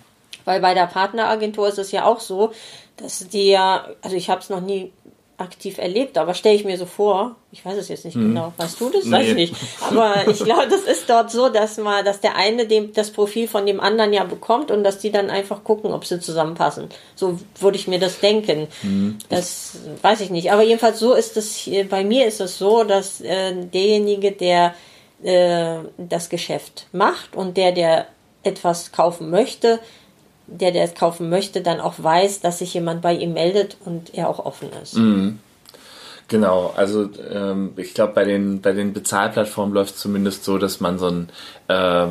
Weil 0.45 0.61
bei 0.61 0.73
der 0.73 0.87
Partneragentur 0.87 1.67
ist 1.67 1.77
es 1.77 1.91
ja 1.91 2.05
auch 2.05 2.21
so, 2.21 2.51
dass 2.95 3.27
die 3.27 3.49
ja, 3.49 3.85
also 4.01 4.15
ich 4.15 4.29
habe 4.29 4.39
es 4.39 4.49
noch 4.49 4.61
nie 4.61 4.93
aktiv 5.41 5.77
erlebt, 5.77 6.17
aber 6.17 6.33
stelle 6.33 6.55
ich 6.55 6.63
mir 6.63 6.77
so 6.77 6.85
vor, 6.85 7.35
ich 7.51 7.65
weiß 7.65 7.77
es 7.77 7.89
jetzt 7.89 8.05
nicht 8.05 8.15
hm. 8.15 8.29
genau, 8.29 8.53
weißt 8.57 8.79
du 8.79 8.89
das? 8.89 9.05
Nee. 9.05 9.11
Weiß 9.11 9.27
ich 9.27 9.35
nicht. 9.35 9.55
Aber 9.81 10.27
ich 10.27 10.43
glaube, 10.43 10.67
das 10.69 10.81
ist 10.81 11.09
dort 11.09 11.31
so, 11.31 11.49
dass 11.49 11.77
mal, 11.77 12.03
dass 12.03 12.21
der 12.21 12.35
eine 12.35 12.65
dem, 12.65 12.93
das 12.93 13.11
Profil 13.11 13.47
von 13.47 13.65
dem 13.65 13.79
anderen 13.79 14.13
ja 14.13 14.23
bekommt 14.23 14.71
und 14.71 14.83
dass 14.83 14.99
die 14.99 15.11
dann 15.11 15.29
einfach 15.29 15.63
gucken, 15.63 15.91
ob 15.91 16.05
sie 16.05 16.19
zusammenpassen. 16.19 16.89
So 17.15 17.39
würde 17.59 17.77
ich 17.77 17.87
mir 17.87 17.99
das 17.99 18.19
denken. 18.19 18.67
Hm. 18.81 19.17
Das 19.29 19.77
weiß 20.01 20.21
ich 20.21 20.29
nicht. 20.29 20.51
Aber 20.51 20.63
jedenfalls 20.63 20.99
so 20.99 21.13
ist 21.13 21.35
es, 21.37 21.69
bei 21.89 22.03
mir 22.03 22.27
ist 22.27 22.39
es 22.39 22.57
so, 22.57 22.83
dass 22.83 23.21
äh, 23.21 23.53
derjenige, 23.65 24.31
der 24.31 24.73
äh, 25.23 25.79
das 25.97 26.29
Geschäft 26.29 26.87
macht 26.91 27.35
und 27.35 27.57
der, 27.57 27.71
der 27.71 28.07
etwas 28.43 28.91
kaufen 28.91 29.29
möchte, 29.29 29.79
der, 30.51 30.71
der 30.71 30.83
es 30.83 30.93
kaufen 30.93 31.29
möchte, 31.29 31.61
dann 31.61 31.79
auch 31.79 31.95
weiß, 31.97 32.41
dass 32.41 32.59
sich 32.59 32.73
jemand 32.73 33.01
bei 33.01 33.13
ihm 33.13 33.33
meldet 33.33 33.77
und 33.85 34.13
er 34.13 34.29
auch 34.29 34.39
offen 34.39 34.69
ist. 34.81 34.95
Mhm. 34.95 35.39
Genau, 36.27 36.73
also 36.77 37.09
ähm, 37.29 37.73
ich 37.75 37.93
glaube, 37.93 38.13
bei 38.13 38.23
den, 38.23 38.61
bei 38.61 38.71
den 38.71 38.93
Bezahlplattformen 38.93 39.73
läuft 39.73 39.95
es 39.95 40.01
zumindest 40.01 40.45
so, 40.45 40.57
dass 40.57 40.79
man 40.79 40.97
so 40.97 41.07
ein 41.07 41.29
äh, 41.67 42.07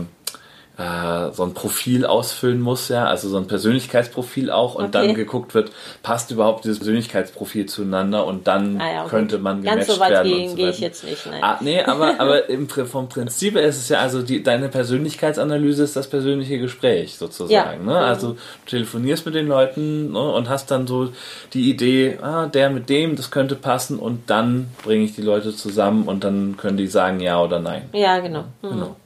äh, 0.80 1.32
so 1.32 1.42
ein 1.42 1.52
Profil 1.52 2.06
ausfüllen 2.06 2.60
muss, 2.60 2.88
ja, 2.88 3.04
also 3.04 3.28
so 3.28 3.36
ein 3.36 3.46
Persönlichkeitsprofil 3.46 4.50
auch 4.50 4.76
und 4.76 4.84
okay. 4.84 5.06
dann 5.06 5.14
geguckt 5.14 5.54
wird, 5.54 5.70
passt 6.02 6.30
überhaupt 6.30 6.64
dieses 6.64 6.78
Persönlichkeitsprofil 6.78 7.66
zueinander 7.66 8.26
und 8.26 8.46
dann 8.48 8.80
ah, 8.80 8.92
ja, 8.92 9.04
könnte 9.04 9.38
man 9.38 9.62
Ganz 9.62 9.88
so 9.88 10.00
weit 10.00 10.10
werden. 10.10 10.32
Gehen, 10.32 10.50
so 10.50 10.56
gehe 10.56 10.70
ich 10.70 10.80
jetzt 10.80 11.04
nicht, 11.04 11.26
nein. 11.26 11.40
Ah, 11.42 11.58
nee, 11.60 11.82
aber, 11.82 12.18
aber 12.18 12.48
im, 12.48 12.66
vom 12.68 13.08
Prinzip 13.10 13.56
ist 13.56 13.76
es 13.76 13.88
ja, 13.90 13.98
also 13.98 14.22
die, 14.22 14.42
deine 14.42 14.68
Persönlichkeitsanalyse 14.68 15.84
ist 15.84 15.96
das 15.96 16.08
persönliche 16.08 16.58
Gespräch 16.58 17.16
sozusagen. 17.18 17.86
Ja. 17.86 17.92
Ne? 17.92 17.98
Also 17.98 18.32
du 18.32 18.70
telefonierst 18.70 19.26
mit 19.26 19.34
den 19.34 19.48
Leuten 19.48 20.12
ne, 20.12 20.32
und 20.32 20.48
hast 20.48 20.70
dann 20.70 20.86
so 20.86 21.12
die 21.52 21.68
Idee, 21.68 22.18
ah, 22.22 22.46
der 22.46 22.70
mit 22.70 22.88
dem, 22.88 23.16
das 23.16 23.30
könnte 23.30 23.54
passen 23.54 23.98
und 23.98 24.30
dann 24.30 24.68
bringe 24.82 25.04
ich 25.04 25.14
die 25.14 25.22
Leute 25.22 25.54
zusammen 25.54 26.04
und 26.04 26.24
dann 26.24 26.56
können 26.56 26.78
die 26.78 26.86
sagen 26.86 27.20
ja 27.20 27.42
oder 27.42 27.58
nein. 27.58 27.90
Ja, 27.92 28.18
genau. 28.20 28.44
Mhm. 28.62 28.68
genau. 28.70 28.96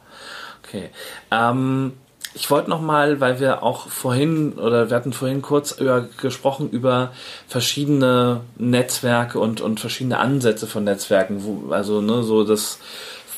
Okay. 0.75 0.91
Ähm, 1.31 1.93
ich 2.35 2.51
wollte 2.51 2.69
noch 2.69 2.81
mal, 2.81 3.21
weil 3.21 3.39
wir 3.39 3.63
auch 3.63 3.87
vorhin 3.87 4.55
oder 4.55 4.91
wir 4.91 4.97
hatten 4.97 5.13
vorhin 5.13 5.41
kurz 5.41 5.71
über, 5.71 6.09
gesprochen 6.21 6.69
über 6.69 7.13
verschiedene 7.47 8.41
Netzwerke 8.57 9.39
und 9.39 9.61
und 9.61 9.79
verschiedene 9.79 10.19
Ansätze 10.19 10.67
von 10.67 10.83
Netzwerken, 10.83 11.45
wo, 11.45 11.73
also 11.73 12.01
ne, 12.01 12.25
so 12.25 12.43
das 12.43 12.81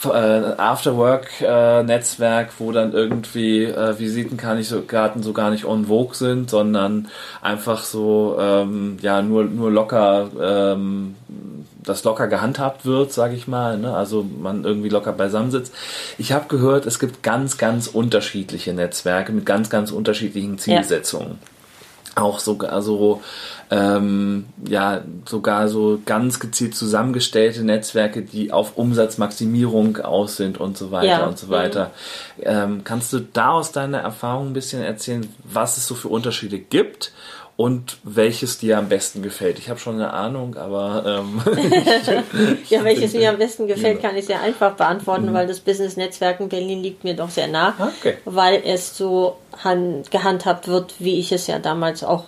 äh, 0.05 0.09
Afterwork-Netzwerk, 0.09 2.49
äh, 2.49 2.53
wo 2.59 2.73
dann 2.73 2.93
irgendwie 2.93 3.65
äh, 3.65 3.99
Visitenkarten 3.99 5.23
so 5.23 5.33
gar 5.33 5.51
nicht 5.51 5.65
on 5.65 5.87
vogue 5.87 6.15
sind, 6.15 6.51
sondern 6.51 7.09
einfach 7.43 7.85
so 7.85 8.37
ähm, 8.39 8.99
ja 9.01 9.23
nur 9.23 9.45
nur 9.45 9.71
locker 9.71 10.29
ähm, 10.41 11.15
das 11.87 12.05
locker 12.05 12.27
gehandhabt 12.27 12.85
wird, 12.85 13.13
sage 13.13 13.35
ich 13.35 13.47
mal, 13.47 13.79
ne? 13.79 13.95
also 13.95 14.25
man 14.25 14.65
irgendwie 14.65 14.89
locker 14.89 15.13
beisammensitzt. 15.13 15.73
Ich 16.19 16.33
habe 16.33 16.49
gehört, 16.49 16.85
es 16.85 16.99
gibt 16.99 17.23
ganz, 17.23 17.59
ganz 17.59 17.87
unterschiedliche 17.87 18.75
Netzwerke 18.75 19.33
mit 19.33 19.47
ganz, 19.47 19.71
ganz 19.71 19.93
unterschiedlichen 19.93 20.59
Zielsetzungen. 20.59 21.39
Ja. 21.41 21.56
Auch 22.17 22.41
sogar 22.41 22.83
so 22.83 23.23
ähm, 23.71 24.47
ja 24.67 25.03
sogar 25.29 25.69
so 25.69 26.01
ganz 26.05 26.41
gezielt 26.41 26.75
zusammengestellte 26.75 27.63
Netzwerke, 27.63 28.23
die 28.23 28.53
auf 28.53 28.77
Umsatzmaximierung 28.77 29.99
aus 29.99 30.37
sind 30.37 30.59
und 30.59 30.77
so 30.77 30.91
weiter 30.91 31.07
ja. 31.07 31.27
und 31.27 31.39
so 31.39 31.49
weiter. 31.51 31.93
Mhm. 32.39 32.43
Ähm, 32.45 32.81
kannst 32.85 33.13
du 33.13 33.21
da 33.21 33.51
aus 33.51 33.73
deiner 33.73 33.99
Erfahrung 33.99 34.49
ein 34.49 34.53
bisschen 34.55 34.83
erzählen, 34.83 35.29
was 35.45 35.77
es 35.77 35.87
so 35.87 35.95
für 35.95 36.09
Unterschiede 36.09 36.59
gibt 36.59 37.13
und 37.57 37.97
welches 38.03 38.59
dir 38.59 38.77
am 38.77 38.91
besten 38.91 39.23
gefällt. 39.23 39.59
Ich 39.59 39.71
habe 39.71 39.81
schon 39.81 39.95
eine 39.95 40.13
Ahnung, 40.13 40.57
aber 40.57 41.25
ähm, 41.25 41.41
ja, 42.69 42.85
welches 42.85 43.15
mir 43.15 43.31
am 43.31 43.39
besten 43.39 43.67
gefällt, 43.67 44.03
kann 44.03 44.15
ich 44.15 44.27
sehr 44.27 44.43
einfach 44.43 44.75
beantworten, 44.75 45.31
mhm. 45.31 45.35
weil 45.35 45.47
das 45.47 45.61
Business 45.61 45.97
Netzwerk 45.97 46.41
in 46.41 46.51
Berlin 46.51 46.83
liegt 46.83 47.03
mir 47.03 47.15
doch 47.17 47.31
sehr 47.31 47.47
nah, 47.47 47.75
okay. 47.99 48.19
weil 48.27 48.63
es 48.65 48.97
so 48.97 49.39
gehandhabt 50.11 50.69
wird, 50.69 50.95
wie 50.99 51.19
ich 51.19 51.33
es 51.33 51.47
ja 51.47 51.59
damals 51.59 52.05
auch 52.05 52.25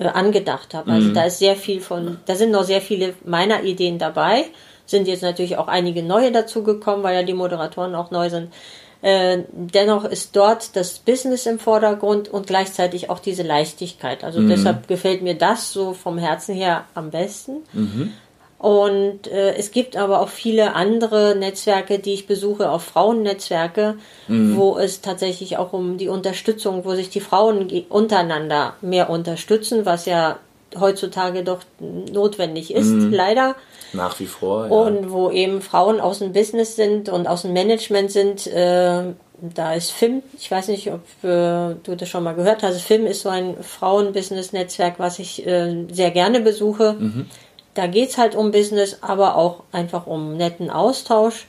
äh, 0.00 0.06
angedacht 0.06 0.74
habe. 0.74 0.90
Also 0.90 1.08
mhm. 1.10 1.14
da 1.14 1.24
ist 1.24 1.38
sehr 1.38 1.54
viel 1.54 1.80
von, 1.80 2.18
da 2.26 2.34
sind 2.34 2.50
noch 2.50 2.64
sehr 2.64 2.80
viele 2.80 3.14
meiner 3.24 3.62
Ideen 3.62 3.98
dabei, 3.98 4.46
sind 4.86 5.06
jetzt 5.06 5.22
natürlich 5.22 5.56
auch 5.56 5.68
einige 5.68 6.02
neue 6.02 6.32
dazugekommen, 6.32 7.04
weil 7.04 7.14
ja 7.14 7.22
die 7.22 7.34
Moderatoren 7.34 7.94
auch 7.94 8.10
neu 8.10 8.28
sind. 8.28 8.52
Äh, 9.00 9.44
dennoch 9.52 10.04
ist 10.04 10.34
dort 10.34 10.74
das 10.74 10.98
Business 10.98 11.46
im 11.46 11.58
Vordergrund 11.58 12.28
und 12.28 12.46
gleichzeitig 12.46 13.10
auch 13.10 13.20
diese 13.20 13.44
Leichtigkeit. 13.44 14.24
Also 14.24 14.40
mhm. 14.40 14.48
deshalb 14.48 14.88
gefällt 14.88 15.22
mir 15.22 15.34
das 15.34 15.72
so 15.72 15.92
vom 15.92 16.18
Herzen 16.18 16.54
her 16.54 16.84
am 16.94 17.10
besten. 17.10 17.58
Mhm. 17.72 18.12
Und 18.58 19.28
äh, 19.28 19.54
es 19.54 19.70
gibt 19.70 19.96
aber 19.96 20.20
auch 20.20 20.28
viele 20.28 20.74
andere 20.74 21.36
Netzwerke, 21.36 22.00
die 22.00 22.14
ich 22.14 22.26
besuche, 22.26 22.72
auch 22.72 22.80
Frauennetzwerke, 22.80 23.94
mhm. 24.26 24.56
wo 24.56 24.76
es 24.76 25.00
tatsächlich 25.00 25.58
auch 25.58 25.72
um 25.72 25.96
die 25.96 26.08
Unterstützung, 26.08 26.84
wo 26.84 26.96
sich 26.96 27.08
die 27.08 27.20
Frauen 27.20 27.70
untereinander 27.88 28.74
mehr 28.80 29.10
unterstützen, 29.10 29.86
was 29.86 30.06
ja 30.06 30.38
heutzutage 30.78 31.44
doch 31.44 31.60
notwendig 31.78 32.74
ist, 32.74 32.88
mhm. 32.88 33.12
leider. 33.12 33.54
Nach 33.92 34.18
wie 34.20 34.26
vor. 34.26 34.66
Ja. 34.66 34.70
Und 34.70 35.10
wo 35.10 35.30
eben 35.30 35.62
Frauen 35.62 36.00
aus 36.00 36.18
dem 36.18 36.32
Business 36.32 36.76
sind 36.76 37.08
und 37.08 37.26
aus 37.26 37.42
dem 37.42 37.52
Management 37.52 38.10
sind. 38.10 38.46
Äh, 38.46 39.14
da 39.40 39.72
ist 39.74 39.92
FIM, 39.92 40.22
ich 40.36 40.50
weiß 40.50 40.68
nicht, 40.68 40.90
ob 40.90 41.02
äh, 41.22 41.74
du 41.82 41.96
das 41.96 42.08
schon 42.08 42.24
mal 42.24 42.34
gehört 42.34 42.62
hast. 42.62 42.80
FIM 42.80 43.06
ist 43.06 43.22
so 43.22 43.28
ein 43.28 43.56
Frauen-Business-Netzwerk, 43.62 44.98
was 44.98 45.18
ich 45.20 45.46
äh, 45.46 45.86
sehr 45.90 46.10
gerne 46.10 46.40
besuche. 46.40 46.94
Mhm. 46.98 47.26
Da 47.74 47.86
geht 47.86 48.10
es 48.10 48.18
halt 48.18 48.34
um 48.34 48.50
Business, 48.50 48.98
aber 49.02 49.36
auch 49.36 49.62
einfach 49.70 50.06
um 50.06 50.36
netten 50.36 50.70
Austausch. 50.70 51.46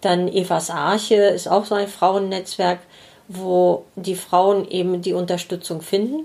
Dann 0.00 0.28
Evas 0.28 0.70
Arche 0.70 1.16
ist 1.16 1.48
auch 1.48 1.66
so 1.66 1.74
ein 1.74 1.88
Frauennetzwerk, 1.88 2.78
wo 3.26 3.84
die 3.96 4.14
Frauen 4.14 4.66
eben 4.68 5.02
die 5.02 5.12
Unterstützung 5.12 5.82
finden. 5.82 6.24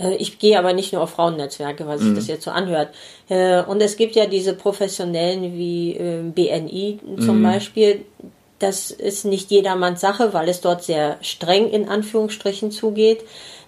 Äh, 0.00 0.14
ich 0.16 0.38
gehe 0.38 0.58
aber 0.58 0.72
nicht 0.72 0.92
nur 0.92 1.02
auf 1.02 1.10
Frauennetzwerke, 1.10 1.86
weil 1.86 1.98
sich 1.98 2.08
mhm. 2.08 2.16
das 2.16 2.26
jetzt 2.26 2.44
so 2.44 2.50
anhört. 2.50 2.88
Äh, 3.28 3.62
und 3.62 3.80
es 3.82 3.96
gibt 3.96 4.16
ja 4.16 4.26
diese 4.26 4.54
professionellen 4.54 5.56
wie 5.56 5.94
äh, 5.94 6.22
BNI 6.22 6.98
zum 7.18 7.38
mhm. 7.38 7.42
Beispiel. 7.42 8.04
Das 8.58 8.90
ist 8.90 9.24
nicht 9.24 9.50
jedermanns 9.50 10.00
Sache, 10.00 10.34
weil 10.34 10.48
es 10.48 10.60
dort 10.60 10.84
sehr 10.84 11.16
streng 11.22 11.70
in 11.70 11.88
Anführungsstrichen 11.88 12.70
zugeht, 12.70 13.20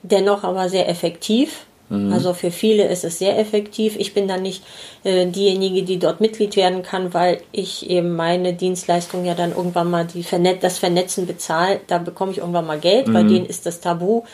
dennoch 0.03 0.45
aber 0.45 0.68
sehr 0.68 0.89
effektiv. 0.89 1.64
Mhm. 1.89 2.12
Also 2.12 2.35
für 2.35 2.51
viele 2.51 2.89
ist 2.89 3.05
es 3.05 3.18
sehr 3.18 3.39
effektiv. 3.39 3.97
Ich 3.99 4.12
bin 4.12 4.28
dann 4.28 4.43
nicht 4.43 4.62
äh, 5.05 5.26
diejenige, 5.26 5.83
die 5.83 5.99
dort 5.99 6.20
Mitglied 6.20 6.57
werden 6.57 6.83
kann, 6.83 7.14
weil 7.14 7.41
ich 7.53 7.89
eben 7.89 8.14
meine 8.16 8.53
Dienstleistung 8.53 9.24
ja 9.24 9.35
dann 9.35 9.53
irgendwann 9.53 9.91
mal 9.91 10.07
die 10.07 10.22
Vernet 10.22 10.62
das 10.62 10.78
Vernetzen 10.78 11.26
bezahle. 11.26 11.80
Da 11.87 11.99
bekomme 11.99 12.33
ich 12.33 12.39
irgendwann 12.39 12.66
mal 12.66 12.78
Geld. 12.78 13.07
Bei 13.12 13.22
mhm. 13.22 13.28
denen 13.28 13.47
ist 13.47 13.64
das 13.64 13.80
Tabu. 13.80 14.24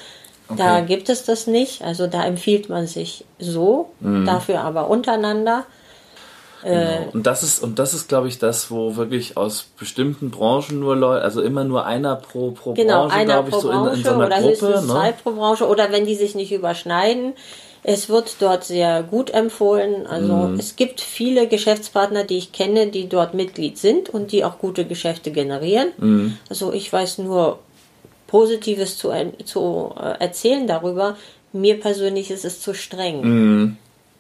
Okay. 0.49 0.59
Da 0.59 0.81
gibt 0.81 1.09
es 1.09 1.25
das 1.25 1.47
nicht. 1.47 1.83
Also 1.83 2.07
da 2.07 2.25
empfiehlt 2.25 2.69
man 2.69 2.87
sich 2.87 3.25
so, 3.39 3.91
mhm. 4.01 4.25
dafür 4.25 4.61
aber 4.61 4.89
untereinander. 4.89 5.65
Genau. 6.63 6.75
Äh, 6.75 6.99
und 7.13 7.27
das 7.27 7.43
ist, 7.43 7.63
und 7.63 7.79
das 7.79 7.95
ist, 7.95 8.09
glaube 8.09 8.29
ich, 8.29 8.39
das, 8.39 8.71
wo 8.71 8.97
wirklich 8.97 9.37
aus 9.37 9.67
bestimmten 9.79 10.31
Branchen 10.31 10.81
nur 10.81 10.97
Leute, 10.97 11.23
also 11.23 11.43
immer 11.43 11.65
nur 11.65 11.87
einer 11.87 12.17
pro, 12.17 12.51
pro 12.51 12.75
genau, 12.75 13.09
Branche, 13.09 13.25
glaube 13.27 13.49
ich, 13.51 13.55
so 13.55 13.71
in, 13.71 13.95
in, 13.95 14.05
so 14.05 14.11
einer 14.11 14.27
oder 14.27 14.41
Gruppe. 14.41 14.67
Ne? 14.67 14.87
Zwei 14.87 15.13
pro 15.13 15.31
Branche 15.33 15.69
oder 15.69 15.93
wenn 15.93 16.07
die 16.07 16.17
sich 16.17 16.35
nicht 16.35 16.53
überschneiden. 16.53 17.35
Es 17.85 18.09
wird 18.09 18.37
dort 18.41 18.65
sehr 18.65 19.05
gut 19.05 19.31
empfohlen. 19.31 20.07
Also 20.07 20.33
mhm. 20.33 20.59
es 20.59 20.75
gibt 20.75 21.01
viele 21.01 21.47
Geschäftspartner, 21.47 22.25
die 22.25 22.37
ich 22.37 22.53
kenne, 22.53 22.89
die 22.89 23.09
dort 23.09 23.35
Mitglied 23.35 23.79
sind 23.79 24.09
und 24.09 24.33
die 24.33 24.45
auch 24.45 24.59
gute 24.59 24.85
Geschäfte 24.85 25.31
generieren. 25.31 25.89
Mhm. 25.97 26.39
Also 26.51 26.73
ich 26.73 26.93
weiß 26.93 27.19
nur 27.19 27.61
Positives 28.29 28.97
zu, 28.99 29.11
zu 29.45 29.93
äh, 29.99 30.21
erzählen 30.21 30.69
darüber. 30.69 31.17
Mir 31.53 31.81
persönlich 31.81 32.31
ist 32.31 32.45
es 32.45 32.61
zu 32.61 32.75
streng. 32.75 33.23
Mhm. 33.23 33.77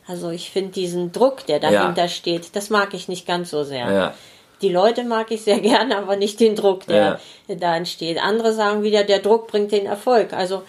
Also 0.08 0.30
ich 0.30 0.50
finde 0.50 0.72
diesen 0.72 1.12
Druck, 1.12 1.46
der 1.46 1.60
dahinter 1.60 2.02
ja. 2.02 2.08
steht, 2.08 2.56
das 2.56 2.70
mag 2.70 2.94
ich 2.94 3.06
nicht 3.06 3.26
ganz 3.26 3.50
so 3.50 3.62
sehr. 3.62 3.92
Ja. 3.92 4.14
Die 4.62 4.70
Leute 4.70 5.04
mag 5.04 5.30
ich 5.30 5.42
sehr 5.42 5.60
gerne, 5.72 5.98
aber 5.98 6.16
nicht 6.16 6.40
den 6.40 6.56
Druck, 6.56 6.86
der 6.86 7.20
ja. 7.46 7.54
da 7.54 7.76
entsteht. 7.76 8.18
Andere 8.20 8.52
sagen 8.52 8.82
wieder, 8.82 9.04
der 9.04 9.20
Druck 9.20 9.46
bringt 9.46 9.70
den 9.70 9.86
Erfolg. 9.86 10.32
Also 10.32 10.62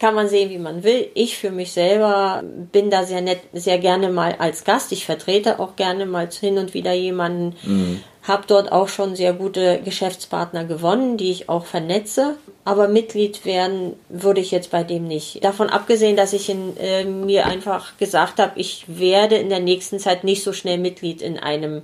kann 0.00 0.14
man 0.14 0.28
sehen, 0.28 0.48
wie 0.48 0.58
man 0.58 0.82
will. 0.82 1.08
Ich 1.14 1.36
für 1.36 1.50
mich 1.50 1.72
selber 1.72 2.42
bin 2.72 2.90
da 2.90 3.04
sehr 3.04 3.20
nett, 3.20 3.40
sehr 3.52 3.78
gerne 3.78 4.08
mal 4.08 4.34
als 4.38 4.64
Gast. 4.64 4.92
Ich 4.92 5.04
vertrete 5.04 5.60
auch 5.60 5.76
gerne 5.76 6.06
mal 6.06 6.28
hin 6.30 6.56
und 6.56 6.72
wieder 6.72 6.94
jemanden. 6.94 7.54
Mhm. 7.62 8.02
Hab 8.26 8.46
dort 8.46 8.72
auch 8.72 8.88
schon 8.88 9.14
sehr 9.14 9.34
gute 9.34 9.80
Geschäftspartner 9.84 10.64
gewonnen, 10.64 11.18
die 11.18 11.30
ich 11.30 11.50
auch 11.50 11.66
vernetze. 11.66 12.36
Aber 12.64 12.88
Mitglied 12.88 13.44
werden 13.44 13.94
würde 14.08 14.40
ich 14.40 14.50
jetzt 14.50 14.70
bei 14.70 14.84
dem 14.84 15.06
nicht. 15.06 15.44
Davon 15.44 15.68
abgesehen, 15.68 16.16
dass 16.16 16.32
ich 16.32 16.48
in, 16.48 16.76
äh, 16.78 17.04
mir 17.04 17.46
einfach 17.46 17.98
gesagt 17.98 18.38
habe, 18.38 18.52
ich 18.58 18.84
werde 18.88 19.36
in 19.36 19.50
der 19.50 19.60
nächsten 19.60 19.98
Zeit 19.98 20.24
nicht 20.24 20.42
so 20.42 20.54
schnell 20.54 20.78
Mitglied 20.78 21.20
in 21.20 21.38
einem 21.38 21.82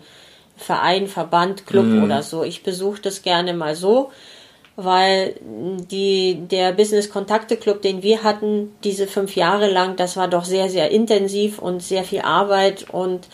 Verein, 0.56 1.06
Verband, 1.06 1.66
Club 1.66 1.84
mhm. 1.84 2.04
oder 2.04 2.22
so. 2.22 2.44
Ich 2.44 2.62
besuche 2.62 3.02
das 3.02 3.20
gerne 3.20 3.52
mal 3.52 3.76
so 3.76 4.10
weil 4.76 5.34
die, 5.42 6.38
der 6.50 6.72
Business 6.72 7.10
Kontakte 7.10 7.56
Club, 7.56 7.80
den 7.80 8.02
wir 8.02 8.22
hatten, 8.22 8.72
diese 8.84 9.06
fünf 9.06 9.34
Jahre 9.34 9.70
lang, 9.70 9.96
das 9.96 10.16
war 10.16 10.28
doch 10.28 10.44
sehr, 10.44 10.68
sehr 10.68 10.90
intensiv 10.90 11.58
und 11.58 11.82
sehr 11.82 12.04
viel 12.04 12.20
Arbeit 12.20 12.86
und 12.90 13.26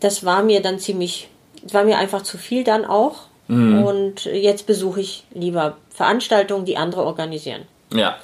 das 0.00 0.24
war 0.24 0.42
mir 0.42 0.62
dann 0.62 0.78
ziemlich, 0.78 1.28
war 1.72 1.84
mir 1.84 1.98
einfach 1.98 2.22
zu 2.22 2.38
viel 2.38 2.62
dann 2.62 2.84
auch. 2.84 3.22
Mhm. 3.48 3.82
Und 3.82 4.24
jetzt 4.26 4.66
besuche 4.66 5.00
ich 5.00 5.24
lieber 5.34 5.76
Veranstaltungen, 5.90 6.64
die 6.64 6.76
andere 6.76 7.04
organisieren. 7.04 7.62
Ja. 7.92 8.16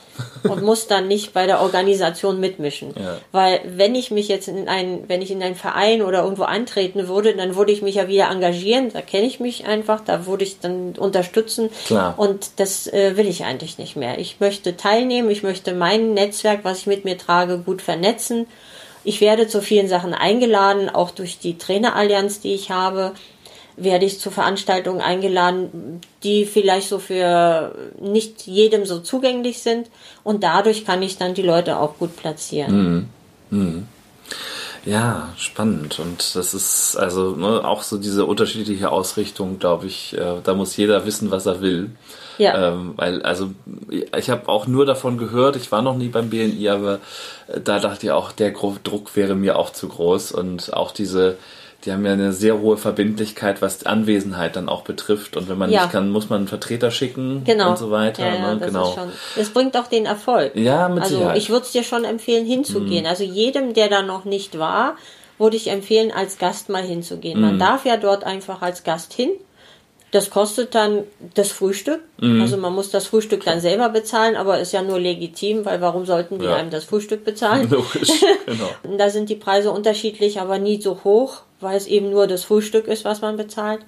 und 0.42 0.62
muss 0.62 0.86
dann 0.86 1.08
nicht 1.08 1.32
bei 1.32 1.46
der 1.46 1.60
Organisation 1.60 2.40
mitmischen. 2.40 2.94
Ja. 2.98 3.18
Weil 3.32 3.60
wenn 3.64 3.94
ich 3.94 4.10
mich 4.10 4.28
jetzt 4.28 4.48
in 4.48 4.68
einen, 4.68 5.08
wenn 5.08 5.22
ich 5.22 5.30
in 5.30 5.42
einen 5.42 5.54
Verein 5.54 6.02
oder 6.02 6.22
irgendwo 6.22 6.44
eintreten 6.44 7.08
würde, 7.08 7.34
dann 7.34 7.56
würde 7.56 7.72
ich 7.72 7.82
mich 7.82 7.96
ja 7.96 8.08
wieder 8.08 8.30
engagieren, 8.30 8.92
da 8.92 9.00
kenne 9.00 9.26
ich 9.26 9.40
mich 9.40 9.66
einfach, 9.66 10.00
da 10.00 10.26
würde 10.26 10.44
ich 10.44 10.60
dann 10.60 10.94
unterstützen. 10.96 11.70
Klar. 11.86 12.14
Und 12.16 12.58
das 12.58 12.86
äh, 12.86 13.16
will 13.16 13.28
ich 13.28 13.44
eigentlich 13.44 13.78
nicht 13.78 13.96
mehr. 13.96 14.18
Ich 14.18 14.40
möchte 14.40 14.76
teilnehmen, 14.76 15.30
ich 15.30 15.42
möchte 15.42 15.72
mein 15.72 16.14
Netzwerk, 16.14 16.60
was 16.62 16.78
ich 16.78 16.86
mit 16.86 17.04
mir 17.04 17.16
trage, 17.16 17.58
gut 17.58 17.82
vernetzen. 17.82 18.46
Ich 19.02 19.20
werde 19.20 19.48
zu 19.48 19.62
vielen 19.62 19.88
Sachen 19.88 20.12
eingeladen, 20.12 20.90
auch 20.90 21.10
durch 21.10 21.38
die 21.38 21.56
Trainerallianz, 21.56 22.40
die 22.40 22.54
ich 22.54 22.70
habe 22.70 23.12
werde 23.82 24.04
ich 24.04 24.20
zu 24.20 24.30
Veranstaltungen 24.30 25.00
eingeladen, 25.00 26.00
die 26.22 26.44
vielleicht 26.44 26.88
so 26.88 26.98
für 26.98 27.74
nicht 28.00 28.46
jedem 28.46 28.84
so 28.84 29.00
zugänglich 29.00 29.62
sind. 29.62 29.88
Und 30.22 30.42
dadurch 30.42 30.84
kann 30.84 31.02
ich 31.02 31.18
dann 31.18 31.34
die 31.34 31.42
Leute 31.42 31.78
auch 31.78 31.98
gut 31.98 32.16
platzieren. 32.16 33.08
Mhm. 33.50 33.58
Mhm. 33.58 33.86
Ja, 34.84 35.28
spannend. 35.36 35.98
Und 35.98 36.34
das 36.34 36.54
ist 36.54 36.96
also 36.96 37.32
ne, 37.32 37.64
auch 37.64 37.82
so 37.82 37.98
diese 37.98 38.24
unterschiedliche 38.24 38.90
Ausrichtung, 38.90 39.58
glaube 39.58 39.86
ich. 39.86 40.16
Äh, 40.16 40.36
da 40.42 40.54
muss 40.54 40.76
jeder 40.76 41.04
wissen, 41.04 41.30
was 41.30 41.46
er 41.46 41.60
will. 41.60 41.90
Ja. 42.38 42.68
Ähm, 42.68 42.94
weil, 42.96 43.22
also, 43.22 43.50
ich 44.16 44.30
habe 44.30 44.48
auch 44.48 44.66
nur 44.66 44.86
davon 44.86 45.18
gehört, 45.18 45.56
ich 45.56 45.70
war 45.70 45.82
noch 45.82 45.96
nie 45.96 46.08
beim 46.08 46.30
BNI, 46.30 46.70
aber 46.70 47.00
äh, 47.48 47.60
da 47.60 47.78
dachte 47.78 48.06
ich 48.06 48.12
auch, 48.12 48.32
der 48.32 48.52
Druck 48.52 49.14
wäre 49.16 49.34
mir 49.34 49.58
auch 49.58 49.70
zu 49.70 49.88
groß. 49.88 50.32
Und 50.32 50.72
auch 50.72 50.92
diese, 50.92 51.36
die 51.84 51.92
haben 51.92 52.04
ja 52.04 52.12
eine 52.12 52.32
sehr 52.32 52.60
hohe 52.60 52.76
Verbindlichkeit, 52.76 53.62
was 53.62 53.86
Anwesenheit 53.86 54.56
dann 54.56 54.68
auch 54.68 54.82
betrifft. 54.82 55.36
Und 55.36 55.48
wenn 55.48 55.56
man 55.56 55.70
ja. 55.70 55.82
nicht 55.82 55.92
kann, 55.92 56.10
muss 56.10 56.28
man 56.28 56.40
einen 56.40 56.48
Vertreter 56.48 56.90
schicken 56.90 57.42
genau. 57.44 57.70
und 57.70 57.78
so 57.78 57.90
weiter. 57.90 58.26
Ja, 58.26 58.34
ja, 58.34 58.54
ne? 58.54 58.60
das 58.60 58.68
genau. 58.68 58.92
Schon, 58.92 59.12
das 59.36 59.50
bringt 59.50 59.76
auch 59.76 59.86
den 59.86 60.04
Erfolg. 60.04 60.54
Ja, 60.56 60.88
mit 60.88 61.04
also 61.04 61.16
Sicherheit. 61.16 61.38
ich 61.38 61.48
würde 61.48 61.64
es 61.64 61.72
dir 61.72 61.82
schon 61.82 62.04
empfehlen, 62.04 62.44
hinzugehen. 62.44 63.04
Mhm. 63.04 63.08
Also 63.08 63.24
jedem, 63.24 63.72
der 63.72 63.88
da 63.88 64.02
noch 64.02 64.26
nicht 64.26 64.58
war, 64.58 64.96
würde 65.38 65.56
ich 65.56 65.68
empfehlen, 65.68 66.12
als 66.12 66.36
Gast 66.36 66.68
mal 66.68 66.82
hinzugehen. 66.82 67.38
Mhm. 67.38 67.46
Man 67.46 67.58
darf 67.58 67.86
ja 67.86 67.96
dort 67.96 68.24
einfach 68.24 68.60
als 68.60 68.84
Gast 68.84 69.14
hin. 69.14 69.30
Das 70.10 70.28
kostet 70.28 70.74
dann 70.74 71.04
das 71.34 71.50
Frühstück. 71.50 72.00
Mhm. 72.20 72.42
Also 72.42 72.58
man 72.58 72.74
muss 72.74 72.90
das 72.90 73.06
Frühstück 73.06 73.44
dann 73.44 73.60
selber 73.60 73.88
bezahlen, 73.88 74.36
aber 74.36 74.58
ist 74.58 74.72
ja 74.72 74.82
nur 74.82 74.98
legitim, 74.98 75.64
weil 75.64 75.80
warum 75.80 76.04
sollten 76.04 76.40
die 76.40 76.48
einem 76.48 76.68
das 76.68 76.84
Frühstück 76.84 77.24
bezahlen? 77.24 77.68
Logisch, 77.70 78.10
genau. 78.46 78.98
da 78.98 79.08
sind 79.08 79.30
die 79.30 79.36
Preise 79.36 79.70
unterschiedlich, 79.70 80.40
aber 80.40 80.58
nie 80.58 80.82
so 80.82 81.04
hoch 81.04 81.42
weil 81.60 81.76
es 81.76 81.86
eben 81.86 82.10
nur 82.10 82.26
das 82.26 82.44
Frühstück 82.44 82.86
ist, 82.88 83.04
was 83.04 83.20
man 83.20 83.36
bezahlt. 83.36 83.80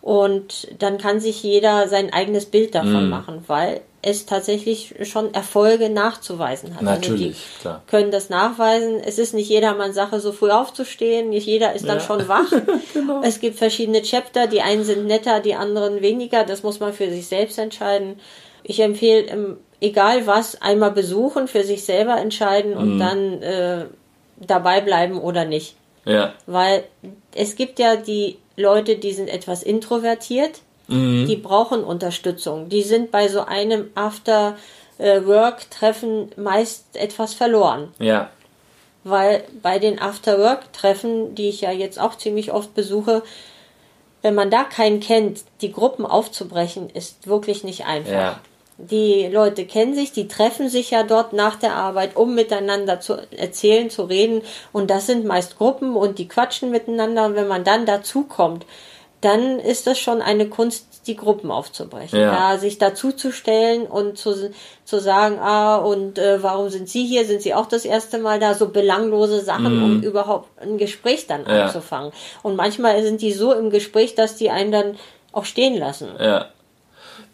Und 0.00 0.68
dann 0.80 0.98
kann 0.98 1.18
sich 1.18 1.42
jeder 1.42 1.88
sein 1.88 2.12
eigenes 2.12 2.44
Bild 2.44 2.74
davon 2.74 3.06
mm. 3.06 3.10
machen, 3.10 3.44
weil 3.46 3.80
es 4.02 4.26
tatsächlich 4.26 4.94
schon 5.04 5.32
Erfolge 5.32 5.88
nachzuweisen 5.88 6.74
hat. 6.74 6.82
Natürlich, 6.82 7.36
also 7.36 7.60
klar. 7.60 7.82
können 7.86 8.10
das 8.10 8.28
nachweisen. 8.28 9.00
Es 9.02 9.18
ist 9.18 9.32
nicht 9.32 9.48
jedermanns 9.48 9.94
Sache, 9.94 10.20
so 10.20 10.32
früh 10.32 10.50
aufzustehen. 10.50 11.30
Nicht 11.30 11.46
jeder 11.46 11.72
ist 11.72 11.88
dann 11.88 11.98
ja. 11.98 12.04
schon 12.04 12.28
wach. 12.28 12.52
genau. 12.92 13.22
Es 13.24 13.40
gibt 13.40 13.56
verschiedene 13.56 14.02
Chapter. 14.02 14.46
Die 14.46 14.60
einen 14.60 14.84
sind 14.84 15.06
netter, 15.06 15.40
die 15.40 15.54
anderen 15.54 16.02
weniger. 16.02 16.44
Das 16.44 16.62
muss 16.62 16.80
man 16.80 16.92
für 16.92 17.08
sich 17.08 17.26
selbst 17.26 17.58
entscheiden. 17.58 18.16
Ich 18.62 18.80
empfehle, 18.80 19.22
ähm, 19.28 19.56
egal 19.80 20.26
was, 20.26 20.60
einmal 20.60 20.90
besuchen, 20.90 21.48
für 21.48 21.64
sich 21.64 21.84
selber 21.84 22.18
entscheiden 22.18 22.74
und 22.74 22.96
mhm. 22.96 22.98
dann 22.98 23.42
äh, 23.42 23.84
dabei 24.36 24.82
bleiben 24.82 25.18
oder 25.18 25.46
nicht. 25.46 25.76
Ja. 26.04 26.34
Weil 26.46 26.84
es 27.34 27.56
gibt 27.56 27.78
ja 27.78 27.96
die 27.96 28.38
Leute, 28.56 28.96
die 28.96 29.12
sind 29.12 29.28
etwas 29.28 29.62
introvertiert 29.62 30.60
Mhm. 30.88 31.26
Die 31.26 31.36
brauchen 31.36 31.84
Unterstützung. 31.84 32.68
Die 32.68 32.82
sind 32.82 33.10
bei 33.10 33.28
so 33.28 33.40
einem 33.42 33.90
After-Work-Treffen 33.94 36.32
meist 36.36 36.96
etwas 36.96 37.32
verloren. 37.34 37.92
Ja. 37.98 38.30
Weil 39.04 39.44
bei 39.62 39.78
den 39.78 39.98
After-Work-Treffen, 39.98 41.34
die 41.34 41.48
ich 41.48 41.62
ja 41.62 41.72
jetzt 41.72 41.98
auch 41.98 42.16
ziemlich 42.16 42.52
oft 42.52 42.74
besuche, 42.74 43.22
wenn 44.22 44.34
man 44.34 44.50
da 44.50 44.64
keinen 44.64 45.00
kennt, 45.00 45.44
die 45.60 45.72
Gruppen 45.72 46.06
aufzubrechen, 46.06 46.88
ist 46.90 47.26
wirklich 47.26 47.64
nicht 47.64 47.86
einfach. 47.86 48.12
Ja. 48.12 48.40
Die 48.76 49.28
Leute 49.28 49.66
kennen 49.66 49.94
sich, 49.94 50.10
die 50.10 50.26
treffen 50.26 50.68
sich 50.68 50.90
ja 50.90 51.04
dort 51.04 51.32
nach 51.32 51.56
der 51.56 51.76
Arbeit, 51.76 52.16
um 52.16 52.34
miteinander 52.34 52.98
zu 53.00 53.16
erzählen, 53.30 53.88
zu 53.88 54.02
reden. 54.02 54.42
Und 54.72 54.90
das 54.90 55.06
sind 55.06 55.24
meist 55.24 55.58
Gruppen 55.58 55.94
und 55.94 56.18
die 56.18 56.26
quatschen 56.26 56.70
miteinander. 56.70 57.26
Und 57.26 57.36
wenn 57.36 57.46
man 57.46 57.62
dann 57.62 57.86
dazukommt, 57.86 58.66
dann 59.20 59.58
ist 59.58 59.86
das 59.86 59.98
schon 59.98 60.20
eine 60.20 60.48
Kunst, 60.48 61.06
die 61.06 61.16
Gruppen 61.16 61.50
aufzubrechen. 61.50 62.18
Ja. 62.18 62.52
ja 62.52 62.58
sich 62.58 62.78
dazuzustellen 62.78 63.86
und 63.86 64.18
zu, 64.18 64.50
zu 64.84 65.00
sagen, 65.00 65.38
ah, 65.38 65.76
und 65.76 66.18
äh, 66.18 66.42
warum 66.42 66.68
sind 66.68 66.88
Sie 66.88 67.06
hier? 67.06 67.24
Sind 67.24 67.40
Sie 67.40 67.54
auch 67.54 67.66
das 67.66 67.84
erste 67.84 68.18
Mal 68.18 68.38
da? 68.38 68.54
So 68.54 68.68
belanglose 68.68 69.40
Sachen, 69.40 69.76
mhm. 69.76 69.84
um 69.84 70.02
überhaupt 70.02 70.48
ein 70.60 70.78
Gespräch 70.78 71.26
dann 71.26 71.46
ja. 71.46 71.66
anzufangen. 71.66 72.12
Und 72.42 72.56
manchmal 72.56 73.02
sind 73.02 73.22
die 73.22 73.32
so 73.32 73.52
im 73.52 73.70
Gespräch, 73.70 74.14
dass 74.14 74.36
die 74.36 74.50
einen 74.50 74.72
dann 74.72 74.96
auch 75.32 75.44
stehen 75.44 75.78
lassen. 75.78 76.08
Ja. 76.18 76.48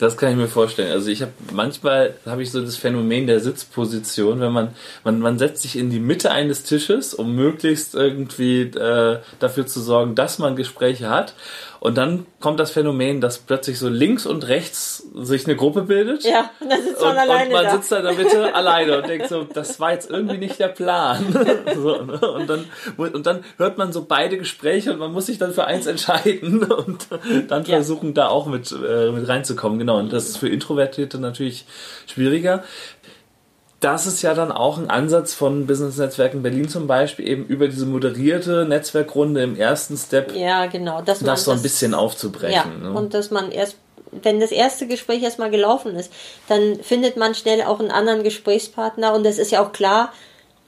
Das 0.00 0.16
kann 0.16 0.30
ich 0.30 0.36
mir 0.36 0.48
vorstellen. 0.48 0.90
Also 0.92 1.10
ich 1.10 1.20
habe 1.20 1.32
manchmal 1.52 2.14
habe 2.24 2.42
ich 2.42 2.50
so 2.50 2.62
das 2.62 2.76
Phänomen 2.76 3.26
der 3.26 3.38
Sitzposition, 3.38 4.40
wenn 4.40 4.50
man 4.50 4.74
man 5.04 5.20
man 5.20 5.38
setzt 5.38 5.62
sich 5.62 5.76
in 5.76 5.90
die 5.90 6.00
Mitte 6.00 6.30
eines 6.30 6.62
Tisches, 6.62 7.12
um 7.12 7.34
möglichst 7.34 7.94
irgendwie 7.94 8.62
äh, 8.62 9.18
dafür 9.40 9.66
zu 9.66 9.80
sorgen, 9.80 10.14
dass 10.14 10.38
man 10.38 10.56
Gespräche 10.56 11.10
hat. 11.10 11.34
Und 11.80 11.96
dann 11.96 12.26
kommt 12.40 12.60
das 12.60 12.70
Phänomen, 12.70 13.22
dass 13.22 13.38
plötzlich 13.38 13.78
so 13.78 13.88
links 13.88 14.26
und 14.26 14.46
rechts 14.48 15.02
sich 15.14 15.46
eine 15.46 15.56
Gruppe 15.56 15.82
bildet. 15.82 16.24
Ja, 16.24 16.50
und 16.60 16.70
dann 16.70 16.82
sitzt 16.82 17.00
man 17.00 17.12
und, 17.12 17.18
alleine 17.18 17.46
und 17.46 17.52
man 17.52 17.64
da. 17.64 17.70
sitzt 17.70 17.90
da 17.90 17.96
in 17.96 18.04
der 18.04 18.12
Mitte 18.12 18.54
alleine 18.54 18.98
und 18.98 19.08
denkt 19.08 19.28
so, 19.28 19.44
das 19.44 19.80
war 19.80 19.92
jetzt 19.92 20.10
irgendwie 20.10 20.36
nicht 20.36 20.60
der 20.60 20.68
Plan. 20.68 21.24
so, 21.74 22.02
ne? 22.02 22.20
und, 22.20 22.50
dann, 22.50 22.66
und 22.98 23.24
dann 23.24 23.44
hört 23.56 23.78
man 23.78 23.94
so 23.94 24.04
beide 24.06 24.36
Gespräche 24.36 24.92
und 24.92 24.98
man 24.98 25.10
muss 25.10 25.26
sich 25.26 25.38
dann 25.38 25.54
für 25.54 25.64
eins 25.64 25.86
entscheiden 25.86 26.64
und 26.70 27.08
dann 27.48 27.64
ja. 27.64 27.76
versuchen, 27.76 28.12
da 28.12 28.28
auch 28.28 28.46
mit, 28.46 28.70
äh, 28.72 29.10
mit 29.10 29.26
reinzukommen. 29.26 29.78
Genau, 29.78 29.89
und 29.94 30.12
das 30.12 30.28
ist 30.28 30.38
für 30.38 30.48
Introvertierte 30.48 31.18
natürlich 31.18 31.64
schwieriger 32.06 32.64
das 33.80 34.06
ist 34.06 34.20
ja 34.20 34.34
dann 34.34 34.52
auch 34.52 34.76
ein 34.76 34.90
Ansatz 34.90 35.32
von 35.32 35.66
Business 35.66 35.96
Netzwerken 35.96 36.42
Berlin 36.42 36.68
zum 36.68 36.86
Beispiel, 36.86 37.26
eben 37.26 37.46
über 37.46 37.66
diese 37.66 37.86
moderierte 37.86 38.66
Netzwerkrunde 38.66 39.42
im 39.42 39.56
ersten 39.56 39.96
Step. 39.96 40.36
Ja, 40.36 40.66
genau. 40.66 41.00
Dass 41.00 41.20
das 41.20 41.44
so 41.44 41.50
ein 41.50 41.62
bisschen 41.62 41.94
aufzubrechen. 41.94 42.82
Ja, 42.82 42.88
ne? 42.90 42.96
Und 42.96 43.14
dass 43.14 43.30
man 43.30 43.50
erst, 43.50 43.76
wenn 44.12 44.38
das 44.38 44.52
erste 44.52 44.86
Gespräch 44.86 45.22
erstmal 45.22 45.50
gelaufen 45.50 45.96
ist, 45.96 46.12
dann 46.46 46.80
findet 46.82 47.16
man 47.16 47.34
schnell 47.34 47.62
auch 47.62 47.80
einen 47.80 47.90
anderen 47.90 48.22
Gesprächspartner 48.22 49.14
und 49.14 49.24
es 49.24 49.38
ist 49.38 49.50
ja 49.50 49.64
auch 49.64 49.72
klar, 49.72 50.12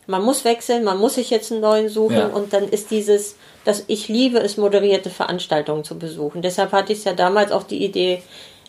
man 0.06 0.22
muss 0.22 0.44
wechseln, 0.44 0.82
man 0.82 0.98
muss 0.98 1.14
sich 1.14 1.28
jetzt 1.28 1.52
einen 1.52 1.60
neuen 1.60 1.88
suchen 1.90 2.16
ja. 2.16 2.26
und 2.26 2.54
dann 2.54 2.64
ist 2.64 2.90
dieses, 2.90 3.36
dass 3.64 3.84
ich 3.88 4.08
liebe 4.08 4.38
es, 4.38 4.56
moderierte 4.56 5.10
Veranstaltungen 5.10 5.84
zu 5.84 5.98
besuchen. 5.98 6.40
Deshalb 6.40 6.72
hatte 6.72 6.94
ich 6.94 7.04
ja 7.04 7.12
damals 7.12 7.52
auch 7.52 7.62
die 7.62 7.84
Idee 7.84 8.22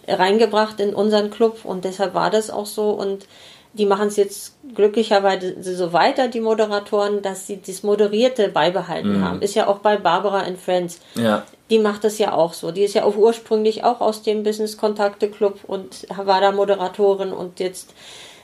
reingebracht 0.07 0.79
in 0.79 0.93
unseren 0.93 1.31
Club 1.31 1.63
und 1.63 1.85
deshalb 1.85 2.13
war 2.13 2.29
das 2.29 2.49
auch 2.49 2.65
so 2.65 2.89
und 2.91 3.27
die 3.73 3.87
machen 3.87 4.07
es 4.07 4.17
jetzt 4.17 4.55
glücklicherweise 4.75 5.55
so 5.75 5.93
weiter, 5.93 6.27
die 6.27 6.41
Moderatoren, 6.41 7.23
dass 7.23 7.47
sie 7.47 7.59
das 7.59 7.81
Moderierte 7.81 8.49
beibehalten 8.49 9.17
mhm. 9.17 9.25
haben. 9.25 9.41
Ist 9.41 9.55
ja 9.55 9.67
auch 9.67 9.79
bei 9.79 9.97
Barbara 9.97 10.41
and 10.41 10.59
Friends. 10.59 10.99
Ja. 11.15 11.43
Die 11.71 11.79
macht 11.79 12.03
das 12.03 12.19
ja 12.19 12.33
auch 12.33 12.53
so. 12.53 12.71
Die 12.71 12.83
ist 12.83 12.93
ja 12.93 13.03
auch 13.03 13.15
ursprünglich 13.15 13.83
auch 13.83 13.99
aus 13.99 14.21
dem 14.21 14.43
Business 14.43 14.77
Kontakte 14.77 15.27
Club 15.27 15.59
und 15.65 16.05
war 16.15 16.39
da 16.39 16.51
Moderatorin 16.51 17.33
und 17.33 17.59
jetzt 17.59 17.93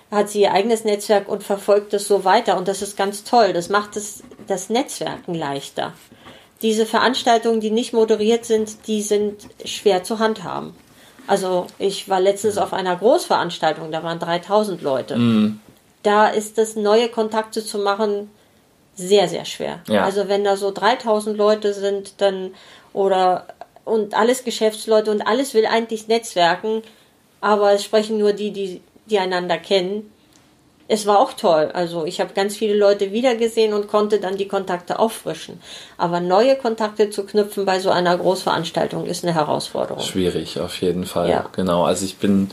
hat 0.10 0.30
sie 0.30 0.42
ihr 0.42 0.54
eigenes 0.54 0.84
Netzwerk 0.84 1.30
und 1.30 1.44
verfolgt 1.44 1.94
es 1.94 2.08
so 2.08 2.26
weiter. 2.26 2.58
Und 2.58 2.68
das 2.68 2.82
ist 2.82 2.98
ganz 2.98 3.24
toll. 3.24 3.54
Das 3.54 3.70
macht 3.70 3.96
es, 3.98 4.24
das 4.48 4.70
Netzwerken 4.70 5.36
leichter. 5.36 5.94
Diese 6.64 6.88
Veranstaltungen, 6.88 7.60
die 7.60 7.70
nicht 7.70 7.94
moderiert 7.94 8.46
sind, 8.46 8.88
die 8.88 9.04
sind 9.04 9.48
schwer 9.64 10.04
zu 10.04 10.18
handhaben. 10.18 10.74
Also 11.30 11.68
ich 11.78 12.10
war 12.10 12.20
letztens 12.20 12.58
auf 12.58 12.74
einer 12.74 12.96
Großveranstaltung, 12.96 13.92
da 13.92 14.02
waren 14.02 14.18
3000 14.18 14.82
Leute. 14.82 15.16
Mhm. 15.16 15.60
Da 16.02 16.28
ist 16.28 16.58
das 16.58 16.76
neue 16.76 17.08
Kontakte 17.08 17.64
zu 17.64 17.78
machen 17.78 18.32
sehr, 18.96 19.28
sehr 19.28 19.46
schwer. 19.46 19.84
Ja. 19.88 20.06
Also 20.06 20.28
wenn 20.28 20.44
da 20.44 20.58
so 20.58 20.72
3000 20.72 21.38
Leute 21.38 21.76
sind, 21.76 22.20
dann 22.20 22.56
oder 22.94 23.46
und 23.86 24.16
alles 24.16 24.44
Geschäftsleute 24.44 25.12
und 25.12 25.22
alles 25.22 25.54
will 25.54 25.68
eigentlich 25.68 26.08
netzwerken, 26.08 26.82
aber 27.42 27.74
es 27.74 27.84
sprechen 27.84 28.18
nur 28.18 28.34
die, 28.34 28.50
die, 28.50 28.82
die 29.06 29.20
einander 29.20 29.60
kennen 29.60 30.12
es 30.92 31.06
war 31.06 31.20
auch 31.20 31.34
toll. 31.34 31.70
Also 31.72 32.06
ich 32.06 32.20
habe 32.20 32.34
ganz 32.34 32.58
viele 32.58 32.76
Leute 32.76 33.12
wiedergesehen 33.12 33.74
und 33.74 33.88
konnte 33.88 34.20
dann 34.20 34.38
die 34.38 34.48
Kontakte 34.48 34.98
auffrischen. 34.98 35.62
Aber 35.98 36.20
neue 36.20 36.56
Kontakte 36.56 37.12
zu 37.12 37.28
knüpfen 37.28 37.64
bei 37.64 37.80
so 37.80 37.92
einer 37.92 38.18
Großveranstaltung 38.18 39.06
ist 39.06 39.24
eine 39.24 39.36
Herausforderung. 39.36 40.02
Schwierig, 40.02 40.60
auf 40.60 40.82
jeden 40.82 41.06
Fall. 41.06 41.30
Ja. 41.30 41.46
Genau. 41.52 41.84
Also 41.84 42.06
ich 42.06 42.18
bin 42.18 42.50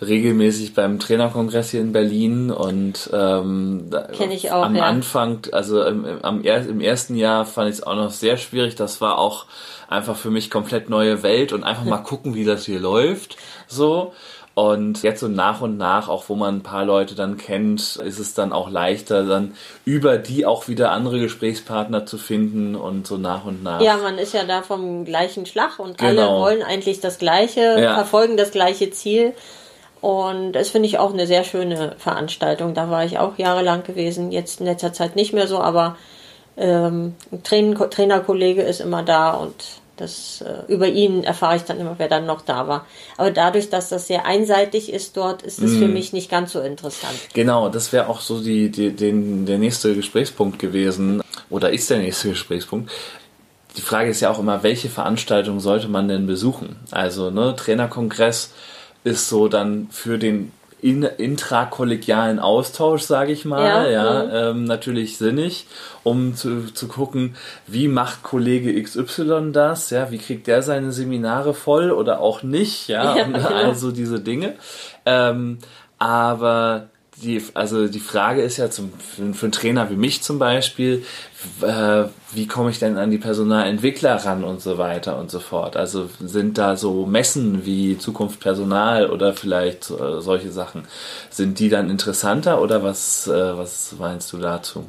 regelmäßig 0.00 0.72
beim 0.72 0.98
Trainerkongress 0.98 1.72
hier 1.72 1.82
in 1.82 1.92
Berlin 1.92 2.50
und 2.50 3.10
ähm, 3.12 3.90
Kenn 4.16 4.30
ich 4.30 4.50
auch, 4.50 4.64
am 4.64 4.76
ja. 4.76 4.84
Anfang, 4.84 5.40
also 5.52 5.84
im, 5.84 6.06
am, 6.22 6.42
im 6.42 6.80
ersten 6.80 7.16
Jahr 7.16 7.44
fand 7.44 7.68
ich 7.68 7.76
es 7.76 7.82
auch 7.82 7.96
noch 7.96 8.10
sehr 8.10 8.38
schwierig. 8.38 8.76
Das 8.76 9.02
war 9.02 9.18
auch 9.18 9.44
einfach 9.88 10.16
für 10.16 10.30
mich 10.30 10.50
komplett 10.50 10.88
neue 10.88 11.22
Welt 11.22 11.52
und 11.52 11.64
einfach 11.64 11.84
mal 11.84 11.98
gucken, 11.98 12.34
wie 12.34 12.46
das 12.46 12.64
hier 12.64 12.80
läuft. 12.80 13.36
So. 13.68 14.14
Und 14.54 15.02
jetzt 15.02 15.18
so 15.18 15.26
nach 15.26 15.62
und 15.62 15.78
nach, 15.78 16.08
auch 16.08 16.28
wo 16.28 16.36
man 16.36 16.58
ein 16.58 16.62
paar 16.62 16.84
Leute 16.84 17.16
dann 17.16 17.36
kennt, 17.36 17.96
ist 17.96 18.20
es 18.20 18.34
dann 18.34 18.52
auch 18.52 18.70
leichter, 18.70 19.24
dann 19.24 19.56
über 19.84 20.16
die 20.16 20.46
auch 20.46 20.68
wieder 20.68 20.92
andere 20.92 21.18
Gesprächspartner 21.18 22.06
zu 22.06 22.18
finden 22.18 22.76
und 22.76 23.04
so 23.04 23.16
nach 23.16 23.44
und 23.46 23.64
nach. 23.64 23.80
Ja, 23.80 23.96
man 23.96 24.16
ist 24.16 24.32
ja 24.32 24.44
da 24.44 24.62
vom 24.62 25.04
gleichen 25.04 25.44
Schlag 25.44 25.80
und 25.80 25.98
genau. 25.98 26.08
alle 26.08 26.40
wollen 26.40 26.62
eigentlich 26.62 27.00
das 27.00 27.18
Gleiche, 27.18 27.80
ja. 27.80 27.94
verfolgen 27.94 28.36
das 28.36 28.52
gleiche 28.52 28.90
Ziel. 28.92 29.34
Und 30.00 30.52
das 30.52 30.68
finde 30.68 30.86
ich 30.86 30.98
auch 30.98 31.12
eine 31.12 31.26
sehr 31.26 31.42
schöne 31.42 31.96
Veranstaltung. 31.98 32.74
Da 32.74 32.90
war 32.90 33.04
ich 33.04 33.18
auch 33.18 33.38
jahrelang 33.38 33.82
gewesen, 33.82 34.30
jetzt 34.30 34.60
in 34.60 34.66
letzter 34.66 34.92
Zeit 34.92 35.16
nicht 35.16 35.32
mehr 35.32 35.48
so, 35.48 35.58
aber 35.58 35.96
ähm, 36.56 37.14
ein 37.32 37.42
Trainerkollege 37.42 38.62
ist 38.62 38.80
immer 38.80 39.02
da 39.02 39.32
und 39.32 39.80
das, 39.96 40.42
äh, 40.42 40.72
über 40.72 40.88
ihn 40.88 41.24
erfahre 41.24 41.56
ich 41.56 41.62
dann 41.62 41.80
immer, 41.80 41.94
wer 41.98 42.08
dann 42.08 42.26
noch 42.26 42.42
da 42.42 42.66
war. 42.68 42.86
Aber 43.16 43.30
dadurch, 43.30 43.70
dass 43.70 43.88
das 43.88 44.06
sehr 44.06 44.26
einseitig 44.26 44.92
ist 44.92 45.16
dort, 45.16 45.42
ist 45.42 45.60
es 45.60 45.72
mm. 45.72 45.78
für 45.78 45.88
mich 45.88 46.12
nicht 46.12 46.30
ganz 46.30 46.52
so 46.52 46.60
interessant. 46.60 47.14
Genau, 47.32 47.68
das 47.68 47.92
wäre 47.92 48.08
auch 48.08 48.20
so 48.20 48.42
die, 48.42 48.70
die, 48.70 48.90
den, 48.90 49.46
der 49.46 49.58
nächste 49.58 49.94
Gesprächspunkt 49.94 50.58
gewesen. 50.58 51.22
Oder 51.50 51.70
ist 51.70 51.90
der 51.90 51.98
nächste 51.98 52.30
Gesprächspunkt. 52.30 52.90
Die 53.76 53.82
Frage 53.82 54.10
ist 54.10 54.20
ja 54.20 54.30
auch 54.30 54.38
immer, 54.38 54.62
welche 54.62 54.88
Veranstaltung 54.88 55.60
sollte 55.60 55.88
man 55.88 56.08
denn 56.08 56.26
besuchen? 56.26 56.76
Also, 56.90 57.30
ne, 57.30 57.54
Trainerkongress 57.56 58.52
ist 59.04 59.28
so 59.28 59.48
dann 59.48 59.88
für 59.90 60.18
den 60.18 60.52
in, 60.84 61.02
intrakollegialen 61.02 62.38
Austausch, 62.38 63.04
sage 63.04 63.32
ich 63.32 63.46
mal, 63.46 63.64
ja, 63.64 63.88
ja 63.90 64.24
mhm. 64.24 64.30
ähm, 64.58 64.64
natürlich 64.64 65.16
sinnig, 65.16 65.66
um 66.02 66.34
zu, 66.36 66.74
zu 66.74 66.88
gucken, 66.88 67.36
wie 67.66 67.88
macht 67.88 68.22
Kollege 68.22 68.82
XY 68.82 69.52
das, 69.52 69.88
ja, 69.88 70.10
wie 70.10 70.18
kriegt 70.18 70.46
der 70.46 70.60
seine 70.60 70.92
Seminare 70.92 71.54
voll 71.54 71.90
oder 71.90 72.20
auch 72.20 72.42
nicht, 72.42 72.88
ja, 72.88 73.16
ja 73.16 73.24
genau. 73.24 73.48
also 73.48 73.92
diese 73.92 74.20
Dinge. 74.20 74.56
Ähm, 75.06 75.56
aber 75.98 76.88
die, 77.22 77.42
also 77.54 77.88
die 77.88 78.00
Frage 78.00 78.42
ist 78.42 78.56
ja 78.56 78.70
zum, 78.70 78.92
für, 78.98 79.34
für 79.34 79.46
einen 79.46 79.52
Trainer 79.52 79.90
wie 79.90 79.96
mich 79.96 80.22
zum 80.22 80.38
Beispiel, 80.38 81.04
äh, 81.62 82.04
wie 82.32 82.46
komme 82.46 82.70
ich 82.70 82.78
denn 82.78 82.96
an 82.96 83.10
die 83.10 83.18
Personalentwickler 83.18 84.16
ran 84.24 84.44
und 84.44 84.60
so 84.60 84.78
weiter 84.78 85.18
und 85.18 85.30
so 85.30 85.40
fort. 85.40 85.76
Also 85.76 86.08
sind 86.20 86.58
da 86.58 86.76
so 86.76 87.06
Messen 87.06 87.64
wie 87.64 87.98
Zukunft 87.98 88.40
Personal 88.40 89.10
oder 89.10 89.32
vielleicht 89.34 89.90
äh, 89.90 90.20
solche 90.20 90.50
Sachen, 90.50 90.86
sind 91.30 91.58
die 91.58 91.68
dann 91.68 91.90
interessanter 91.90 92.60
oder 92.60 92.82
was, 92.82 93.26
äh, 93.28 93.56
was 93.56 93.94
meinst 93.98 94.32
du 94.32 94.38
dazu? 94.38 94.86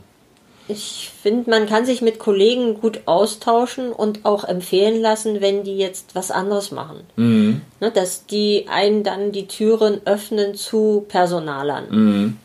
Ich 0.67 1.11
finde, 1.21 1.49
man 1.49 1.67
kann 1.67 1.85
sich 1.85 2.01
mit 2.01 2.17
Kollegen 2.17 2.79
gut 2.81 3.01
austauschen 3.05 3.91
und 3.91 4.25
auch 4.25 4.43
empfehlen 4.43 4.99
lassen, 4.99 5.39
wenn 5.41 5.63
die 5.63 5.77
jetzt 5.77 6.15
was 6.15 6.31
anderes 6.31 6.71
machen. 6.71 7.01
Mhm. 7.15 7.61
Ne, 7.79 7.91
dass 7.91 8.25
die 8.25 8.65
einen 8.69 9.03
dann 9.03 9.31
die 9.31 9.47
Türen 9.47 10.01
öffnen 10.05 10.55
zu 10.55 11.05
Personalern. 11.07 11.85
Mhm. 11.89 12.37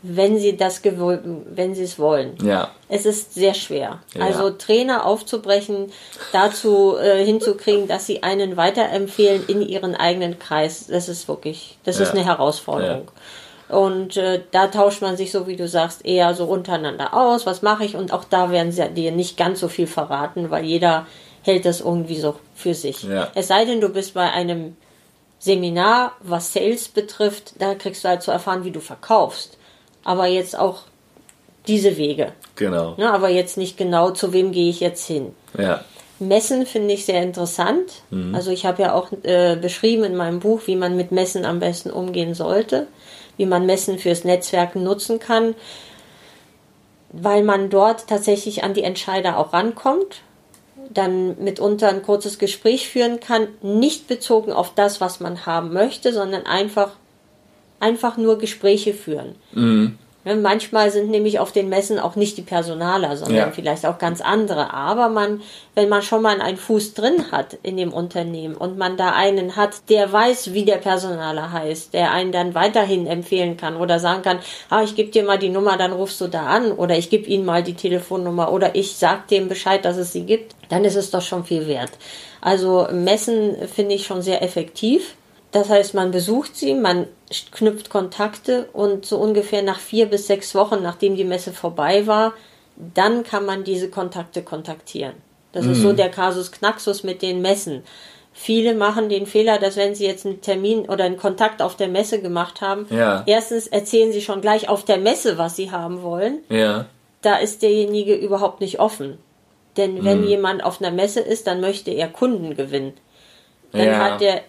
Wenn 0.00 0.38
sie 0.38 0.56
das 0.56 0.80
wenn 0.84 1.74
sie 1.74 1.82
es 1.82 1.98
wollen. 1.98 2.36
Ja. 2.42 2.70
Es 2.88 3.04
ist 3.04 3.34
sehr 3.34 3.52
schwer. 3.52 3.98
Ja. 4.14 4.24
Also 4.24 4.50
Trainer 4.50 5.04
aufzubrechen, 5.04 5.92
dazu 6.32 6.96
äh, 6.96 7.24
hinzukriegen, 7.24 7.88
dass 7.88 8.06
sie 8.06 8.22
einen 8.22 8.56
weiterempfehlen 8.56 9.44
in 9.48 9.60
ihren 9.60 9.96
eigenen 9.96 10.38
Kreis, 10.38 10.86
das 10.86 11.08
ist 11.08 11.28
wirklich, 11.28 11.78
das 11.84 11.98
ja. 11.98 12.04
ist 12.04 12.12
eine 12.12 12.24
Herausforderung. 12.24 13.06
Ja. 13.06 13.22
Und 13.68 14.16
äh, 14.16 14.40
da 14.50 14.68
tauscht 14.68 15.02
man 15.02 15.16
sich, 15.16 15.30
so 15.30 15.46
wie 15.46 15.56
du 15.56 15.68
sagst, 15.68 16.04
eher 16.04 16.34
so 16.34 16.44
untereinander 16.44 17.14
aus. 17.14 17.44
Was 17.44 17.62
mache 17.62 17.84
ich? 17.84 17.96
Und 17.96 18.12
auch 18.12 18.24
da 18.24 18.50
werden 18.50 18.72
sie 18.72 18.88
dir 18.90 19.12
nicht 19.12 19.36
ganz 19.36 19.60
so 19.60 19.68
viel 19.68 19.86
verraten, 19.86 20.50
weil 20.50 20.64
jeder 20.64 21.06
hält 21.42 21.66
das 21.66 21.80
irgendwie 21.80 22.18
so 22.18 22.36
für 22.54 22.74
sich. 22.74 23.02
Ja. 23.02 23.30
Es 23.34 23.48
sei 23.48 23.64
denn, 23.64 23.80
du 23.80 23.90
bist 23.90 24.14
bei 24.14 24.30
einem 24.30 24.76
Seminar, 25.38 26.12
was 26.20 26.52
Sales 26.52 26.88
betrifft, 26.88 27.54
da 27.58 27.74
kriegst 27.74 28.04
du 28.04 28.08
halt 28.08 28.22
zu 28.22 28.30
erfahren, 28.30 28.64
wie 28.64 28.70
du 28.70 28.80
verkaufst. 28.80 29.58
Aber 30.02 30.26
jetzt 30.26 30.58
auch 30.58 30.82
diese 31.66 31.96
Wege. 31.98 32.32
Genau. 32.56 32.94
Ja, 32.96 33.12
aber 33.12 33.28
jetzt 33.28 33.58
nicht 33.58 33.76
genau, 33.76 34.10
zu 34.10 34.32
wem 34.32 34.52
gehe 34.52 34.70
ich 34.70 34.80
jetzt 34.80 35.06
hin. 35.06 35.34
Ja. 35.56 35.84
Messen 36.18 36.66
finde 36.66 36.94
ich 36.94 37.04
sehr 37.04 37.22
interessant. 37.22 38.02
Mhm. 38.10 38.34
Also 38.34 38.50
ich 38.50 38.66
habe 38.66 38.82
ja 38.82 38.94
auch 38.94 39.12
äh, 39.22 39.56
beschrieben 39.56 40.04
in 40.04 40.16
meinem 40.16 40.40
Buch, 40.40 40.62
wie 40.66 40.74
man 40.74 40.96
mit 40.96 41.12
Messen 41.12 41.44
am 41.44 41.60
besten 41.60 41.90
umgehen 41.90 42.34
sollte 42.34 42.88
wie 43.38 43.46
man 43.46 43.64
Messen 43.64 43.98
fürs 43.98 44.24
Netzwerken 44.24 44.82
nutzen 44.82 45.18
kann, 45.18 45.54
weil 47.10 47.42
man 47.42 47.70
dort 47.70 48.06
tatsächlich 48.06 48.62
an 48.62 48.74
die 48.74 48.82
Entscheider 48.82 49.38
auch 49.38 49.54
rankommt, 49.54 50.20
dann 50.90 51.42
mitunter 51.42 51.88
ein 51.88 52.02
kurzes 52.02 52.38
Gespräch 52.38 52.88
führen 52.88 53.20
kann, 53.20 53.48
nicht 53.62 54.08
bezogen 54.08 54.52
auf 54.52 54.74
das, 54.74 55.00
was 55.00 55.20
man 55.20 55.46
haben 55.46 55.72
möchte, 55.72 56.12
sondern 56.12 56.44
einfach, 56.44 56.92
einfach 57.80 58.18
nur 58.18 58.38
Gespräche 58.38 58.92
führen. 58.92 59.36
Mhm. 59.52 59.98
Ne, 60.24 60.34
manchmal 60.34 60.90
sind 60.90 61.10
nämlich 61.10 61.38
auf 61.38 61.52
den 61.52 61.68
Messen 61.68 62.00
auch 62.00 62.16
nicht 62.16 62.36
die 62.36 62.42
Personaler, 62.42 63.16
sondern 63.16 63.36
ja. 63.36 63.50
vielleicht 63.52 63.86
auch 63.86 63.98
ganz 63.98 64.20
andere. 64.20 64.74
Aber 64.74 65.08
man, 65.08 65.42
wenn 65.76 65.88
man 65.88 66.02
schon 66.02 66.22
mal 66.22 66.40
einen 66.40 66.56
Fuß 66.56 66.94
drin 66.94 67.30
hat 67.30 67.56
in 67.62 67.76
dem 67.76 67.92
Unternehmen 67.92 68.56
und 68.56 68.76
man 68.76 68.96
da 68.96 69.12
einen 69.12 69.54
hat, 69.54 69.88
der 69.88 70.12
weiß, 70.12 70.52
wie 70.54 70.64
der 70.64 70.78
Personaler 70.78 71.52
heißt, 71.52 71.94
der 71.94 72.10
einen 72.10 72.32
dann 72.32 72.56
weiterhin 72.56 73.06
empfehlen 73.06 73.56
kann 73.56 73.76
oder 73.76 74.00
sagen 74.00 74.22
kann, 74.22 74.40
ah, 74.70 74.82
ich 74.82 74.96
gebe 74.96 75.12
dir 75.12 75.22
mal 75.22 75.38
die 75.38 75.50
Nummer, 75.50 75.76
dann 75.76 75.92
rufst 75.92 76.20
du 76.20 76.26
da 76.26 76.46
an 76.46 76.72
oder 76.72 76.98
ich 76.98 77.10
gebe 77.10 77.26
ihnen 77.26 77.44
mal 77.44 77.62
die 77.62 77.74
Telefonnummer 77.74 78.52
oder 78.52 78.74
ich 78.74 78.96
sag 78.96 79.28
dem 79.28 79.48
Bescheid, 79.48 79.84
dass 79.84 79.96
es 79.96 80.12
sie 80.12 80.26
gibt, 80.26 80.56
dann 80.68 80.84
ist 80.84 80.96
es 80.96 81.12
doch 81.12 81.22
schon 81.22 81.44
viel 81.44 81.68
wert. 81.68 81.92
Also 82.40 82.88
Messen 82.92 83.56
finde 83.68 83.94
ich 83.94 84.04
schon 84.04 84.22
sehr 84.22 84.42
effektiv. 84.42 85.14
Das 85.50 85.70
heißt, 85.70 85.94
man 85.94 86.10
besucht 86.10 86.56
sie, 86.56 86.74
man 86.74 87.06
knüpft 87.52 87.88
Kontakte 87.88 88.68
und 88.72 89.06
so 89.06 89.18
ungefähr 89.18 89.62
nach 89.62 89.80
vier 89.80 90.06
bis 90.06 90.26
sechs 90.26 90.54
Wochen, 90.54 90.82
nachdem 90.82 91.16
die 91.16 91.24
Messe 91.24 91.52
vorbei 91.52 92.06
war, 92.06 92.34
dann 92.94 93.24
kann 93.24 93.46
man 93.46 93.64
diese 93.64 93.88
Kontakte 93.88 94.42
kontaktieren. 94.42 95.14
Das 95.52 95.64
mhm. 95.64 95.72
ist 95.72 95.80
so 95.80 95.88
mhm. 95.90 95.96
der 95.96 96.10
Kasus 96.10 96.52
Knaxus 96.52 97.02
mit 97.02 97.22
den 97.22 97.40
Messen. 97.40 97.82
Viele 98.32 98.74
machen 98.74 99.08
den 99.08 99.26
Fehler, 99.26 99.58
dass 99.58 99.76
wenn 99.76 99.94
sie 99.94 100.06
jetzt 100.06 100.24
einen 100.24 100.40
Termin 100.40 100.88
oder 100.88 101.04
einen 101.04 101.16
Kontakt 101.16 101.60
auf 101.60 101.76
der 101.76 101.88
Messe 101.88 102.20
gemacht 102.20 102.60
haben, 102.60 102.86
ja. 102.90 103.24
erstens 103.26 103.66
erzählen 103.66 104.12
sie 104.12 104.20
schon 104.20 104.40
gleich 104.40 104.68
auf 104.68 104.84
der 104.84 104.98
Messe, 104.98 105.38
was 105.38 105.56
sie 105.56 105.72
haben 105.72 106.02
wollen. 106.02 106.38
Ja. 106.48 106.86
Da 107.22 107.36
ist 107.36 107.62
derjenige 107.62 108.14
überhaupt 108.14 108.60
nicht 108.60 108.78
offen. 108.78 109.18
Denn 109.76 110.04
wenn 110.04 110.20
mhm. 110.20 110.28
jemand 110.28 110.62
auf 110.62 110.80
einer 110.80 110.92
Messe 110.92 111.20
ist, 111.20 111.46
dann 111.48 111.60
möchte 111.60 111.90
er 111.90 112.08
Kunden 112.08 112.54
gewinnen. 112.54 112.92
Dann 113.72 113.86
ja. 113.86 113.98
hat 113.98 114.20
der 114.20 114.42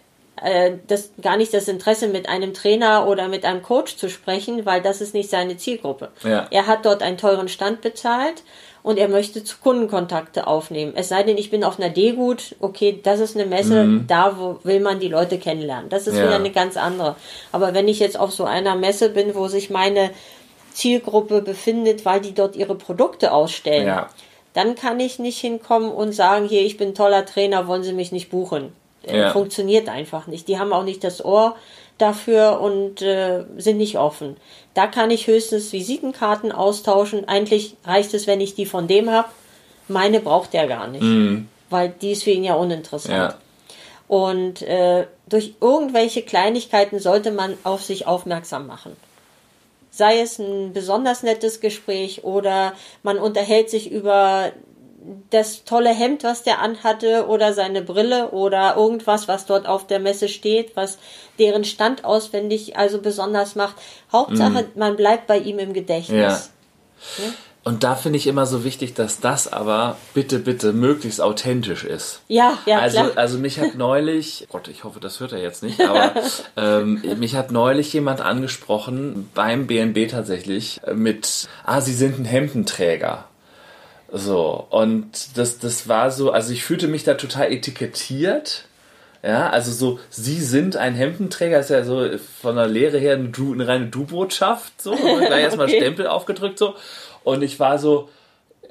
äh, 0.43 0.73
das 0.87 1.11
gar 1.21 1.37
nicht 1.37 1.53
das 1.53 1.67
Interesse, 1.67 2.07
mit 2.07 2.29
einem 2.29 2.53
Trainer 2.53 3.07
oder 3.07 3.27
mit 3.27 3.45
einem 3.45 3.61
Coach 3.61 3.97
zu 3.97 4.09
sprechen, 4.09 4.65
weil 4.65 4.81
das 4.81 5.01
ist 5.01 5.13
nicht 5.13 5.29
seine 5.29 5.57
Zielgruppe. 5.57 6.09
Ja. 6.23 6.47
Er 6.51 6.67
hat 6.67 6.85
dort 6.85 7.01
einen 7.01 7.17
teuren 7.17 7.47
Stand 7.47 7.81
bezahlt 7.81 8.43
und 8.81 8.97
er 8.97 9.07
möchte 9.07 9.43
zu 9.43 9.57
Kundenkontakte 9.61 10.47
aufnehmen. 10.47 10.93
Es 10.95 11.09
sei 11.09 11.23
denn, 11.23 11.37
ich 11.37 11.49
bin 11.49 11.63
auf 11.63 11.79
einer 11.79 11.89
D-Gut, 11.89 12.55
okay, 12.59 12.99
das 13.03 13.19
ist 13.19 13.35
eine 13.35 13.45
Messe, 13.45 13.83
mhm. 13.83 14.07
da 14.07 14.37
wo 14.37 14.59
will 14.63 14.79
man 14.79 14.99
die 14.99 15.09
Leute 15.09 15.37
kennenlernen. 15.37 15.89
Das 15.89 16.07
ist 16.07 16.17
ja. 16.17 16.23
wieder 16.23 16.35
eine 16.35 16.51
ganz 16.51 16.77
andere. 16.77 17.15
Aber 17.51 17.73
wenn 17.73 17.87
ich 17.87 17.99
jetzt 17.99 18.19
auf 18.19 18.31
so 18.31 18.45
einer 18.45 18.75
Messe 18.75 19.09
bin, 19.09 19.35
wo 19.35 19.47
sich 19.47 19.69
meine 19.69 20.11
Zielgruppe 20.73 21.41
befindet, 21.41 22.05
weil 22.05 22.21
die 22.21 22.33
dort 22.33 22.55
ihre 22.55 22.75
Produkte 22.75 23.33
ausstellen, 23.33 23.87
ja. 23.87 24.09
dann 24.53 24.75
kann 24.75 24.99
ich 24.99 25.19
nicht 25.19 25.39
hinkommen 25.39 25.91
und 25.91 26.13
sagen, 26.13 26.47
hier, 26.47 26.61
ich 26.61 26.77
bin 26.77 26.89
ein 26.89 26.95
toller 26.95 27.25
Trainer, 27.25 27.67
wollen 27.67 27.83
Sie 27.83 27.93
mich 27.93 28.11
nicht 28.11 28.29
buchen. 28.29 28.71
Äh, 29.03 29.19
ja. 29.19 29.31
funktioniert 29.31 29.89
einfach 29.89 30.27
nicht. 30.27 30.47
Die 30.47 30.59
haben 30.59 30.73
auch 30.73 30.83
nicht 30.83 31.03
das 31.03 31.23
Ohr 31.23 31.55
dafür 31.97 32.59
und 32.61 33.01
äh, 33.01 33.43
sind 33.57 33.77
nicht 33.77 33.97
offen. 33.97 34.37
Da 34.73 34.87
kann 34.87 35.11
ich 35.11 35.27
höchstens 35.27 35.71
Visitenkarten 35.73 36.51
austauschen. 36.51 37.27
Eigentlich 37.27 37.75
reicht 37.85 38.13
es, 38.13 38.27
wenn 38.27 38.41
ich 38.41 38.55
die 38.55 38.65
von 38.65 38.87
dem 38.87 39.09
habe. 39.09 39.29
Meine 39.87 40.19
braucht 40.19 40.53
er 40.53 40.67
gar 40.67 40.87
nicht, 40.87 41.03
mhm. 41.03 41.47
weil 41.69 41.93
die 42.01 42.11
ist 42.11 42.23
für 42.23 42.31
ihn 42.31 42.43
ja 42.43 42.55
uninteressant. 42.55 43.33
Ja. 43.33 43.37
Und 44.07 44.61
äh, 44.63 45.05
durch 45.27 45.53
irgendwelche 45.61 46.23
Kleinigkeiten 46.23 46.99
sollte 46.99 47.31
man 47.31 47.55
auf 47.63 47.83
sich 47.83 48.07
aufmerksam 48.07 48.65
machen. 48.65 48.95
Sei 49.91 50.19
es 50.19 50.39
ein 50.39 50.73
besonders 50.73 51.23
nettes 51.23 51.59
Gespräch 51.59 52.23
oder 52.23 52.73
man 53.03 53.17
unterhält 53.17 53.69
sich 53.69 53.91
über 53.91 54.51
das 55.29 55.63
tolle 55.63 55.89
Hemd, 55.89 56.23
was 56.23 56.43
der 56.43 56.59
anhatte, 56.59 57.27
oder 57.27 57.53
seine 57.53 57.81
Brille 57.81 58.31
oder 58.31 58.75
irgendwas, 58.75 59.27
was 59.27 59.45
dort 59.45 59.67
auf 59.67 59.87
der 59.87 59.99
Messe 59.99 60.27
steht, 60.27 60.75
was 60.75 60.97
deren 61.37 61.63
Stand 61.63 62.05
auswendig 62.05 62.77
also 62.77 62.99
besonders 63.01 63.55
macht. 63.55 63.75
Hauptsache, 64.11 64.63
mm. 64.63 64.79
man 64.79 64.95
bleibt 64.95 65.27
bei 65.27 65.37
ihm 65.37 65.59
im 65.59 65.73
Gedächtnis. 65.73 66.51
Ja. 67.17 67.25
Ja? 67.25 67.33
Und 67.63 67.83
da 67.83 67.95
finde 67.95 68.17
ich 68.17 68.25
immer 68.25 68.45
so 68.45 68.63
wichtig, 68.63 68.93
dass 68.93 69.19
das 69.19 69.51
aber 69.51 69.97
bitte, 70.13 70.39
bitte 70.39 70.71
möglichst 70.73 71.21
authentisch 71.21 71.83
ist. 71.83 72.21
Ja, 72.27 72.57
ja. 72.65 72.79
Also, 72.79 72.97
klar. 72.97 73.11
also 73.15 73.37
mich 73.37 73.59
hat 73.59 73.75
neulich, 73.75 74.47
Gott, 74.51 74.69
ich 74.69 74.85
hoffe, 74.85 74.99
das 74.99 75.19
hört 75.19 75.33
er 75.33 75.39
jetzt 75.39 75.61
nicht, 75.61 75.81
aber 75.81 76.13
ähm, 76.57 77.01
mich 77.17 77.35
hat 77.35 77.51
neulich 77.51 77.91
jemand 77.93 78.21
angesprochen, 78.21 79.29
beim 79.35 79.67
BNB 79.67 80.09
tatsächlich, 80.09 80.79
mit, 80.93 81.47
ah, 81.63 81.81
Sie 81.81 81.93
sind 81.93 82.17
ein 82.17 82.25
Hemdenträger. 82.25 83.25
So, 84.12 84.68
und 84.70 85.38
das, 85.38 85.60
das 85.60 85.88
war 85.88 86.12
so, 86.12 86.32
also 86.32 86.51
ich 86.51 86.64
fühlte 86.64 86.88
mich 86.88 87.03
da 87.03 87.14
total 87.16 87.51
etikettiert. 87.51 88.66
Ja, 89.22 89.49
also 89.49 89.72
so, 89.72 89.99
sie 90.10 90.39
sind 90.39 90.78
ein 90.78 90.95
Hemdenträger, 90.95 91.60
ist 91.60 91.70
ja 91.70 91.84
so 91.84 92.07
von 92.41 92.55
der 92.55 92.68
Lehre 92.68 92.97
her 92.97 93.16
eine, 93.16 93.30
du, 93.30 93.51
eine 93.51 93.68
reine 93.68 93.88
Du-Botschaft, 93.88 94.82
so, 94.82 94.91
und 94.91 95.26
gleich 95.26 95.43
erstmal 95.43 95.68
okay. 95.68 95.78
Stempel 95.78 96.07
aufgedrückt, 96.07 96.57
so. 96.57 96.76
Und 97.26 97.41
ich 97.41 97.60
war 97.60 97.80
so, 97.80 98.07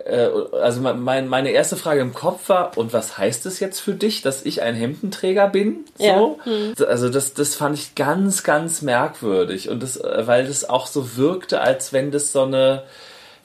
äh, 0.06 0.28
also 0.60 0.80
mein, 0.80 1.28
meine 1.28 1.50
erste 1.50 1.76
Frage 1.76 2.00
im 2.00 2.14
Kopf 2.14 2.48
war, 2.48 2.76
und 2.78 2.92
was 2.92 3.18
heißt 3.18 3.44
es 3.46 3.60
jetzt 3.60 3.80
für 3.80 3.92
dich, 3.92 4.22
dass 4.22 4.44
ich 4.44 4.62
ein 4.62 4.74
Hemdenträger 4.74 5.48
bin? 5.48 5.84
So? 5.96 6.04
Ja. 6.04 6.44
Hm. 6.44 6.74
Also 6.86 7.10
das, 7.10 7.34
das 7.34 7.54
fand 7.54 7.76
ich 7.76 7.94
ganz, 7.94 8.42
ganz 8.42 8.80
merkwürdig. 8.80 9.68
Und 9.68 9.82
das, 9.82 10.00
weil 10.02 10.46
das 10.46 10.68
auch 10.68 10.86
so 10.86 11.16
wirkte, 11.16 11.60
als 11.60 11.92
wenn 11.92 12.10
das 12.10 12.32
so 12.32 12.42
eine, 12.42 12.84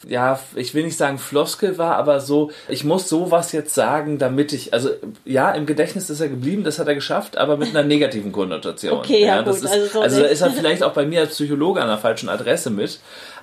ja, 0.08 0.40
ich 0.56 0.74
will 0.74 0.84
nicht 0.84 0.98
sagen 0.98 1.18
Floskel 1.18 1.78
war, 1.78 1.96
aber 1.96 2.20
so, 2.20 2.52
ich 2.68 2.84
muss 2.84 3.10
sowas 3.10 3.52
jetzt 3.52 3.74
sagen, 3.74 4.18
damit 4.18 4.54
ich, 4.54 4.74
also 4.74 4.90
ja, 5.26 5.52
im 5.52 5.66
Gedächtnis 5.66 6.10
ist 6.10 6.22
er 6.22 6.30
geblieben, 6.30 6.64
das 6.64 6.80
hat 6.80 6.88
er 6.88 6.96
geschafft, 6.96 7.38
aber 7.38 7.58
mit 7.58 7.70
einer 7.70 7.84
negativen 7.84 8.32
Konnotation. 8.32 8.94
Okay, 8.94 9.22
ja, 9.22 9.38
ja 9.38 9.42
gut. 9.42 9.56
Ist, 9.56 9.68
also, 9.68 9.86
so 9.86 10.02
also 10.02 10.22
da 10.22 10.28
ist 10.28 10.42
er 10.42 10.52
vielleicht 10.52 10.84
auch 10.84 10.94
bei 10.94 11.06
mir 11.06 11.22
als 11.22 11.32
Psychologe 11.32 11.82
an 11.82 11.88
der 11.88 11.98
falschen 11.98 12.30
Adresse 12.30 12.70
mit. 12.70 13.00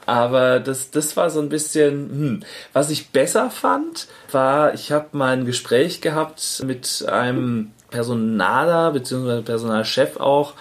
Aber 0.07 0.61
das, 0.61 0.91
das 0.91 1.17
war 1.17 1.31
so 1.31 1.41
ein 1.41 1.49
bisschen, 1.49 2.11
hm. 2.11 2.43
was 2.73 2.91
ich 2.91 3.11
besser 3.11 3.51
fand, 3.51 4.09
war, 4.33 4.75
ich 4.75 4.93
habe 4.93 5.09
mal 5.13 5.37
ein 5.37 5.45
Gespräch 5.45 6.01
gehabt 6.01 6.63
mit 6.67 7.05
einem 7.09 7.73
Personaler, 7.91 8.93
beziehungsweise 8.93 9.43
Personalchef 9.43 10.17
auch, 10.19 10.55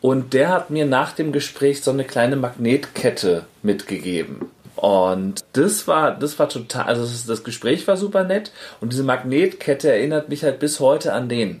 und 0.00 0.34
der 0.34 0.48
hat 0.48 0.70
mir 0.70 0.84
nach 0.84 1.12
dem 1.12 1.32
Gespräch 1.32 1.82
so 1.82 1.92
eine 1.92 2.04
kleine 2.04 2.36
Magnetkette 2.36 3.44
mitgegeben. 3.62 4.50
Und 4.82 5.44
das 5.52 5.86
war, 5.86 6.10
das 6.10 6.40
war 6.40 6.48
total, 6.48 6.86
also 6.86 7.02
das, 7.02 7.24
das 7.24 7.44
Gespräch 7.44 7.86
war 7.86 7.96
super 7.96 8.24
nett 8.24 8.50
und 8.80 8.92
diese 8.92 9.04
Magnetkette 9.04 9.88
erinnert 9.88 10.28
mich 10.28 10.42
halt 10.42 10.58
bis 10.58 10.80
heute 10.80 11.12
an 11.12 11.28
den. 11.28 11.60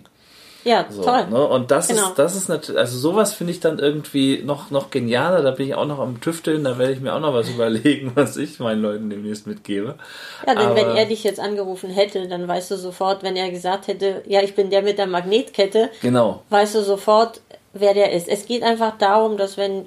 Ja, 0.64 0.86
so, 0.90 1.04
toll. 1.04 1.28
Ne? 1.30 1.46
Und 1.46 1.70
das 1.70 1.86
genau. 1.86 2.08
ist, 2.08 2.18
das 2.18 2.34
ist 2.34 2.48
natürlich, 2.48 2.80
also 2.80 2.98
sowas 2.98 3.32
finde 3.32 3.52
ich 3.52 3.60
dann 3.60 3.78
irgendwie 3.78 4.42
noch, 4.42 4.72
noch 4.72 4.90
genialer. 4.90 5.40
Da 5.42 5.52
bin 5.52 5.68
ich 5.68 5.76
auch 5.76 5.86
noch 5.86 6.00
am 6.00 6.20
Tüfteln, 6.20 6.64
da 6.64 6.78
werde 6.78 6.94
ich 6.94 7.00
mir 7.00 7.14
auch 7.14 7.20
noch 7.20 7.32
was 7.32 7.48
überlegen, 7.54 8.10
was 8.16 8.36
ich 8.36 8.58
meinen 8.58 8.82
Leuten 8.82 9.08
demnächst 9.08 9.46
mitgebe. 9.46 9.94
Ja, 10.44 10.56
denn 10.56 10.66
Aber, 10.66 10.74
wenn 10.74 10.96
er 10.96 11.06
dich 11.06 11.22
jetzt 11.22 11.38
angerufen 11.38 11.90
hätte, 11.90 12.26
dann 12.26 12.48
weißt 12.48 12.72
du 12.72 12.76
sofort, 12.76 13.22
wenn 13.22 13.36
er 13.36 13.52
gesagt 13.52 13.86
hätte, 13.86 14.22
ja, 14.26 14.42
ich 14.42 14.56
bin 14.56 14.70
der 14.70 14.82
mit 14.82 14.98
der 14.98 15.06
Magnetkette, 15.06 15.90
genau. 16.00 16.42
weißt 16.50 16.74
du 16.74 16.82
sofort, 16.82 17.40
wer 17.72 17.94
der 17.94 18.10
ist. 18.10 18.26
Es 18.26 18.46
geht 18.46 18.64
einfach 18.64 18.98
darum, 18.98 19.36
dass 19.36 19.56
wenn 19.56 19.86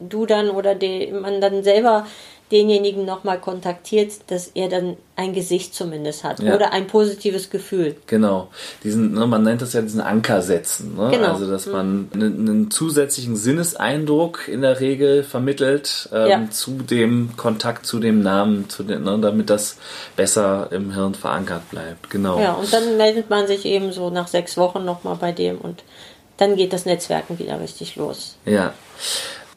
du 0.00 0.26
dann 0.26 0.50
oder 0.50 0.74
die, 0.74 1.12
man 1.12 1.40
dann 1.40 1.62
selber 1.62 2.06
denjenigen 2.50 3.04
nochmal 3.04 3.38
kontaktiert, 3.38 4.12
dass 4.28 4.48
er 4.48 4.68
dann 4.68 4.96
ein 5.16 5.32
Gesicht 5.34 5.74
zumindest 5.74 6.24
hat 6.24 6.40
ja. 6.40 6.54
oder 6.54 6.72
ein 6.72 6.86
positives 6.86 7.50
Gefühl. 7.50 7.96
Genau. 8.06 8.48
Diesen, 8.82 9.12
ne, 9.12 9.26
man 9.26 9.42
nennt 9.42 9.62
das 9.62 9.72
ja 9.72 9.82
diesen 9.82 10.00
Anker 10.00 10.42
setzen. 10.42 10.96
Ne? 10.96 11.10
Genau. 11.10 11.32
Also, 11.32 11.48
dass 11.48 11.66
mhm. 11.66 11.72
man 11.72 12.08
einen, 12.14 12.48
einen, 12.48 12.70
zusätzlichen 12.70 13.36
Sinneseindruck 13.36 14.48
in 14.48 14.62
der 14.62 14.80
Regel 14.80 15.22
vermittelt 15.22 16.08
ähm, 16.12 16.28
ja. 16.28 16.50
zu 16.50 16.72
dem 16.82 17.36
Kontakt, 17.36 17.86
zu 17.86 18.00
dem 18.00 18.22
Namen, 18.22 18.68
zu 18.68 18.82
den, 18.82 19.04
ne, 19.04 19.18
damit 19.20 19.50
das 19.50 19.76
besser 20.16 20.68
im 20.72 20.92
Hirn 20.92 21.14
verankert 21.14 21.70
bleibt. 21.70 22.10
Genau. 22.10 22.40
Ja, 22.40 22.52
und 22.52 22.72
dann 22.72 22.96
meldet 22.96 23.30
man 23.30 23.46
sich 23.46 23.64
eben 23.64 23.92
so 23.92 24.10
nach 24.10 24.28
sechs 24.28 24.56
Wochen 24.56 24.84
nochmal 24.84 25.16
bei 25.16 25.32
dem 25.32 25.58
und 25.58 25.84
dann 26.38 26.56
geht 26.56 26.72
das 26.72 26.86
Netzwerken 26.86 27.38
wieder 27.38 27.60
richtig 27.60 27.96
los. 27.96 28.36
Ja. 28.46 28.72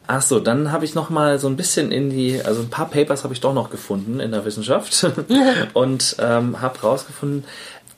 Ach 0.06 0.22
so, 0.22 0.40
dann 0.40 0.72
habe 0.72 0.84
ich 0.86 0.96
noch 0.96 1.10
mal 1.10 1.40
so 1.40 1.48
ein 1.48 1.56
bisschen 1.56 1.92
in 1.92 2.10
die, 2.10 2.42
also 2.44 2.62
ein 2.62 2.70
paar 2.70 2.90
Papers 2.90 3.24
habe 3.24 3.34
ich 3.34 3.42
doch 3.42 3.54
noch 3.54 3.70
gefunden 3.70 4.20
in 4.20 4.32
der 4.32 4.44
Wissenschaft. 4.44 5.06
Und 5.74 6.18
ähm, 6.20 6.62
habe 6.62 6.80
rausgefunden, 6.82 7.46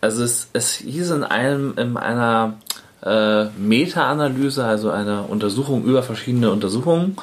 also 0.01 0.23
es, 0.23 0.49
es 0.53 0.73
hieß 0.73 1.11
in 1.11 1.23
einem 1.23 1.73
in 1.77 1.97
einer 1.97 2.57
äh, 3.05 3.45
Meta-Analyse, 3.57 4.65
also 4.65 4.89
eine 4.89 5.23
Untersuchung 5.23 5.83
über 5.83 6.01
verschiedene 6.01 6.51
Untersuchungen 6.51 7.15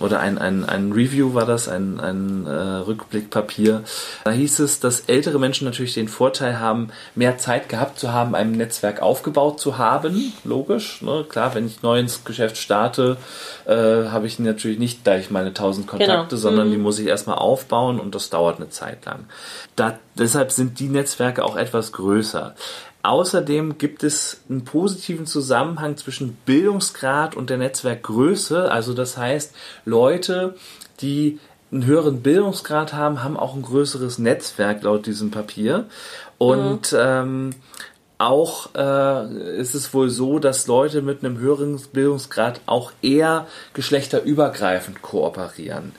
oder 0.00 0.20
ein, 0.20 0.36
ein, 0.36 0.64
ein 0.68 0.92
Review 0.92 1.34
war 1.34 1.46
das, 1.46 1.68
ein, 1.68 2.00
ein 2.00 2.46
äh, 2.46 2.50
Rückblickpapier. 2.50 3.84
Da 4.24 4.30
hieß 4.32 4.58
es, 4.58 4.80
dass 4.80 5.00
ältere 5.00 5.38
Menschen 5.38 5.64
natürlich 5.64 5.94
den 5.94 6.08
Vorteil 6.08 6.58
haben, 6.58 6.88
mehr 7.14 7.38
Zeit 7.38 7.68
gehabt 7.68 8.00
zu 8.00 8.12
haben, 8.12 8.34
ein 8.34 8.52
Netzwerk 8.52 9.00
aufgebaut 9.00 9.60
zu 9.60 9.78
haben. 9.78 10.32
Logisch, 10.44 11.02
ne? 11.02 11.24
klar, 11.28 11.54
wenn 11.54 11.66
ich 11.66 11.82
neu 11.82 12.00
ins 12.00 12.24
Geschäft 12.24 12.56
starte, 12.56 13.16
äh, 13.64 13.74
habe 13.74 14.26
ich 14.26 14.40
natürlich 14.40 14.78
nicht 14.78 15.04
gleich 15.04 15.30
meine 15.30 15.48
1000 15.48 15.86
Kontakte, 15.86 16.30
genau. 16.30 16.40
sondern 16.40 16.68
mhm. 16.68 16.72
die 16.72 16.78
muss 16.78 16.98
ich 16.98 17.06
erstmal 17.06 17.38
aufbauen 17.38 18.00
und 18.00 18.14
das 18.14 18.30
dauert 18.30 18.56
eine 18.56 18.70
Zeit 18.70 19.04
lang. 19.06 19.26
Da, 19.76 19.98
deshalb 20.16 20.50
sind 20.50 20.80
die 20.80 20.88
Netzwerke 20.88 21.44
auch 21.44 21.56
etwas 21.56 21.92
größer. 21.92 22.54
Außerdem 23.02 23.78
gibt 23.78 24.02
es 24.02 24.40
einen 24.48 24.64
positiven 24.64 25.26
Zusammenhang 25.26 25.96
zwischen 25.96 26.36
Bildungsgrad 26.44 27.36
und 27.36 27.48
der 27.48 27.58
Netzwerkgröße. 27.58 28.70
Also 28.70 28.92
das 28.92 29.16
heißt, 29.16 29.54
Leute, 29.84 30.56
die 31.00 31.38
einen 31.70 31.84
höheren 31.84 32.22
Bildungsgrad 32.22 32.92
haben, 32.92 33.22
haben 33.22 33.36
auch 33.36 33.54
ein 33.54 33.62
größeres 33.62 34.18
Netzwerk 34.18 34.82
laut 34.82 35.06
diesem 35.06 35.30
Papier. 35.30 35.86
Und 36.38 36.92
mhm. 36.92 36.98
ähm, 37.00 37.50
auch 38.18 38.74
äh, 38.74 39.58
ist 39.58 39.74
es 39.74 39.94
wohl 39.94 40.10
so, 40.10 40.40
dass 40.40 40.66
Leute 40.66 41.02
mit 41.02 41.24
einem 41.24 41.38
höheren 41.38 41.80
Bildungsgrad 41.92 42.60
auch 42.66 42.90
eher 43.00 43.46
geschlechterübergreifend 43.74 45.02
kooperieren. 45.02 45.92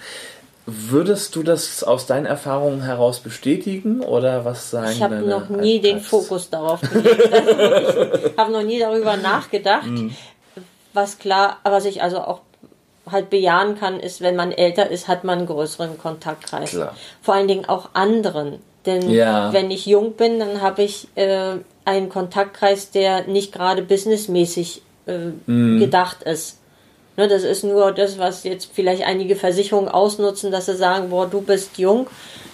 Würdest 0.72 1.36
du 1.36 1.43
das 1.43 1.84
aus 1.84 2.05
deinen 2.05 2.26
Erfahrungen 2.26 2.82
heraus 2.82 3.20
bestätigen 3.20 4.01
oder 4.01 4.45
was 4.45 4.72
sagen 4.72 4.91
Ich 4.91 5.01
habe 5.01 5.15
noch 5.17 5.49
nie 5.49 5.78
Alltags? 5.78 5.82
den 5.82 5.99
Fokus 6.01 6.49
darauf 6.49 6.82
gelegt. 6.82 7.34
Also 7.34 8.01
ich 8.13 8.38
habe 8.38 8.51
noch 8.51 8.63
nie 8.63 8.80
darüber 8.80 9.17
nachgedacht. 9.17 9.88
Mhm. 9.88 10.15
Was 10.93 11.20
klar, 11.20 11.57
was 11.63 11.86
ich 11.86 12.01
also 12.01 12.20
auch 12.20 12.41
halt 13.11 13.30
bejahen 13.30 13.80
kann, 13.80 13.99
ist, 13.99 14.22
wenn 14.22 14.36
man 14.36 14.51
älter 14.51 14.89
ist, 14.89 15.07
hat 15.07 15.24
man 15.24 15.39
einen 15.39 15.47
größeren 15.47 15.97
Kontaktkreis. 15.97 16.72
Klar. 16.72 16.95
Vor 17.22 17.34
allen 17.34 17.47
Dingen 17.47 17.65
auch 17.65 17.89
anderen. 17.93 18.59
Denn 18.86 19.09
ja. 19.09 19.51
wenn 19.53 19.72
ich 19.72 19.86
jung 19.86 20.13
bin, 20.13 20.39
dann 20.39 20.61
habe 20.61 20.84
ich 20.84 21.07
äh, 21.15 21.55
einen 21.86 22.09
Kontaktkreis, 22.09 22.91
der 22.91 23.28
nicht 23.28 23.51
gerade 23.51 23.82
businessmäßig 23.82 24.82
äh, 25.05 25.32
mhm. 25.45 25.80
gedacht 25.80 26.24
ist. 26.24 26.59
Ne, 27.20 27.28
das 27.28 27.43
ist 27.43 27.65
nur 27.65 27.91
das, 27.91 28.17
was 28.17 28.45
jetzt 28.45 28.72
vielleicht 28.74 29.03
einige 29.03 29.36
Versicherungen 29.36 29.89
ausnutzen, 29.89 30.51
dass 30.51 30.67
sie 30.67 30.76
sagen, 30.78 31.09
boah, 31.09 31.28
du 31.28 31.41
bist 31.41 31.78
jung, 31.78 32.07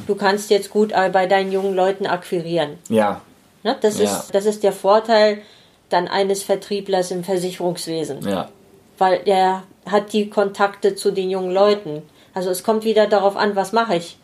du 0.07 0.16
kannst 0.16 0.49
jetzt 0.49 0.72
gut 0.72 0.91
bei 1.13 1.28
deinen 1.28 1.51
jungen 1.51 1.76
Leuten 1.76 2.07
akquirieren. 2.07 2.80
Ja. 2.89 3.22
Ne, 3.61 3.78
das, 3.80 3.99
ja. 3.99 4.05
Ist, 4.05 4.34
das 4.34 4.47
ist 4.47 4.63
der 4.63 4.72
Vorteil 4.72 5.43
dann 5.89 6.07
eines 6.07 6.41
Vertrieblers 6.41 7.11
im 7.11 7.24
Versicherungswesen. 7.24 8.28
Ja. 8.28 8.49
Weil 8.97 9.20
der 9.20 9.61
hat 9.86 10.13
die 10.13 10.32
Kontakte 10.32 10.95
zu 10.95 11.11
den 11.11 11.30
jungen 11.30 11.51
Leuten. 11.51 12.01
Also 12.34 12.49
es 12.49 12.63
kommt 12.63 12.86
wieder 12.86 13.05
darauf 13.05 13.38
an, 13.38 13.55
was 13.55 13.72
mache 13.72 13.97
ich. 13.97 14.18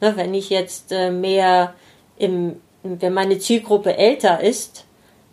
Ne, 0.00 0.16
wenn 0.16 0.32
ich 0.32 0.48
jetzt 0.48 0.90
äh, 0.90 1.10
mehr 1.10 1.74
im, 2.16 2.62
wenn 2.82 3.12
meine 3.12 3.38
Zielgruppe 3.38 3.94
älter 3.98 4.40
ist, 4.40 4.86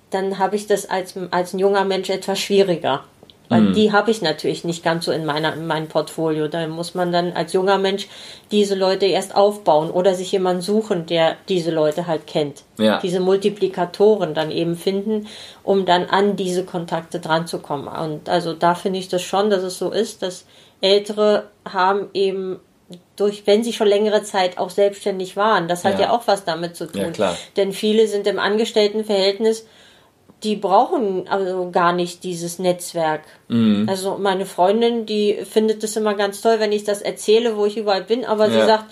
dann 0.10 0.38
habe 0.38 0.57
ich 0.57 0.68
das 0.68 0.86
als, 0.86 1.14
als 1.32 1.53
ein 1.53 1.60
junger 1.60 1.86
Mensch 1.86 2.10
etwas 2.10 2.39
schwieriger. 2.39 3.05
Weil 3.50 3.62
mhm. 3.62 3.74
die 3.74 3.91
habe 3.91 4.12
ich 4.12 4.22
natürlich 4.22 4.64
nicht 4.64 4.84
ganz 4.84 5.06
so 5.06 5.12
in, 5.12 5.26
meiner, 5.26 5.54
in 5.54 5.66
meinem 5.66 5.88
Portfolio. 5.88 6.47
Da 6.47 6.68
muss 6.68 6.93
man 6.93 7.12
dann 7.12 7.34
als 7.34 7.54
junger 7.54 7.80
Mensch 7.80 8.08
diese 8.52 8.76
Leute 8.76 9.08
erst 9.08 9.36
aufbauen 9.36 9.89
oder 9.89 10.14
sich 10.14 10.32
jemanden 10.32 10.62
suchen, 10.62 11.08
der 11.08 11.36
diese 11.50 11.72
Leute 11.72 12.06
halt 12.06 12.28
kennt. 12.28 12.64
Ja. 12.78 13.00
Diese 13.00 13.20
Multiplikatoren 13.20 14.36
dann 14.36 14.52
eben 14.52 14.76
finden, 14.76 15.28
um 15.64 15.86
dann 15.86 16.06
an 16.06 16.36
diese 16.36 16.64
Kontakte 16.64 17.20
dran 17.20 17.47
zu 17.47 17.60
kommen. 17.60 17.88
Und 17.88 18.30
also 18.30 18.54
da 18.54 18.76
finde 18.76 19.00
ich 19.00 19.10
das 19.10 19.24
schon, 19.24 19.50
dass 19.50 19.64
es 19.64 19.80
so 19.80 19.89
ist, 19.89 20.22
dass 20.22 20.45
Ältere 20.80 21.50
haben 21.66 22.10
eben 22.14 22.60
durch, 23.16 23.45
wenn 23.45 23.64
sie 23.64 23.74
schon 23.74 23.88
längere 23.88 24.24
Zeit 24.24 24.58
auch 24.58 24.70
selbstständig 24.70 25.36
waren. 25.36 25.68
Das 25.68 25.86
hat 25.86 25.95
ja, 25.95 26.06
ja 26.06 26.12
auch 26.12 26.28
was 26.28 26.45
damit 26.45 26.76
zu 26.76 26.86
tun. 26.86 27.14
Ja, 27.18 27.36
Denn 27.58 27.74
viele 27.74 28.08
sind 28.08 28.28
im 28.28 28.39
Angestelltenverhältnis 28.39 29.66
die 30.44 30.56
brauchen 30.56 31.28
also 31.28 31.70
gar 31.72 31.94
nicht 31.94 32.24
dieses 32.24 32.60
Netzwerk. 32.60 33.22
Mhm. 33.48 33.88
Also 33.90 34.18
meine 34.18 34.46
Freundin, 34.46 35.06
die 35.06 35.40
findet 35.50 35.84
es 35.84 35.98
immer 35.98 36.14
ganz 36.14 36.42
toll, 36.42 36.60
wenn 36.60 36.72
ich 36.72 36.84
das 36.84 37.02
erzähle, 37.02 37.58
wo 37.58 37.66
ich 37.66 37.78
überall 37.78 38.04
bin, 38.04 38.26
aber 38.26 38.48
ja. 38.48 38.52
sie 38.52 38.68
sagt, 38.68 38.86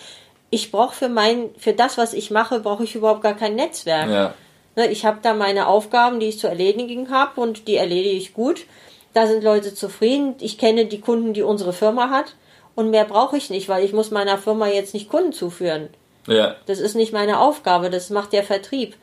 ich 0.50 0.72
brauche 0.72 0.96
für 0.96 1.10
mein, 1.10 1.50
für 1.58 1.74
das, 1.74 1.98
was 1.98 2.14
ich 2.14 2.32
mache, 2.32 2.60
brauche 2.60 2.84
ich 2.84 2.96
überhaupt 2.96 3.22
gar 3.22 3.36
kein 3.36 3.56
Netzwerk. 3.56 4.10
Ja. 4.10 4.34
Ne, 4.76 4.88
ich 4.92 5.06
habe 5.06 5.20
da 5.22 5.34
meine 5.34 5.68
Aufgaben, 5.68 6.20
die 6.20 6.28
ich 6.28 6.40
zu 6.40 6.48
erledigen 6.48 7.10
habe 7.10 7.42
und 7.42 7.68
die 7.68 7.76
erledige 7.76 8.16
ich 8.16 8.34
gut. 8.34 8.66
Da 9.14 9.26
sind 9.26 9.44
Leute 9.44 9.74
zufrieden. 9.74 10.36
Ich 10.40 10.58
kenne 10.58 10.86
die 10.86 11.02
Kunden, 11.02 11.34
die 11.34 11.42
unsere 11.42 11.74
Firma 11.74 12.10
hat 12.10 12.36
und 12.76 12.92
mehr 12.92 13.06
brauche 13.06 13.38
ich 13.38 13.50
nicht, 13.50 13.70
weil 13.70 13.84
ich 13.84 13.94
muss 13.94 14.12
meiner 14.12 14.38
Firma 14.38 14.68
jetzt 14.68 14.94
nicht 14.94 15.10
Kunden 15.10 15.34
zuführen. 15.34 15.90
Ja. 16.28 16.56
Das 16.68 16.80
ist 16.80 16.96
nicht 16.96 17.14
meine 17.14 17.40
Aufgabe, 17.40 17.90
das 17.90 18.10
macht 18.10 18.34
der 18.34 18.44
Vertrieb. 18.44 18.96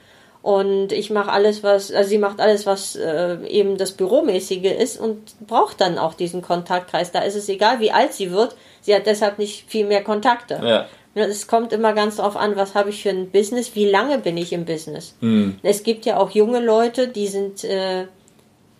Und 0.44 0.92
ich 0.92 1.08
mache 1.08 1.32
alles, 1.32 1.62
was, 1.62 1.90
also 1.90 2.10
sie 2.10 2.18
macht 2.18 2.38
alles, 2.38 2.66
was 2.66 2.96
äh, 2.96 3.38
eben 3.48 3.78
das 3.78 3.92
Büromäßige 3.92 4.72
ist 4.78 5.00
und 5.00 5.34
braucht 5.46 5.80
dann 5.80 5.96
auch 5.96 6.12
diesen 6.12 6.42
Kontaktkreis. 6.42 7.12
Da 7.12 7.20
ist 7.20 7.34
es 7.34 7.48
egal, 7.48 7.80
wie 7.80 7.92
alt 7.92 8.12
sie 8.12 8.30
wird. 8.30 8.54
Sie 8.82 8.94
hat 8.94 9.06
deshalb 9.06 9.38
nicht 9.38 9.64
viel 9.70 9.86
mehr 9.86 10.04
Kontakte. 10.04 10.60
Ja. 10.62 10.86
Es 11.14 11.46
kommt 11.46 11.72
immer 11.72 11.94
ganz 11.94 12.16
darauf 12.16 12.36
an, 12.36 12.56
was 12.56 12.74
habe 12.74 12.90
ich 12.90 13.02
für 13.02 13.08
ein 13.08 13.30
Business, 13.30 13.74
wie 13.74 13.88
lange 13.88 14.18
bin 14.18 14.36
ich 14.36 14.52
im 14.52 14.66
Business. 14.66 15.14
Mhm. 15.22 15.60
Es 15.62 15.82
gibt 15.82 16.04
ja 16.04 16.18
auch 16.18 16.30
junge 16.32 16.60
Leute, 16.60 17.08
die 17.08 17.28
sind 17.28 17.64
äh, 17.64 18.04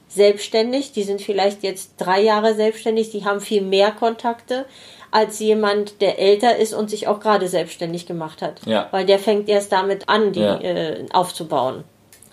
selbstständig, 0.09 0.93
die 0.93 1.05
sind 1.05 1.23
vielleicht 1.23 1.63
jetzt 1.63 1.93
drei 1.97 2.21
Jahre 2.21 2.55
selbstständig, 2.55 3.11
die 3.11 3.25
haben 3.25 3.41
viel 3.41 3.63
mehr 3.63 3.91
Kontakte 3.91 4.67
als 5.15 5.39
jemand, 5.39 6.01
der 6.01 6.19
älter 6.19 6.57
ist 6.57 6.75
und 6.75 6.91
sich 6.91 7.07
auch 7.07 7.21
gerade 7.21 7.47
selbstständig 7.47 8.05
gemacht 8.05 8.43
hat. 8.43 8.61
Ja. 8.67 8.89
Weil 8.91 9.07
der 9.07 9.21
fängt 9.21 9.49
erst 9.49 9.71
damit 9.71 10.09
an, 10.09 10.33
die 10.33 10.41
ja. 10.41 10.61
äh, 10.61 11.07
aufzubauen. 11.13 11.85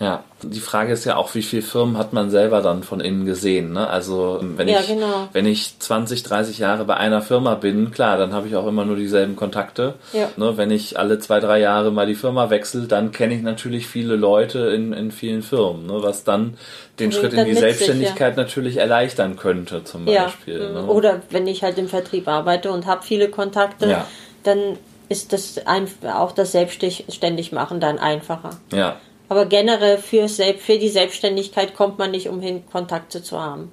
Ja, 0.01 0.23
die 0.41 0.59
Frage 0.59 0.93
ist 0.93 1.05
ja 1.05 1.15
auch, 1.15 1.35
wie 1.35 1.43
viele 1.43 1.61
Firmen 1.61 1.95
hat 1.95 2.11
man 2.11 2.31
selber 2.31 2.63
dann 2.63 2.81
von 2.81 3.01
innen 3.01 3.27
gesehen. 3.27 3.73
Ne? 3.73 3.87
Also 3.87 4.39
wenn, 4.41 4.67
ja, 4.67 4.79
ich, 4.79 4.87
genau. 4.87 5.29
wenn 5.31 5.45
ich 5.45 5.77
20, 5.77 6.23
30 6.23 6.57
Jahre 6.57 6.85
bei 6.85 6.97
einer 6.97 7.21
Firma 7.21 7.53
bin, 7.53 7.91
klar, 7.91 8.17
dann 8.17 8.33
habe 8.33 8.47
ich 8.47 8.55
auch 8.55 8.65
immer 8.65 8.83
nur 8.83 8.95
dieselben 8.95 9.35
Kontakte. 9.35 9.93
Ja. 10.11 10.29
Ne? 10.37 10.57
Wenn 10.57 10.71
ich 10.71 10.97
alle 10.97 11.19
zwei, 11.19 11.39
drei 11.39 11.59
Jahre 11.59 11.91
mal 11.91 12.07
die 12.07 12.15
Firma 12.15 12.49
wechsle, 12.49 12.87
dann 12.87 13.11
kenne 13.11 13.35
ich 13.35 13.43
natürlich 13.43 13.85
viele 13.85 14.15
Leute 14.15 14.69
in, 14.69 14.91
in 14.91 15.11
vielen 15.11 15.43
Firmen, 15.43 15.85
ne? 15.85 16.01
was 16.01 16.23
dann 16.23 16.57
den 16.97 17.11
Schritt 17.11 17.33
in 17.33 17.45
die 17.45 17.53
Selbstständigkeit 17.53 18.33
sich, 18.33 18.37
ja. 18.37 18.43
natürlich 18.43 18.77
erleichtern 18.77 19.35
könnte 19.35 19.83
zum 19.83 20.05
Beispiel. 20.05 20.73
Ne? 20.73 20.83
Oder 20.87 21.21
wenn 21.29 21.45
ich 21.45 21.61
halt 21.61 21.77
im 21.77 21.87
Vertrieb 21.87 22.27
arbeite 22.27 22.71
und 22.71 22.87
habe 22.87 23.03
viele 23.03 23.29
Kontakte, 23.29 24.03
dann 24.41 24.79
ist 25.09 25.31
das 25.31 25.61
auch 25.67 26.31
das 26.31 26.53
Selbstständigmachen 26.53 27.79
dann 27.79 27.99
einfacher. 27.99 28.51
Ja. 28.73 28.95
Aber 29.31 29.45
generell 29.45 29.97
für, 29.97 30.27
für 30.27 30.77
die 30.77 30.89
Selbstständigkeit 30.89 31.73
kommt 31.73 31.97
man 31.97 32.11
nicht 32.11 32.27
umhin, 32.27 32.65
Kontakte 32.69 33.23
zu 33.23 33.39
haben. 33.39 33.71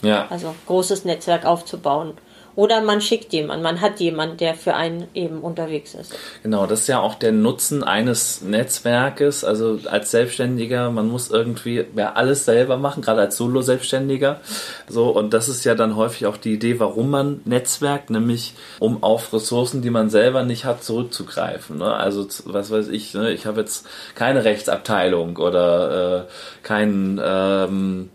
Ja. 0.00 0.28
Also 0.30 0.54
großes 0.68 1.04
Netzwerk 1.04 1.44
aufzubauen. 1.44 2.12
Oder 2.54 2.82
man 2.82 3.00
schickt 3.00 3.32
jemanden, 3.32 3.62
man 3.62 3.80
hat 3.80 4.00
jemanden, 4.00 4.36
der 4.36 4.54
für 4.54 4.74
einen 4.74 5.08
eben 5.14 5.40
unterwegs 5.40 5.94
ist. 5.94 6.14
Genau, 6.42 6.66
das 6.66 6.80
ist 6.80 6.88
ja 6.88 7.00
auch 7.00 7.14
der 7.14 7.32
Nutzen 7.32 7.82
eines 7.82 8.42
Netzwerkes. 8.42 9.44
Also 9.44 9.78
als 9.90 10.10
Selbstständiger, 10.10 10.90
man 10.90 11.08
muss 11.08 11.30
irgendwie 11.30 11.84
ja, 11.96 12.12
alles 12.12 12.44
selber 12.44 12.76
machen, 12.76 13.02
gerade 13.02 13.22
als 13.22 13.36
Solo-Selbstständiger. 13.36 14.40
So, 14.88 15.08
und 15.08 15.32
das 15.32 15.48
ist 15.48 15.64
ja 15.64 15.74
dann 15.74 15.96
häufig 15.96 16.26
auch 16.26 16.36
die 16.36 16.52
Idee, 16.52 16.78
warum 16.78 17.10
man 17.10 17.40
Netzwerkt, 17.44 18.10
nämlich 18.10 18.54
um 18.78 19.02
auf 19.02 19.32
Ressourcen, 19.32 19.80
die 19.80 19.90
man 19.90 20.10
selber 20.10 20.42
nicht 20.42 20.64
hat, 20.64 20.84
zurückzugreifen. 20.84 21.78
Ne? 21.78 21.94
Also, 21.94 22.26
was 22.44 22.70
weiß 22.70 22.88
ich, 22.88 23.14
ne? 23.14 23.32
ich 23.32 23.46
habe 23.46 23.60
jetzt 23.60 23.86
keine 24.14 24.44
Rechtsabteilung 24.44 25.38
oder 25.38 26.26
äh, 26.26 26.62
keinen 26.62 27.20
ähm, 27.22 28.10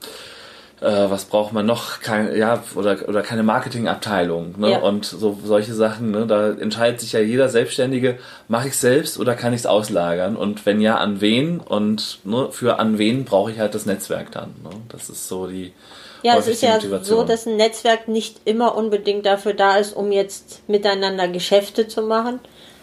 äh, 0.80 1.10
was 1.10 1.26
braucht 1.26 1.54
man 1.54 1.66
noch? 1.66 2.02
Kein, 2.02 2.36
ja, 2.36 2.64
oder, 2.76 2.98
oder 3.08 3.24
keine 3.24 3.44
Marketingabteilung. 3.44 4.56
Ne? 4.58 4.72
Ja. 4.72 4.80
Und 4.80 5.06
so 5.06 5.38
solche 5.44 5.74
Sachen, 5.74 6.12
ne? 6.12 6.28
da 6.28 6.52
entscheidet 6.52 7.00
sich 7.00 7.14
ja 7.14 7.20
jeder 7.20 7.50
Selbstständige, 7.50 8.20
mache 8.48 8.68
ich 8.68 8.78
selbst 8.78 9.20
oder 9.20 9.36
kann 9.36 9.54
ich 9.54 9.62
es 9.62 9.66
auslagern? 9.66 10.36
Und 10.36 10.66
wenn 10.66 10.80
ja, 10.80 10.98
an 10.98 11.20
wen? 11.20 11.60
Und 11.60 12.20
ne, 12.24 12.50
für 12.52 12.80
an 12.80 13.00
wen 13.00 13.26
brauche 13.26 13.52
ich 13.52 13.60
halt 13.60 13.74
das 13.74 13.86
Netzwerk 13.88 14.32
dann. 14.32 14.50
Ne? 14.64 14.70
Das 14.90 15.10
ist 15.10 15.28
so 15.28 15.48
die. 15.48 15.74
Ja, 16.24 16.38
es 16.38 16.48
ist 16.48 16.62
ja 16.62 16.80
so, 17.02 17.24
dass 17.24 17.46
ein 17.46 17.58
Netzwerk 17.58 18.08
nicht 18.08 18.42
immer 18.46 18.76
unbedingt 18.76 19.26
dafür 19.26 19.54
da 19.54 19.78
ist, 19.78 19.96
um 19.96 20.12
jetzt 20.12 20.68
miteinander 20.68 21.28
Geschäfte 21.28 21.88
zu 21.88 22.02
machen. 22.02 22.40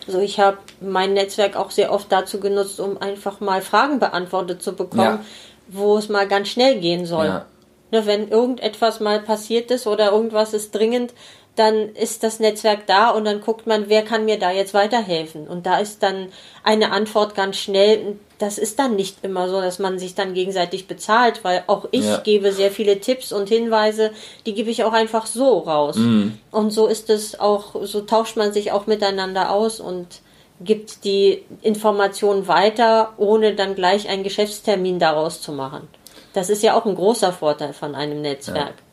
Also 0.07 0.21
ich 0.21 0.39
habe 0.39 0.59
mein 0.81 1.15
Netzwerk 1.15 1.57
auch 1.57 1.71
sehr 1.71 1.93
oft 1.93 2.11
dazu 2.11 2.39
genutzt, 2.39 2.79
um 2.81 2.97
einfach 3.01 3.41
mal 3.41 3.61
Fragen 3.61 3.99
beantwortet 3.99 4.63
zu 4.63 4.75
bekommen, 4.75 5.03
ja. 5.03 5.25
wo 5.69 5.99
es 5.99 6.09
mal 6.09 6.29
ganz 6.29 6.49
schnell 6.49 6.79
gehen 6.81 7.07
soll. 7.07 7.27
Ja. 7.27 7.47
Ne, 7.95 8.07
wenn 8.07 8.29
irgendetwas 8.29 8.99
mal 8.99 9.21
passiert 9.21 9.71
ist 9.71 9.87
oder 9.87 10.11
irgendwas 10.11 10.53
ist 10.53 10.75
dringend, 10.75 11.15
dann 11.55 11.91
ist 11.91 12.25
das 12.25 12.41
Netzwerk 12.41 12.89
da 12.89 13.11
und 13.11 13.25
dann 13.25 13.41
guckt 13.41 13.69
man, 13.69 13.85
wer 13.89 14.03
kann 14.03 14.25
mir 14.25 14.37
da 14.37 14.51
jetzt 14.51 14.75
weiterhelfen. 14.75 15.47
Und 15.47 15.65
da 15.65 15.79
ist 15.79 16.03
dann 16.03 16.31
eine 16.65 16.91
Antwort 16.91 17.37
ganz 17.37 17.57
schnell. 17.57 18.19
Das 18.41 18.59
ist 18.59 18.81
dann 18.81 18.97
nicht 18.97 19.19
immer 19.23 19.49
so, 19.49 19.61
dass 19.61 19.79
man 19.79 20.01
sich 20.01 20.17
dann 20.17 20.35
gegenseitig 20.35 20.89
bezahlt, 20.89 21.45
weil 21.45 21.63
auch 21.69 21.87
ich 21.93 22.05
ja. 22.05 22.17
gebe 22.17 22.51
sehr 22.51 22.73
viele 22.73 22.99
Tipps 22.99 23.31
und 23.31 23.49
Hinweise, 23.49 24.11
die 24.45 24.55
gebe 24.55 24.71
ich 24.71 24.83
auch 24.83 24.93
einfach 24.93 25.27
so 25.27 25.59
raus. 25.61 25.95
Mhm. 25.95 26.37
Und 26.51 26.73
so 26.73 26.89
ist 26.89 27.11
es 27.11 27.39
auch, 27.39 27.77
so 27.85 28.01
tauscht 28.01 28.37
man 28.37 28.53
sich 28.53 28.73
auch 28.73 28.89
miteinander 28.89 29.53
aus 29.53 29.79
und 29.79 30.21
gibt 30.61 31.05
die 31.05 31.45
Informationen 31.63 32.49
weiter, 32.49 33.13
ohne 33.19 33.55
dann 33.55 33.77
gleich 33.77 34.09
einen 34.09 34.25
Geschäftstermin 34.25 34.99
daraus 34.99 35.41
zu 35.41 35.53
machen. 35.53 35.87
Das 36.35 36.51
ist 36.51 36.63
ja 36.63 36.75
auch 36.75 36.85
ein 36.85 36.95
großer 36.95 37.33
Vorteil 37.33 37.73
von 37.73 37.95
einem 37.95 38.21
Netzwerk. 38.21 38.57
Ja. 38.57 38.85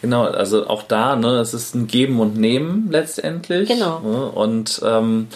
Genau, 0.00 0.24
also 0.24 0.66
auch 0.66 0.82
da, 0.82 1.16
ne, 1.16 1.38
es 1.38 1.54
ist 1.54 1.74
ein 1.74 1.86
Geben 1.86 2.20
und 2.20 2.36
Nehmen 2.36 2.88
letztendlich. 2.90 3.68
Genau. 3.68 4.00
Ne, 4.00 4.28
und 4.30 4.80
ähm, 4.84 5.28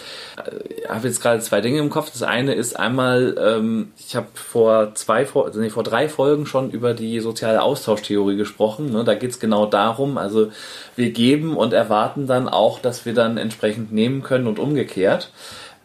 ich 0.76 0.88
habe 0.88 1.06
jetzt 1.06 1.20
gerade 1.20 1.40
zwei 1.40 1.60
Dinge 1.60 1.78
im 1.78 1.90
Kopf. 1.90 2.10
Das 2.10 2.22
eine 2.22 2.54
ist 2.54 2.78
einmal, 2.78 3.36
ähm, 3.38 3.92
ich 3.98 4.16
habe 4.16 4.28
vor 4.34 4.94
zwei, 4.94 5.26
vor, 5.26 5.50
nee, 5.54 5.70
vor 5.70 5.82
drei 5.82 6.08
Folgen 6.08 6.46
schon 6.46 6.70
über 6.70 6.94
die 6.94 7.20
soziale 7.20 7.62
Austauschtheorie 7.62 8.36
gesprochen. 8.36 8.92
Ne, 8.92 9.04
da 9.04 9.14
geht 9.14 9.30
es 9.30 9.40
genau 9.40 9.66
darum, 9.66 10.18
also 10.18 10.50
wir 10.96 11.10
geben 11.10 11.56
und 11.56 11.72
erwarten 11.72 12.26
dann 12.26 12.48
auch, 12.48 12.78
dass 12.78 13.04
wir 13.04 13.14
dann 13.14 13.36
entsprechend 13.36 13.92
nehmen 13.92 14.22
können 14.22 14.46
und 14.46 14.58
umgekehrt. 14.58 15.30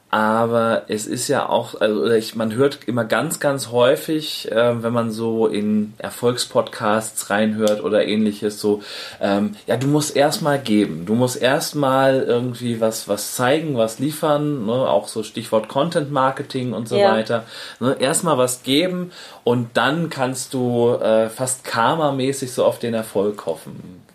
Aber 0.09 0.83
es 0.87 1.05
ist 1.05 1.27
ja 1.27 1.49
auch, 1.49 1.81
also 1.81 2.09
ich, 2.11 2.33
man 2.33 2.53
hört 2.53 2.79
immer 2.87 3.03
ganz, 3.03 3.41
ganz 3.41 3.71
häufig, 3.71 4.49
äh, 4.49 4.81
wenn 4.81 4.93
man 4.93 5.11
so 5.11 5.47
in 5.47 5.93
Erfolgspodcasts 5.97 7.29
reinhört 7.29 7.83
oder 7.83 8.05
ähnliches, 8.05 8.61
so, 8.61 8.81
ähm, 9.19 9.55
ja, 9.65 9.75
du 9.75 9.87
musst 9.87 10.15
erstmal 10.15 10.59
geben, 10.59 11.05
du 11.05 11.13
musst 11.13 11.41
erstmal 11.41 12.21
irgendwie 12.21 12.79
was, 12.79 13.09
was 13.09 13.35
zeigen, 13.35 13.75
was 13.75 13.99
liefern, 13.99 14.65
ne? 14.65 14.71
auch 14.71 15.09
so 15.09 15.23
Stichwort 15.23 15.67
Content 15.67 16.09
Marketing 16.09 16.71
und 16.71 16.87
so 16.87 16.95
ja. 16.95 17.11
weiter. 17.11 17.43
Ne? 17.81 17.97
Erstmal 17.99 18.37
was 18.37 18.63
geben 18.63 19.11
und 19.43 19.71
dann 19.73 20.09
kannst 20.09 20.53
du 20.53 20.91
äh, 20.91 21.27
fast 21.27 21.65
karmamäßig 21.65 22.53
so 22.53 22.63
auf 22.63 22.79
den 22.79 22.93
Erfolg 22.93 23.45
hoffen. 23.45 24.06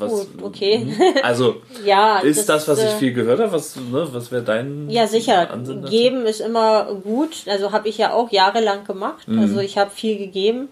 Was, 0.00 0.10
Gut, 0.10 0.28
okay. 0.42 0.78
Mhm. 0.78 0.94
Also 1.22 1.56
ja, 1.84 2.18
ist 2.18 2.48
das, 2.48 2.66
das, 2.66 2.68
was 2.68 2.84
ich 2.84 2.90
äh, 2.94 2.98
viel 2.98 3.12
gehört 3.12 3.40
habe? 3.40 3.52
Was, 3.52 3.76
ne, 3.76 4.08
was 4.10 4.32
wäre 4.32 4.42
dein 4.42 4.88
Ja, 4.88 5.06
sicher. 5.06 5.50
Ansinn 5.50 5.84
Geben 5.84 6.26
ist 6.26 6.40
immer 6.40 6.94
gut. 7.04 7.44
Also 7.46 7.72
habe 7.72 7.88
ich 7.88 7.98
ja 7.98 8.12
auch 8.12 8.30
jahrelang 8.30 8.84
gemacht. 8.84 9.28
Mhm. 9.28 9.40
Also 9.40 9.60
ich 9.60 9.78
habe 9.78 9.90
viel 9.90 10.18
gegeben 10.18 10.68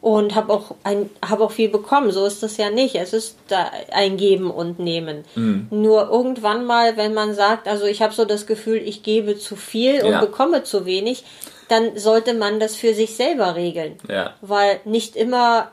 und 0.00 0.34
habe 0.34 0.52
auch 0.52 0.74
ein 0.82 1.10
habe 1.24 1.44
auch 1.44 1.50
viel 1.50 1.68
bekommen. 1.68 2.10
So 2.10 2.24
ist 2.24 2.42
das 2.42 2.56
ja 2.56 2.70
nicht. 2.70 2.94
Es 2.94 3.12
ist 3.12 3.36
ein 3.92 4.16
Geben 4.16 4.50
und 4.50 4.78
Nehmen. 4.78 5.24
Mhm. 5.34 5.66
Nur 5.70 6.08
irgendwann 6.08 6.64
mal, 6.64 6.96
wenn 6.96 7.12
man 7.12 7.34
sagt, 7.34 7.68
also 7.68 7.84
ich 7.84 8.00
habe 8.00 8.14
so 8.14 8.24
das 8.24 8.46
Gefühl, 8.46 8.78
ich 8.78 9.02
gebe 9.02 9.38
zu 9.38 9.56
viel 9.56 10.02
und 10.02 10.12
ja. 10.12 10.20
bekomme 10.20 10.62
zu 10.62 10.86
wenig, 10.86 11.24
dann 11.68 11.96
sollte 11.96 12.34
man 12.34 12.58
das 12.58 12.76
für 12.76 12.94
sich 12.94 13.14
selber 13.14 13.54
regeln. 13.54 13.96
Ja. 14.08 14.34
Weil 14.40 14.80
nicht 14.84 15.16
immer 15.16 15.70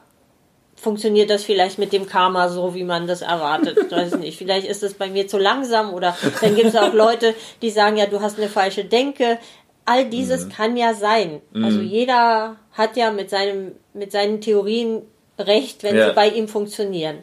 funktioniert 0.77 1.29
das 1.29 1.43
vielleicht 1.43 1.79
mit 1.79 1.91
dem 1.91 2.05
Karma 2.05 2.49
so, 2.49 2.73
wie 2.75 2.83
man 2.83 3.07
das 3.07 3.21
erwartet. 3.21 3.77
Ich 3.81 3.91
weiß 3.91 4.17
nicht. 4.17 4.37
Vielleicht 4.37 4.67
ist 4.67 4.83
es 4.83 4.93
bei 4.93 5.09
mir 5.09 5.27
zu 5.27 5.37
langsam 5.37 5.93
oder 5.93 6.15
dann 6.41 6.55
gibt 6.55 6.69
es 6.69 6.75
auch 6.75 6.93
Leute, 6.93 7.33
die 7.61 7.71
sagen, 7.71 7.97
ja, 7.97 8.05
du 8.05 8.21
hast 8.21 8.37
eine 8.37 8.47
falsche 8.47 8.85
Denke. 8.85 9.39
All 9.85 10.05
dieses 10.05 10.45
mhm. 10.45 10.49
kann 10.49 10.77
ja 10.77 10.93
sein. 10.93 11.41
Mhm. 11.51 11.65
Also 11.65 11.81
jeder 11.81 12.57
hat 12.73 12.95
ja 12.95 13.11
mit 13.11 13.29
seinem, 13.29 13.73
mit 13.93 14.11
seinen 14.11 14.39
Theorien 14.39 15.01
recht, 15.39 15.83
wenn 15.83 15.97
ja. 15.97 16.09
sie 16.09 16.15
bei 16.15 16.29
ihm 16.29 16.47
funktionieren. 16.47 17.17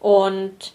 Und 0.00 0.72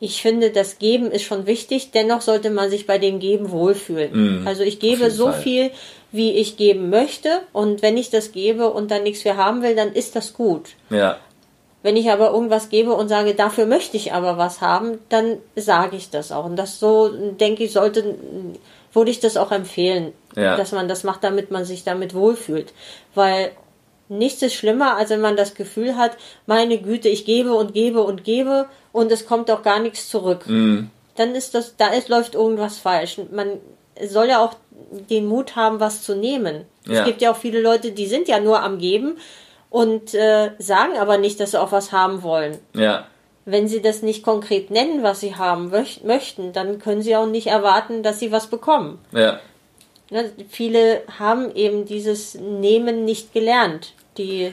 ich 0.00 0.20
finde, 0.20 0.50
das 0.50 0.78
Geben 0.78 1.10
ist 1.10 1.22
schon 1.22 1.46
wichtig, 1.46 1.92
dennoch 1.92 2.20
sollte 2.20 2.50
man 2.50 2.68
sich 2.68 2.86
bei 2.86 2.98
dem 2.98 3.20
Geben 3.20 3.50
wohlfühlen. 3.50 4.40
Mhm. 4.40 4.46
Also 4.46 4.62
ich 4.62 4.80
gebe 4.80 5.10
so 5.10 5.30
Fall. 5.30 5.40
viel, 5.40 5.70
wie 6.10 6.32
ich 6.32 6.56
geben 6.56 6.90
möchte 6.90 7.40
und 7.52 7.82
wenn 7.82 7.96
ich 7.96 8.10
das 8.10 8.32
gebe 8.32 8.70
und 8.70 8.90
dann 8.90 9.02
nichts 9.02 9.24
mehr 9.24 9.36
haben 9.36 9.62
will, 9.62 9.74
dann 9.74 9.92
ist 9.92 10.14
das 10.14 10.34
gut. 10.34 10.70
Ja. 10.90 11.18
Wenn 11.84 11.98
ich 11.98 12.10
aber 12.10 12.30
irgendwas 12.30 12.70
gebe 12.70 12.94
und 12.94 13.08
sage, 13.08 13.34
dafür 13.34 13.66
möchte 13.66 13.98
ich 13.98 14.14
aber 14.14 14.38
was 14.38 14.62
haben, 14.62 15.00
dann 15.10 15.36
sage 15.54 15.98
ich 15.98 16.08
das 16.08 16.32
auch. 16.32 16.46
Und 16.46 16.56
das 16.56 16.80
so, 16.80 17.10
denke 17.10 17.62
ich, 17.62 17.72
sollte, 17.72 18.14
würde 18.94 19.10
ich 19.10 19.20
das 19.20 19.36
auch 19.36 19.52
empfehlen, 19.52 20.14
ja. 20.34 20.56
dass 20.56 20.72
man 20.72 20.88
das 20.88 21.04
macht, 21.04 21.22
damit 21.22 21.50
man 21.50 21.66
sich 21.66 21.84
damit 21.84 22.14
wohlfühlt. 22.14 22.72
Weil 23.14 23.52
nichts 24.08 24.40
ist 24.40 24.54
schlimmer, 24.54 24.96
als 24.96 25.10
wenn 25.10 25.20
man 25.20 25.36
das 25.36 25.54
Gefühl 25.54 25.98
hat, 25.98 26.12
meine 26.46 26.78
Güte, 26.78 27.10
ich 27.10 27.26
gebe 27.26 27.52
und 27.52 27.74
gebe 27.74 28.02
und 28.02 28.24
gebe 28.24 28.64
und 28.92 29.12
es 29.12 29.26
kommt 29.26 29.50
auch 29.50 29.62
gar 29.62 29.78
nichts 29.78 30.08
zurück. 30.08 30.46
Mhm. 30.46 30.90
Dann 31.16 31.34
ist 31.34 31.54
das, 31.54 31.76
da 31.76 31.88
ist, 31.88 32.08
läuft 32.08 32.34
irgendwas 32.34 32.78
falsch. 32.78 33.20
Man 33.30 33.58
soll 34.02 34.28
ja 34.28 34.42
auch 34.42 34.54
den 35.10 35.26
Mut 35.26 35.54
haben, 35.54 35.80
was 35.80 36.02
zu 36.02 36.16
nehmen. 36.16 36.64
Ja. 36.86 37.00
Es 37.00 37.04
gibt 37.04 37.20
ja 37.20 37.30
auch 37.30 37.36
viele 37.36 37.60
Leute, 37.60 37.92
die 37.92 38.06
sind 38.06 38.26
ja 38.26 38.40
nur 38.40 38.62
am 38.62 38.78
Geben 38.78 39.18
und 39.74 40.14
äh, 40.14 40.52
sagen 40.60 40.92
aber 41.00 41.18
nicht, 41.18 41.40
dass 41.40 41.50
sie 41.50 41.60
auch 41.60 41.72
was 41.72 41.90
haben 41.90 42.22
wollen. 42.22 42.58
Ja. 42.74 43.08
Wenn 43.44 43.66
sie 43.66 43.82
das 43.82 44.02
nicht 44.02 44.22
konkret 44.22 44.70
nennen, 44.70 45.02
was 45.02 45.18
sie 45.18 45.34
haben 45.34 45.72
möchten, 46.04 46.52
dann 46.52 46.78
können 46.78 47.02
sie 47.02 47.16
auch 47.16 47.26
nicht 47.26 47.48
erwarten, 47.48 48.04
dass 48.04 48.20
sie 48.20 48.30
was 48.30 48.46
bekommen. 48.46 49.00
Ja. 49.10 49.40
Ne, 50.10 50.30
viele 50.48 51.02
haben 51.18 51.52
eben 51.56 51.86
dieses 51.86 52.36
Nehmen 52.36 53.04
nicht 53.04 53.32
gelernt. 53.32 53.94
Die, 54.16 54.52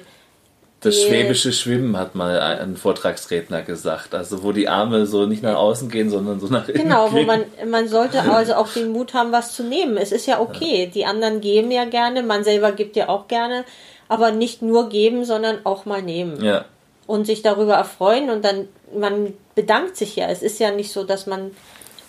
das 0.79 1.03
schwäbische 1.03 1.53
Schwimmen 1.53 1.97
hat 1.97 2.15
mal 2.15 2.39
ein 2.39 2.75
Vortragsredner 2.75 3.61
gesagt. 3.61 4.15
Also 4.15 4.41
wo 4.41 4.51
die 4.51 4.69
Arme 4.69 5.05
so 5.05 5.27
nicht 5.27 5.43
nach 5.43 5.55
außen 5.55 5.91
gehen, 5.91 6.09
sondern 6.09 6.39
so 6.39 6.47
nach 6.47 6.67
innen. 6.67 6.81
Genau, 6.81 7.11
wo 7.11 7.21
man, 7.21 7.43
man 7.69 7.87
sollte 7.87 8.21
also 8.33 8.55
auch 8.55 8.73
den 8.73 8.91
Mut 8.91 9.13
haben, 9.13 9.31
was 9.31 9.53
zu 9.53 9.61
nehmen. 9.61 9.97
Es 9.97 10.11
ist 10.11 10.25
ja 10.25 10.39
okay. 10.39 10.89
Die 10.91 11.05
anderen 11.05 11.41
geben 11.41 11.69
ja 11.69 11.85
gerne, 11.85 12.23
man 12.23 12.43
selber 12.43 12.71
gibt 12.71 12.95
ja 12.95 13.07
auch 13.07 13.27
gerne 13.27 13.65
aber 14.11 14.31
nicht 14.31 14.61
nur 14.61 14.89
geben, 14.89 15.23
sondern 15.23 15.59
auch 15.63 15.85
mal 15.85 16.01
nehmen. 16.01 16.43
Ja. 16.43 16.65
Und 17.07 17.25
sich 17.25 17.43
darüber 17.43 17.75
erfreuen 17.75 18.29
und 18.29 18.43
dann, 18.43 18.67
man 18.93 19.33
bedankt 19.55 19.95
sich 19.95 20.17
ja. 20.17 20.27
Es 20.27 20.41
ist 20.41 20.59
ja 20.59 20.71
nicht 20.71 20.91
so, 20.91 21.05
dass 21.05 21.27
man 21.27 21.51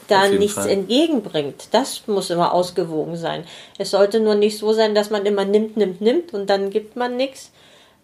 da 0.09 0.27
nichts 0.27 0.55
Fall. 0.55 0.69
entgegenbringt. 0.69 1.69
Das 1.71 2.09
muss 2.09 2.31
immer 2.31 2.53
ausgewogen 2.53 3.17
sein. 3.17 3.45
Es 3.79 3.93
sollte 3.93 4.19
nur 4.19 4.35
nicht 4.35 4.59
so 4.59 4.73
sein, 4.73 4.97
dass 4.97 5.11
man 5.11 5.25
immer 5.27 5.45
nimmt, 5.45 5.77
nimmt, 5.77 6.01
nimmt 6.01 6.35
und 6.35 6.51
dann 6.51 6.71
gibt 6.71 6.97
man 6.97 7.17
nichts. 7.17 7.53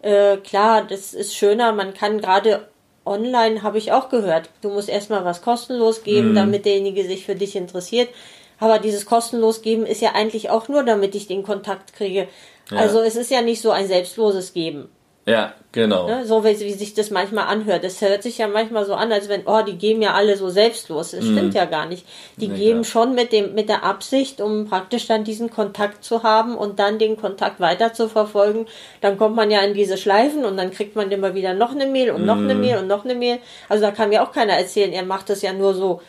Äh, 0.00 0.36
klar, 0.36 0.86
das 0.88 1.12
ist 1.12 1.34
schöner. 1.34 1.72
Man 1.72 1.92
kann 1.92 2.20
gerade 2.20 2.68
online, 3.04 3.64
habe 3.64 3.78
ich 3.78 3.90
auch 3.90 4.10
gehört, 4.10 4.48
du 4.60 4.68
musst 4.68 4.88
erstmal 4.88 5.24
was 5.24 5.42
kostenlos 5.42 6.04
geben, 6.04 6.30
mhm. 6.30 6.34
damit 6.36 6.66
derjenige 6.66 7.04
sich 7.04 7.26
für 7.26 7.34
dich 7.34 7.56
interessiert. 7.56 8.10
Aber 8.58 8.78
dieses 8.78 9.06
kostenlos 9.06 9.62
geben 9.62 9.86
ist 9.86 10.00
ja 10.00 10.12
eigentlich 10.14 10.50
auch 10.50 10.68
nur, 10.68 10.82
damit 10.82 11.14
ich 11.14 11.26
den 11.26 11.42
Kontakt 11.42 11.92
kriege. 11.94 12.28
Also 12.70 13.00
es 13.00 13.16
ist 13.16 13.30
ja 13.30 13.40
nicht 13.40 13.62
so 13.62 13.70
ein 13.70 13.86
selbstloses 13.86 14.52
Geben. 14.52 14.90
Ja, 15.28 15.52
genau. 15.72 16.06
Ne? 16.06 16.24
So 16.24 16.42
wie, 16.42 16.58
wie, 16.58 16.72
sich 16.72 16.94
das 16.94 17.10
manchmal 17.10 17.48
anhört. 17.48 17.84
Es 17.84 18.00
hört 18.00 18.22
sich 18.22 18.38
ja 18.38 18.48
manchmal 18.48 18.86
so 18.86 18.94
an, 18.94 19.12
als 19.12 19.28
wenn, 19.28 19.42
oh, 19.44 19.60
die 19.60 19.76
geben 19.76 20.00
ja 20.00 20.14
alle 20.14 20.38
so 20.38 20.48
selbstlos. 20.48 21.10
Das 21.10 21.22
mm. 21.22 21.32
stimmt 21.32 21.54
ja 21.54 21.66
gar 21.66 21.84
nicht. 21.84 22.06
Die 22.38 22.48
nee, 22.48 22.56
geben 22.56 22.80
klar. 22.80 22.84
schon 22.84 23.14
mit 23.14 23.32
dem, 23.32 23.54
mit 23.54 23.68
der 23.68 23.84
Absicht, 23.84 24.40
um 24.40 24.66
praktisch 24.66 25.06
dann 25.06 25.24
diesen 25.24 25.50
Kontakt 25.50 26.02
zu 26.02 26.22
haben 26.22 26.56
und 26.56 26.78
dann 26.78 26.98
den 26.98 27.18
Kontakt 27.18 27.60
weiter 27.60 27.92
zu 27.92 28.08
verfolgen. 28.08 28.64
Dann 29.02 29.18
kommt 29.18 29.36
man 29.36 29.50
ja 29.50 29.60
in 29.60 29.74
diese 29.74 29.98
Schleifen 29.98 30.46
und 30.46 30.56
dann 30.56 30.70
kriegt 30.70 30.96
man 30.96 31.10
immer 31.10 31.34
wieder 31.34 31.52
noch 31.52 31.72
eine 31.72 31.86
Mail 31.86 32.12
und 32.12 32.24
noch 32.24 32.36
mm. 32.36 32.44
eine 32.44 32.54
mhm. 32.54 32.60
Mail 32.62 32.78
und 32.78 32.86
noch 32.86 33.04
eine 33.04 33.14
Mail. 33.14 33.38
Also 33.68 33.84
da 33.84 33.90
kann 33.90 34.08
mir 34.08 34.22
auch 34.22 34.32
keiner 34.32 34.54
erzählen, 34.54 34.94
er 34.94 35.04
macht 35.04 35.28
das 35.28 35.42
ja 35.42 35.52
nur 35.52 35.74
so, 35.74 36.00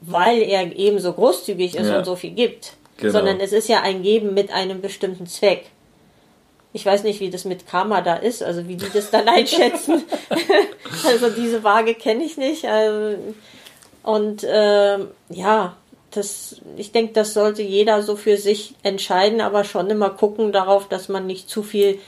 weil 0.00 0.42
er 0.42 0.76
eben 0.76 0.98
so 0.98 1.12
großzügig 1.12 1.76
ist 1.76 1.88
ja. 1.88 1.98
und 1.98 2.04
so 2.04 2.16
viel 2.16 2.30
gibt. 2.30 2.72
Genau. 2.98 3.12
Sondern 3.12 3.40
es 3.40 3.52
ist 3.52 3.68
ja 3.68 3.82
ein 3.82 4.02
Geben 4.02 4.34
mit 4.34 4.50
einem 4.50 4.80
bestimmten 4.80 5.26
Zweck. 5.26 5.66
Ich 6.72 6.84
weiß 6.84 7.04
nicht, 7.04 7.20
wie 7.20 7.30
das 7.30 7.44
mit 7.44 7.66
Karma 7.66 8.00
da 8.00 8.16
ist, 8.16 8.42
also 8.42 8.68
wie 8.68 8.76
die 8.76 8.90
das 8.92 9.10
dann 9.10 9.28
einschätzen. 9.28 10.04
also 11.06 11.30
diese 11.30 11.64
Waage 11.64 11.94
kenne 11.94 12.24
ich 12.24 12.36
nicht. 12.36 12.64
Also, 12.64 13.18
und 14.02 14.44
äh, 14.44 14.98
ja, 15.30 15.76
das, 16.10 16.60
ich 16.76 16.92
denke, 16.92 17.12
das 17.12 17.34
sollte 17.34 17.62
jeder 17.62 18.02
so 18.02 18.16
für 18.16 18.36
sich 18.36 18.74
entscheiden, 18.82 19.40
aber 19.40 19.64
schon 19.64 19.90
immer 19.90 20.10
gucken 20.10 20.52
darauf, 20.52 20.88
dass 20.88 21.08
man 21.08 21.26
nicht 21.26 21.48
zu 21.48 21.62
viel 21.62 21.98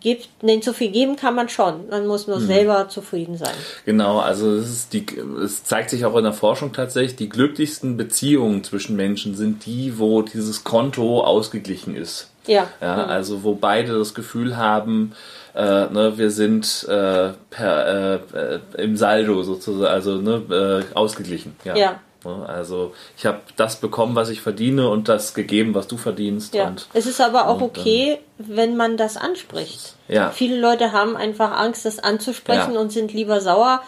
gibt, 0.00 0.42
nicht 0.42 0.64
zu 0.64 0.72
viel 0.72 0.90
geben 0.90 1.16
kann 1.16 1.34
man 1.34 1.48
schon. 1.48 1.88
Man 1.88 2.06
muss 2.06 2.26
nur 2.26 2.40
mhm. 2.40 2.46
selber 2.46 2.88
zufrieden 2.88 3.36
sein. 3.36 3.54
Genau, 3.84 4.18
also 4.18 4.56
es, 4.56 4.88
die, 4.88 5.06
es 5.42 5.64
zeigt 5.64 5.90
sich 5.90 6.04
auch 6.04 6.16
in 6.16 6.24
der 6.24 6.32
Forschung 6.32 6.72
tatsächlich, 6.72 7.16
die 7.16 7.28
glücklichsten 7.28 7.96
Beziehungen 7.96 8.64
zwischen 8.64 8.96
Menschen 8.96 9.34
sind 9.34 9.66
die, 9.66 9.98
wo 9.98 10.22
dieses 10.22 10.64
Konto 10.64 11.20
ausgeglichen 11.22 11.94
ist. 11.94 12.30
Ja. 12.46 12.68
ja 12.80 12.96
mhm. 12.96 13.10
Also 13.10 13.42
wo 13.44 13.54
beide 13.54 13.96
das 13.96 14.14
Gefühl 14.14 14.56
haben, 14.56 15.12
äh, 15.54 15.62
ne, 15.62 16.14
wir 16.16 16.30
sind 16.30 16.86
äh, 16.88 17.30
per, 17.50 18.20
äh, 18.34 18.58
im 18.78 18.96
Saldo 18.96 19.42
sozusagen, 19.42 19.92
also 19.92 20.16
ne, 20.16 20.84
äh, 20.92 20.96
ausgeglichen. 20.96 21.56
Ja. 21.64 21.76
ja. 21.76 22.00
Ne, 22.24 22.46
also 22.46 22.92
ich 23.16 23.26
habe 23.26 23.40
das 23.56 23.76
bekommen, 23.76 24.14
was 24.14 24.28
ich 24.28 24.40
verdiene 24.40 24.88
und 24.88 25.08
das 25.08 25.34
gegeben, 25.34 25.74
was 25.74 25.88
du 25.88 25.96
verdienst. 25.96 26.54
Ja. 26.54 26.68
Und, 26.68 26.86
es 26.92 27.06
ist 27.06 27.20
aber 27.20 27.48
auch 27.48 27.60
und, 27.60 27.78
okay, 27.78 28.18
wenn 28.38 28.76
man 28.76 28.96
das 28.96 29.16
anspricht. 29.16 29.94
Ja. 30.08 30.30
Viele 30.30 30.60
Leute 30.60 30.92
haben 30.92 31.16
einfach 31.16 31.52
Angst, 31.52 31.84
das 31.84 31.98
anzusprechen 31.98 32.74
ja. 32.74 32.80
und 32.80 32.92
sind 32.92 33.12
lieber 33.12 33.40
sauer 33.40 33.82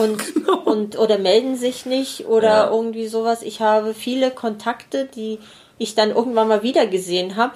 und, 0.00 0.34
genau. 0.34 0.58
und 0.60 0.98
oder 0.98 1.18
melden 1.18 1.56
sich 1.56 1.86
nicht 1.86 2.26
oder 2.26 2.48
ja. 2.48 2.70
irgendwie 2.70 3.06
sowas. 3.06 3.42
Ich 3.42 3.60
habe 3.60 3.94
viele 3.94 4.30
Kontakte, 4.30 5.06
die 5.06 5.38
ich 5.78 5.94
dann 5.94 6.10
irgendwann 6.10 6.48
mal 6.48 6.62
wieder 6.62 6.86
gesehen 6.86 7.36
habe. 7.36 7.54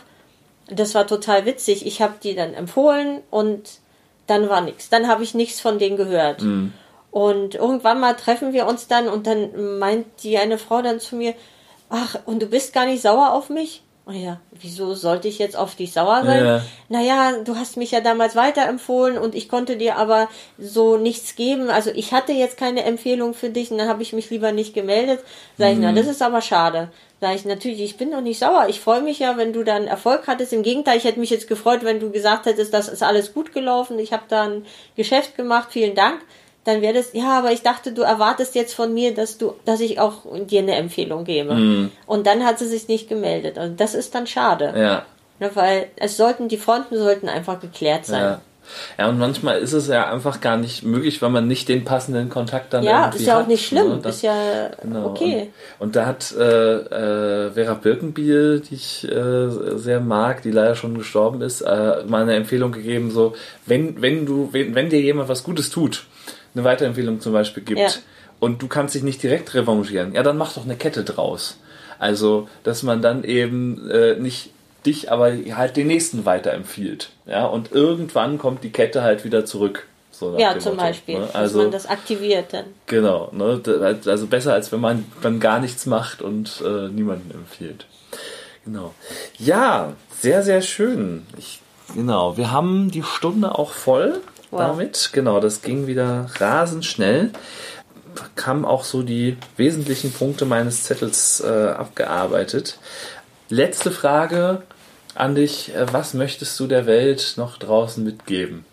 Das 0.68 0.94
war 0.94 1.06
total 1.06 1.46
witzig. 1.46 1.86
Ich 1.86 2.00
habe 2.00 2.14
die 2.22 2.34
dann 2.34 2.54
empfohlen 2.54 3.22
und 3.30 3.80
dann 4.28 4.48
war 4.48 4.60
nichts. 4.60 4.88
Dann 4.88 5.08
habe 5.08 5.24
ich 5.24 5.34
nichts 5.34 5.60
von 5.60 5.78
denen 5.80 5.96
gehört. 5.96 6.42
Mhm. 6.42 6.72
Und 7.10 7.56
irgendwann 7.56 8.00
mal 8.00 8.14
treffen 8.14 8.52
wir 8.52 8.66
uns 8.66 8.86
dann 8.86 9.08
und 9.08 9.26
dann 9.26 9.78
meint 9.78 10.06
die 10.22 10.38
eine 10.38 10.58
Frau 10.58 10.80
dann 10.82 11.00
zu 11.00 11.16
mir, 11.16 11.34
ach, 11.88 12.16
und 12.24 12.40
du 12.40 12.46
bist 12.46 12.72
gar 12.72 12.86
nicht 12.86 13.02
sauer 13.02 13.32
auf 13.32 13.50
mich? 13.50 13.82
Oh 14.06 14.12
ja, 14.12 14.40
wieso 14.50 14.94
sollte 14.94 15.28
ich 15.28 15.38
jetzt 15.38 15.56
auf 15.56 15.76
dich 15.76 15.92
sauer 15.92 16.24
sein? 16.24 16.44
Ja. 16.44 16.62
Naja, 16.88 17.32
du 17.44 17.54
hast 17.54 17.76
mich 17.76 17.92
ja 17.92 18.00
damals 18.00 18.34
weiterempfohlen 18.34 19.18
und 19.18 19.36
ich 19.36 19.48
konnte 19.48 19.76
dir 19.76 19.96
aber 19.96 20.28
so 20.58 20.96
nichts 20.96 21.36
geben. 21.36 21.70
Also 21.70 21.90
ich 21.90 22.12
hatte 22.12 22.32
jetzt 22.32 22.56
keine 22.56 22.82
Empfehlung 22.84 23.34
für 23.34 23.50
dich 23.50 23.70
und 23.70 23.78
dann 23.78 23.88
habe 23.88 24.02
ich 24.02 24.12
mich 24.12 24.28
lieber 24.30 24.50
nicht 24.50 24.74
gemeldet. 24.74 25.20
Sag 25.58 25.72
ich, 25.72 25.76
mhm. 25.76 25.82
na, 25.82 25.92
das 25.92 26.08
ist 26.08 26.22
aber 26.22 26.40
schade. 26.40 26.90
Sag 27.20 27.36
ich, 27.36 27.44
natürlich, 27.44 27.82
ich 27.82 27.98
bin 27.98 28.10
doch 28.10 28.22
nicht 28.22 28.40
sauer. 28.40 28.66
Ich 28.68 28.80
freue 28.80 29.02
mich 29.02 29.20
ja, 29.20 29.36
wenn 29.36 29.52
du 29.52 29.62
dann 29.62 29.86
Erfolg 29.86 30.26
hattest. 30.26 30.52
Im 30.52 30.62
Gegenteil, 30.62 30.96
ich 30.96 31.04
hätte 31.04 31.20
mich 31.20 31.30
jetzt 31.30 31.46
gefreut, 31.46 31.84
wenn 31.84 32.00
du 32.00 32.10
gesagt 32.10 32.46
hättest, 32.46 32.74
das 32.74 32.88
ist 32.88 33.04
alles 33.04 33.32
gut 33.32 33.52
gelaufen. 33.52 33.98
Ich 34.00 34.12
habe 34.12 34.24
da 34.28 34.42
ein 34.42 34.66
Geschäft 34.96 35.36
gemacht. 35.36 35.68
Vielen 35.70 35.94
Dank 35.94 36.20
dann 36.70 36.82
wäre 36.82 36.94
das, 36.94 37.12
ja, 37.12 37.38
aber 37.38 37.52
ich 37.52 37.62
dachte, 37.62 37.92
du 37.92 38.02
erwartest 38.02 38.54
jetzt 38.54 38.74
von 38.74 38.92
mir, 38.94 39.14
dass 39.14 39.38
du, 39.38 39.54
dass 39.64 39.80
ich 39.80 40.00
auch 40.00 40.22
dir 40.46 40.60
eine 40.60 40.74
Empfehlung 40.76 41.24
gebe. 41.24 41.54
Mhm. 41.54 41.90
Und 42.06 42.26
dann 42.26 42.44
hat 42.44 42.58
sie 42.58 42.66
sich 42.66 42.88
nicht 42.88 43.08
gemeldet. 43.08 43.58
Also 43.58 43.74
das 43.76 43.94
ist 43.94 44.14
dann 44.14 44.26
schade. 44.26 44.72
Ja. 44.76 45.02
ja. 45.40 45.50
Weil 45.54 45.88
es 45.96 46.16
sollten, 46.16 46.48
die 46.48 46.58
Fronten 46.58 46.96
sollten 46.96 47.28
einfach 47.28 47.60
geklärt 47.60 48.06
sein. 48.06 48.22
Ja. 48.22 48.40
Ja, 48.98 49.08
und 49.08 49.18
manchmal 49.18 49.58
ist 49.58 49.72
es 49.72 49.88
ja 49.88 50.10
einfach 50.10 50.40
gar 50.40 50.56
nicht 50.56 50.82
möglich, 50.84 51.20
weil 51.22 51.30
man 51.30 51.48
nicht 51.48 51.68
den 51.68 51.84
passenden 51.84 52.28
Kontakt 52.28 52.72
dann 52.72 52.82
ja, 52.82 52.90
irgendwie 52.90 53.06
hat. 53.06 53.14
Ja, 53.14 53.20
ist 53.20 53.26
ja 53.26 53.40
auch 53.40 53.46
nicht 53.46 53.66
schlimm, 53.66 53.88
ne? 53.88 54.00
das, 54.02 54.16
ist 54.16 54.22
ja 54.22 54.70
genau. 54.80 55.06
okay. 55.06 55.50
Und, 55.78 55.86
und, 55.86 55.96
da 55.96 56.06
hat 56.06 56.32
äh, 56.38 56.74
äh, 56.74 57.50
Vera 57.52 57.74
Birkenbiel, 57.74 58.60
die 58.60 58.74
ich 58.74 59.10
äh, 59.10 59.48
sehr 59.76 60.00
mag, 60.00 60.42
die 60.42 60.50
leider 60.50 60.74
schon 60.74 60.96
gestorben 60.96 61.42
ist, 61.42 61.62
äh, 61.62 62.04
mal 62.06 62.22
eine 62.22 62.34
Empfehlung 62.34 62.72
gegeben, 62.72 63.10
so, 63.10 63.34
wenn, 63.66 64.00
wenn 64.00 64.26
du, 64.26 64.50
wenn, 64.52 64.74
wenn 64.74 64.88
dir 64.88 65.00
jemand 65.00 65.28
was 65.28 65.42
Gutes 65.42 65.70
tut, 65.70 66.04
eine 66.54 66.64
Weiterempfehlung 66.64 67.20
zum 67.20 67.32
Beispiel 67.32 67.62
gibt 67.62 67.80
ja. 67.80 67.90
und 68.40 68.62
du 68.62 68.68
kannst 68.68 68.94
dich 68.94 69.02
nicht 69.02 69.22
direkt 69.22 69.54
revanchieren, 69.54 70.14
ja, 70.14 70.22
dann 70.22 70.36
mach 70.36 70.54
doch 70.54 70.64
eine 70.64 70.76
Kette 70.76 71.04
draus. 71.04 71.58
Also, 71.98 72.48
dass 72.64 72.82
man 72.82 73.02
dann 73.02 73.24
eben 73.24 73.90
äh, 73.90 74.14
nicht 74.16 74.50
dich, 74.86 75.12
aber 75.12 75.32
halt 75.52 75.76
den 75.76 75.86
nächsten 75.86 76.24
weiterempfiehlt. 76.24 77.10
Ja, 77.26 77.44
und 77.44 77.72
irgendwann 77.72 78.38
kommt 78.38 78.64
die 78.64 78.70
Kette 78.70 79.02
halt 79.02 79.24
wieder 79.24 79.44
zurück. 79.44 79.86
So 80.10 80.38
ja, 80.38 80.58
zum 80.58 80.72
Motto, 80.72 80.86
Beispiel, 80.86 81.18
ne? 81.18 81.28
also, 81.32 81.58
dass 81.58 81.64
man 81.64 81.72
das 81.72 81.86
aktiviert 81.86 82.52
dann. 82.52 82.66
Genau, 82.86 83.30
ne? 83.32 83.60
also 84.04 84.26
besser 84.26 84.52
als 84.52 84.72
wenn 84.72 84.80
man 84.80 85.04
dann 85.22 85.40
gar 85.40 85.60
nichts 85.60 85.86
macht 85.86 86.20
und 86.20 86.62
äh, 86.64 86.88
niemanden 86.88 87.30
empfiehlt. 87.30 87.86
Genau. 88.64 88.94
Ja, 89.38 89.94
sehr, 90.18 90.42
sehr 90.42 90.60
schön. 90.60 91.26
Ich, 91.38 91.60
genau, 91.94 92.36
wir 92.36 92.50
haben 92.50 92.90
die 92.90 93.02
Stunde 93.02 93.58
auch 93.58 93.72
voll 93.72 94.20
wow. 94.50 94.60
damit. 94.60 95.10
Genau, 95.12 95.40
das 95.40 95.62
ging 95.62 95.86
wieder 95.86 96.26
rasend 96.38 96.84
schnell. 96.84 97.30
Haben 98.42 98.64
auch 98.64 98.84
so 98.84 99.02
die 99.02 99.36
wesentlichen 99.56 100.12
Punkte 100.12 100.44
meines 100.44 100.84
Zettels 100.84 101.40
äh, 101.40 101.48
abgearbeitet. 101.48 102.78
Letzte 103.48 103.90
Frage 103.90 104.62
an 105.14 105.34
dich. 105.34 105.74
Äh, 105.74 105.92
was 105.92 106.14
möchtest 106.14 106.58
du 106.58 106.66
der 106.66 106.86
Welt 106.86 107.34
noch 107.36 107.58
draußen 107.58 108.02
mitgeben? 108.02 108.64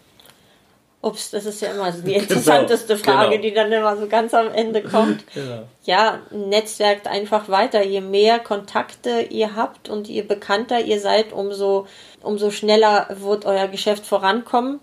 Ups, 1.01 1.29
das 1.29 1.45
ist 1.45 1.61
ja 1.61 1.71
immer 1.71 1.91
die 1.91 2.01
genau, 2.13 2.19
interessanteste 2.19 2.95
genau, 2.95 3.11
Frage, 3.11 3.29
genau. 3.31 3.41
die 3.41 3.53
dann 3.53 3.71
immer 3.71 3.95
so 3.97 4.07
ganz 4.07 4.33
am 4.33 4.51
Ende 4.53 4.81
kommt. 4.83 5.23
Genau. 5.33 5.63
Ja, 5.83 6.19
netzwerkt 6.31 7.07
einfach 7.07 7.47
weiter. 7.49 7.83
Je 7.83 8.01
mehr 8.01 8.39
Kontakte 8.39 9.21
ihr 9.29 9.55
habt 9.55 9.87
und 9.87 10.07
je 10.07 10.21
bekannter 10.21 10.79
ihr 10.79 10.99
seid, 10.99 11.31
umso, 11.31 11.87
umso 12.21 12.49
schneller 12.49 13.07
wird 13.19 13.45
euer 13.45 13.67
Geschäft 13.67 14.05
vorankommen. 14.05 14.79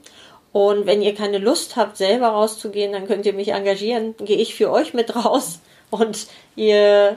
Und 0.55 0.87
wenn 0.87 1.03
ihr 1.03 1.17
keine 1.17 1.39
Lust 1.39 1.75
habt, 1.75 1.97
selber 1.97 2.29
rauszugehen, 2.29 2.93
dann 2.93 3.09
könnt 3.09 3.27
ihr 3.27 3.33
mich 3.33 3.49
engagieren. 3.49 4.15
Gehe 4.19 4.37
ich 4.37 4.55
für 4.55 4.71
euch 4.71 4.95
mit 4.95 5.17
raus 5.17 5.59
und 5.91 6.29
ihr 6.55 7.17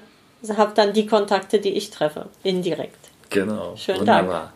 habt 0.58 0.80
dann 0.80 0.94
die 0.94 1.06
Kontakte, 1.06 1.60
die 1.60 1.74
ich 1.74 1.92
treffe, 1.92 2.30
indirekt. 2.42 2.98
Genau. 3.30 3.76
Schönen 3.76 4.00
Wunderbar. 4.00 4.34
Dank. 4.34 4.52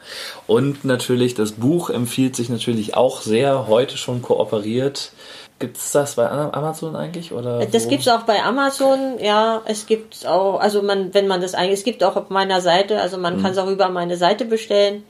Und 0.48 0.84
natürlich, 0.84 1.36
das 1.36 1.52
Buch 1.52 1.92
empfiehlt 1.92 2.36
sich 2.36 2.50
natürlich 2.50 2.98
auch 2.98 3.22
sehr, 3.22 3.68
heute 3.68 3.98
schon 3.98 4.24
kooperiert. 4.24 5.12
Gibt 5.60 5.78
es 5.78 5.92
das 5.92 6.16
bei 6.16 6.28
Amazon 6.28 6.96
eigentlich? 6.96 7.34
Oder 7.34 7.64
das 7.68 7.88
gibt 7.88 8.02
es 8.02 8.08
auch 8.08 8.24
bei 8.24 8.42
Amazon, 8.42 9.20
ja. 9.20 9.62
Es 9.66 9.86
gibt 9.86 10.26
auch, 10.26 10.60
also 10.60 10.82
man, 10.82 11.14
wenn 11.14 11.28
man 11.28 11.40
das 11.40 11.54
eigentlich, 11.54 11.78
es 11.78 11.86
gibt 11.86 12.04
auch 12.04 12.16
auf 12.16 12.32
meiner 12.32 12.62
Seite, 12.62 13.00
also 13.00 13.20
man 13.20 13.38
mhm. 13.38 13.44
kann 13.44 13.52
es 13.52 13.60
auch 13.60 13.70
über 13.70 13.90
meine 13.90 14.18
Seite 14.18 14.46
bestellen 14.46 15.04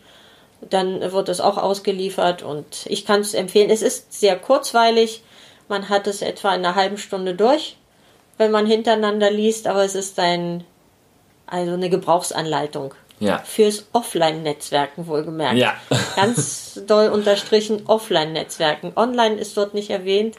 dann 0.69 1.01
wird 1.11 1.29
es 1.29 1.41
auch 1.41 1.57
ausgeliefert 1.57 2.43
und 2.43 2.85
ich 2.85 3.05
kann 3.05 3.21
es 3.21 3.33
empfehlen. 3.33 3.69
Es 3.69 3.81
ist 3.81 4.13
sehr 4.13 4.37
kurzweilig. 4.37 5.23
Man 5.67 5.89
hat 5.89 6.07
es 6.07 6.21
etwa 6.21 6.53
in 6.53 6.65
einer 6.65 6.75
halben 6.75 6.97
Stunde 6.97 7.33
durch, 7.33 7.77
wenn 8.37 8.51
man 8.51 8.65
hintereinander 8.65 9.31
liest, 9.31 9.67
aber 9.67 9.83
es 9.83 9.95
ist 9.95 10.19
ein, 10.19 10.63
also 11.47 11.73
eine 11.73 11.89
Gebrauchsanleitung. 11.89 12.93
Ja. 13.19 13.37
Fürs 13.37 13.85
Offline-Netzwerken 13.93 15.05
wohlgemerkt. 15.05 15.57
Ja. 15.57 15.75
Ganz 16.15 16.81
doll 16.87 17.09
unterstrichen 17.09 17.85
Offline-Netzwerken. 17.85 18.93
Online 18.95 19.35
ist 19.35 19.55
dort 19.57 19.75
nicht 19.75 19.91
erwähnt. 19.91 20.35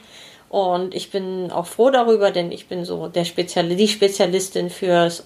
Und 0.49 0.95
ich 0.95 1.11
bin 1.11 1.51
auch 1.51 1.67
froh 1.67 1.91
darüber, 1.91 2.31
denn 2.31 2.53
ich 2.53 2.67
bin 2.67 2.85
so 2.85 3.09
der 3.09 3.25
Spezial 3.25 3.69
die 3.69 3.89
Spezialistin 3.89 4.69
fürs 4.69 5.25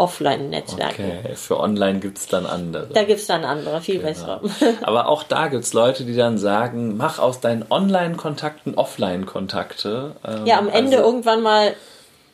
Offline-Netzwerken. 0.00 1.12
Okay, 1.20 1.34
für 1.36 1.60
Online 1.60 2.00
gibt 2.00 2.18
es 2.18 2.26
dann 2.26 2.46
andere. 2.46 2.88
Da 2.88 3.04
gibt 3.04 3.20
es 3.20 3.26
dann 3.26 3.44
andere, 3.44 3.80
viel 3.82 3.96
genau. 3.96 4.08
bessere. 4.08 4.40
Aber 4.82 5.08
auch 5.08 5.22
da 5.22 5.48
gibt 5.48 5.64
es 5.64 5.74
Leute, 5.74 6.04
die 6.04 6.16
dann 6.16 6.38
sagen, 6.38 6.96
mach 6.96 7.18
aus 7.18 7.40
deinen 7.40 7.66
Online-Kontakten 7.68 8.76
Offline-Kontakte. 8.76 10.16
Ähm, 10.26 10.46
ja, 10.46 10.58
am 10.58 10.68
Ende 10.68 10.96
also, 10.96 11.10
irgendwann 11.10 11.42
mal 11.42 11.74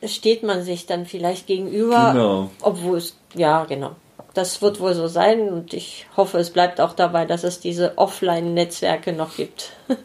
steht 0.04 0.44
man 0.44 0.62
sich 0.62 0.86
dann 0.86 1.06
vielleicht 1.06 1.48
gegenüber. 1.48 2.12
Genau. 2.12 2.50
Obwohl 2.62 2.98
es, 2.98 3.16
ja, 3.34 3.64
genau 3.64 3.96
das 4.36 4.60
wird 4.60 4.80
wohl 4.80 4.94
so 4.94 5.06
sein 5.06 5.48
und 5.48 5.72
ich 5.72 6.06
hoffe, 6.16 6.38
es 6.38 6.50
bleibt 6.50 6.80
auch 6.80 6.92
dabei, 6.92 7.24
dass 7.24 7.44
es 7.44 7.60
diese 7.60 7.96
Offline-Netzwerke 7.96 9.12
noch 9.12 9.36
gibt. 9.36 9.70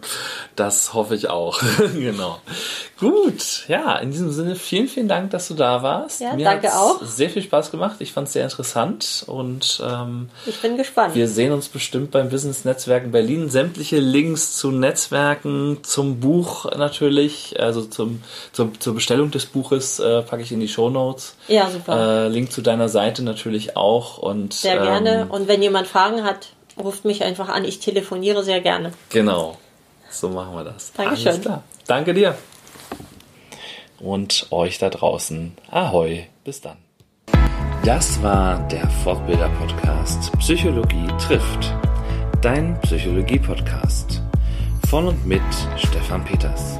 Das 0.58 0.94
hoffe 0.94 1.16
ich 1.16 1.30
auch. 1.30 1.60
genau. 1.94 2.40
Gut, 3.00 3.64
ja, 3.68 3.96
in 3.98 4.12
diesem 4.12 4.32
Sinne 4.32 4.56
vielen, 4.56 4.88
vielen 4.88 5.08
Dank, 5.08 5.32
dass 5.32 5.48
du 5.48 5.54
da 5.56 5.82
warst. 5.82 6.22
Ja, 6.22 6.36
Mir 6.36 6.44
danke 6.44 6.76
auch. 6.76 7.02
Sehr 7.02 7.30
viel 7.30 7.42
Spaß 7.42 7.72
gemacht. 7.72 7.96
Ich 8.00 8.12
fand 8.12 8.28
es 8.28 8.34
sehr 8.34 8.44
interessant 8.44 9.24
und 9.26 9.82
ähm, 9.84 10.30
ich 10.46 10.62
bin 10.62 10.78
gespannt. 10.78 11.16
Wir 11.16 11.28
sehen 11.28 11.52
uns 11.52 11.70
bestimmt 11.70 12.12
beim 12.12 12.30
Business 12.30 12.64
Netzwerken 12.64 13.12
Berlin. 13.12 13.50
Sämtliche 13.50 13.98
Links 13.98 14.56
zu 14.58 14.72
Netzwerken, 14.72 15.80
zum 15.84 16.20
Buch 16.20 16.66
natürlich, 16.76 17.60
also 17.60 17.82
zum, 17.82 18.22
zum 18.52 18.80
zur 18.80 18.94
Bestellung 18.94 19.32
des 19.32 19.48
Buches 19.48 20.00
äh, 20.00 20.22
packe 20.22 20.44
ich 20.44 20.52
in 20.52 20.60
die 20.60 20.68
Show 20.68 20.90
Notes. 20.90 21.36
Ja, 21.52 21.70
super. 21.70 22.26
Äh, 22.26 22.28
Link 22.30 22.52
zu 22.52 22.62
deiner 22.62 22.88
Seite 22.88 23.24
natürlich 23.24 23.76
auch 23.76 24.18
und 24.18 24.54
sehr 24.54 24.80
gerne. 24.80 25.22
Ähm, 25.24 25.32
und 25.32 25.50
wenn 25.50 25.62
jemand 25.62 25.86
Fragen 25.88 26.24
hat, 26.24 26.54
ruft 26.82 27.04
mich 27.04 27.24
einfach 27.24 27.50
an. 27.50 27.66
Ich 27.66 27.80
telefoniere 27.80 28.44
sehr 28.44 28.62
gerne. 28.62 28.94
Genau. 29.10 29.58
So 30.10 30.30
machen 30.30 30.56
wir 30.56 30.64
das. 30.64 30.94
Dankeschön. 30.94 31.28
Alles 31.28 31.42
klar. 31.42 31.64
Danke 31.88 32.14
dir. 32.14 32.38
Und 34.00 34.48
euch 34.52 34.78
da 34.78 34.90
draußen. 34.90 35.54
Ahoi. 35.70 36.28
Bis 36.46 36.62
dann. 36.62 36.78
Das 37.84 38.24
war 38.24 38.66
der 38.70 38.88
Fortbilder-Podcast 39.04 40.32
Psychologie 40.40 41.08
trifft. 41.20 41.74
Dein 42.42 42.80
Psychologie-Podcast. 42.82 44.22
Von 44.90 45.08
und 45.08 45.26
mit 45.26 45.42
Stefan 45.78 46.24
Peters. 46.24 46.80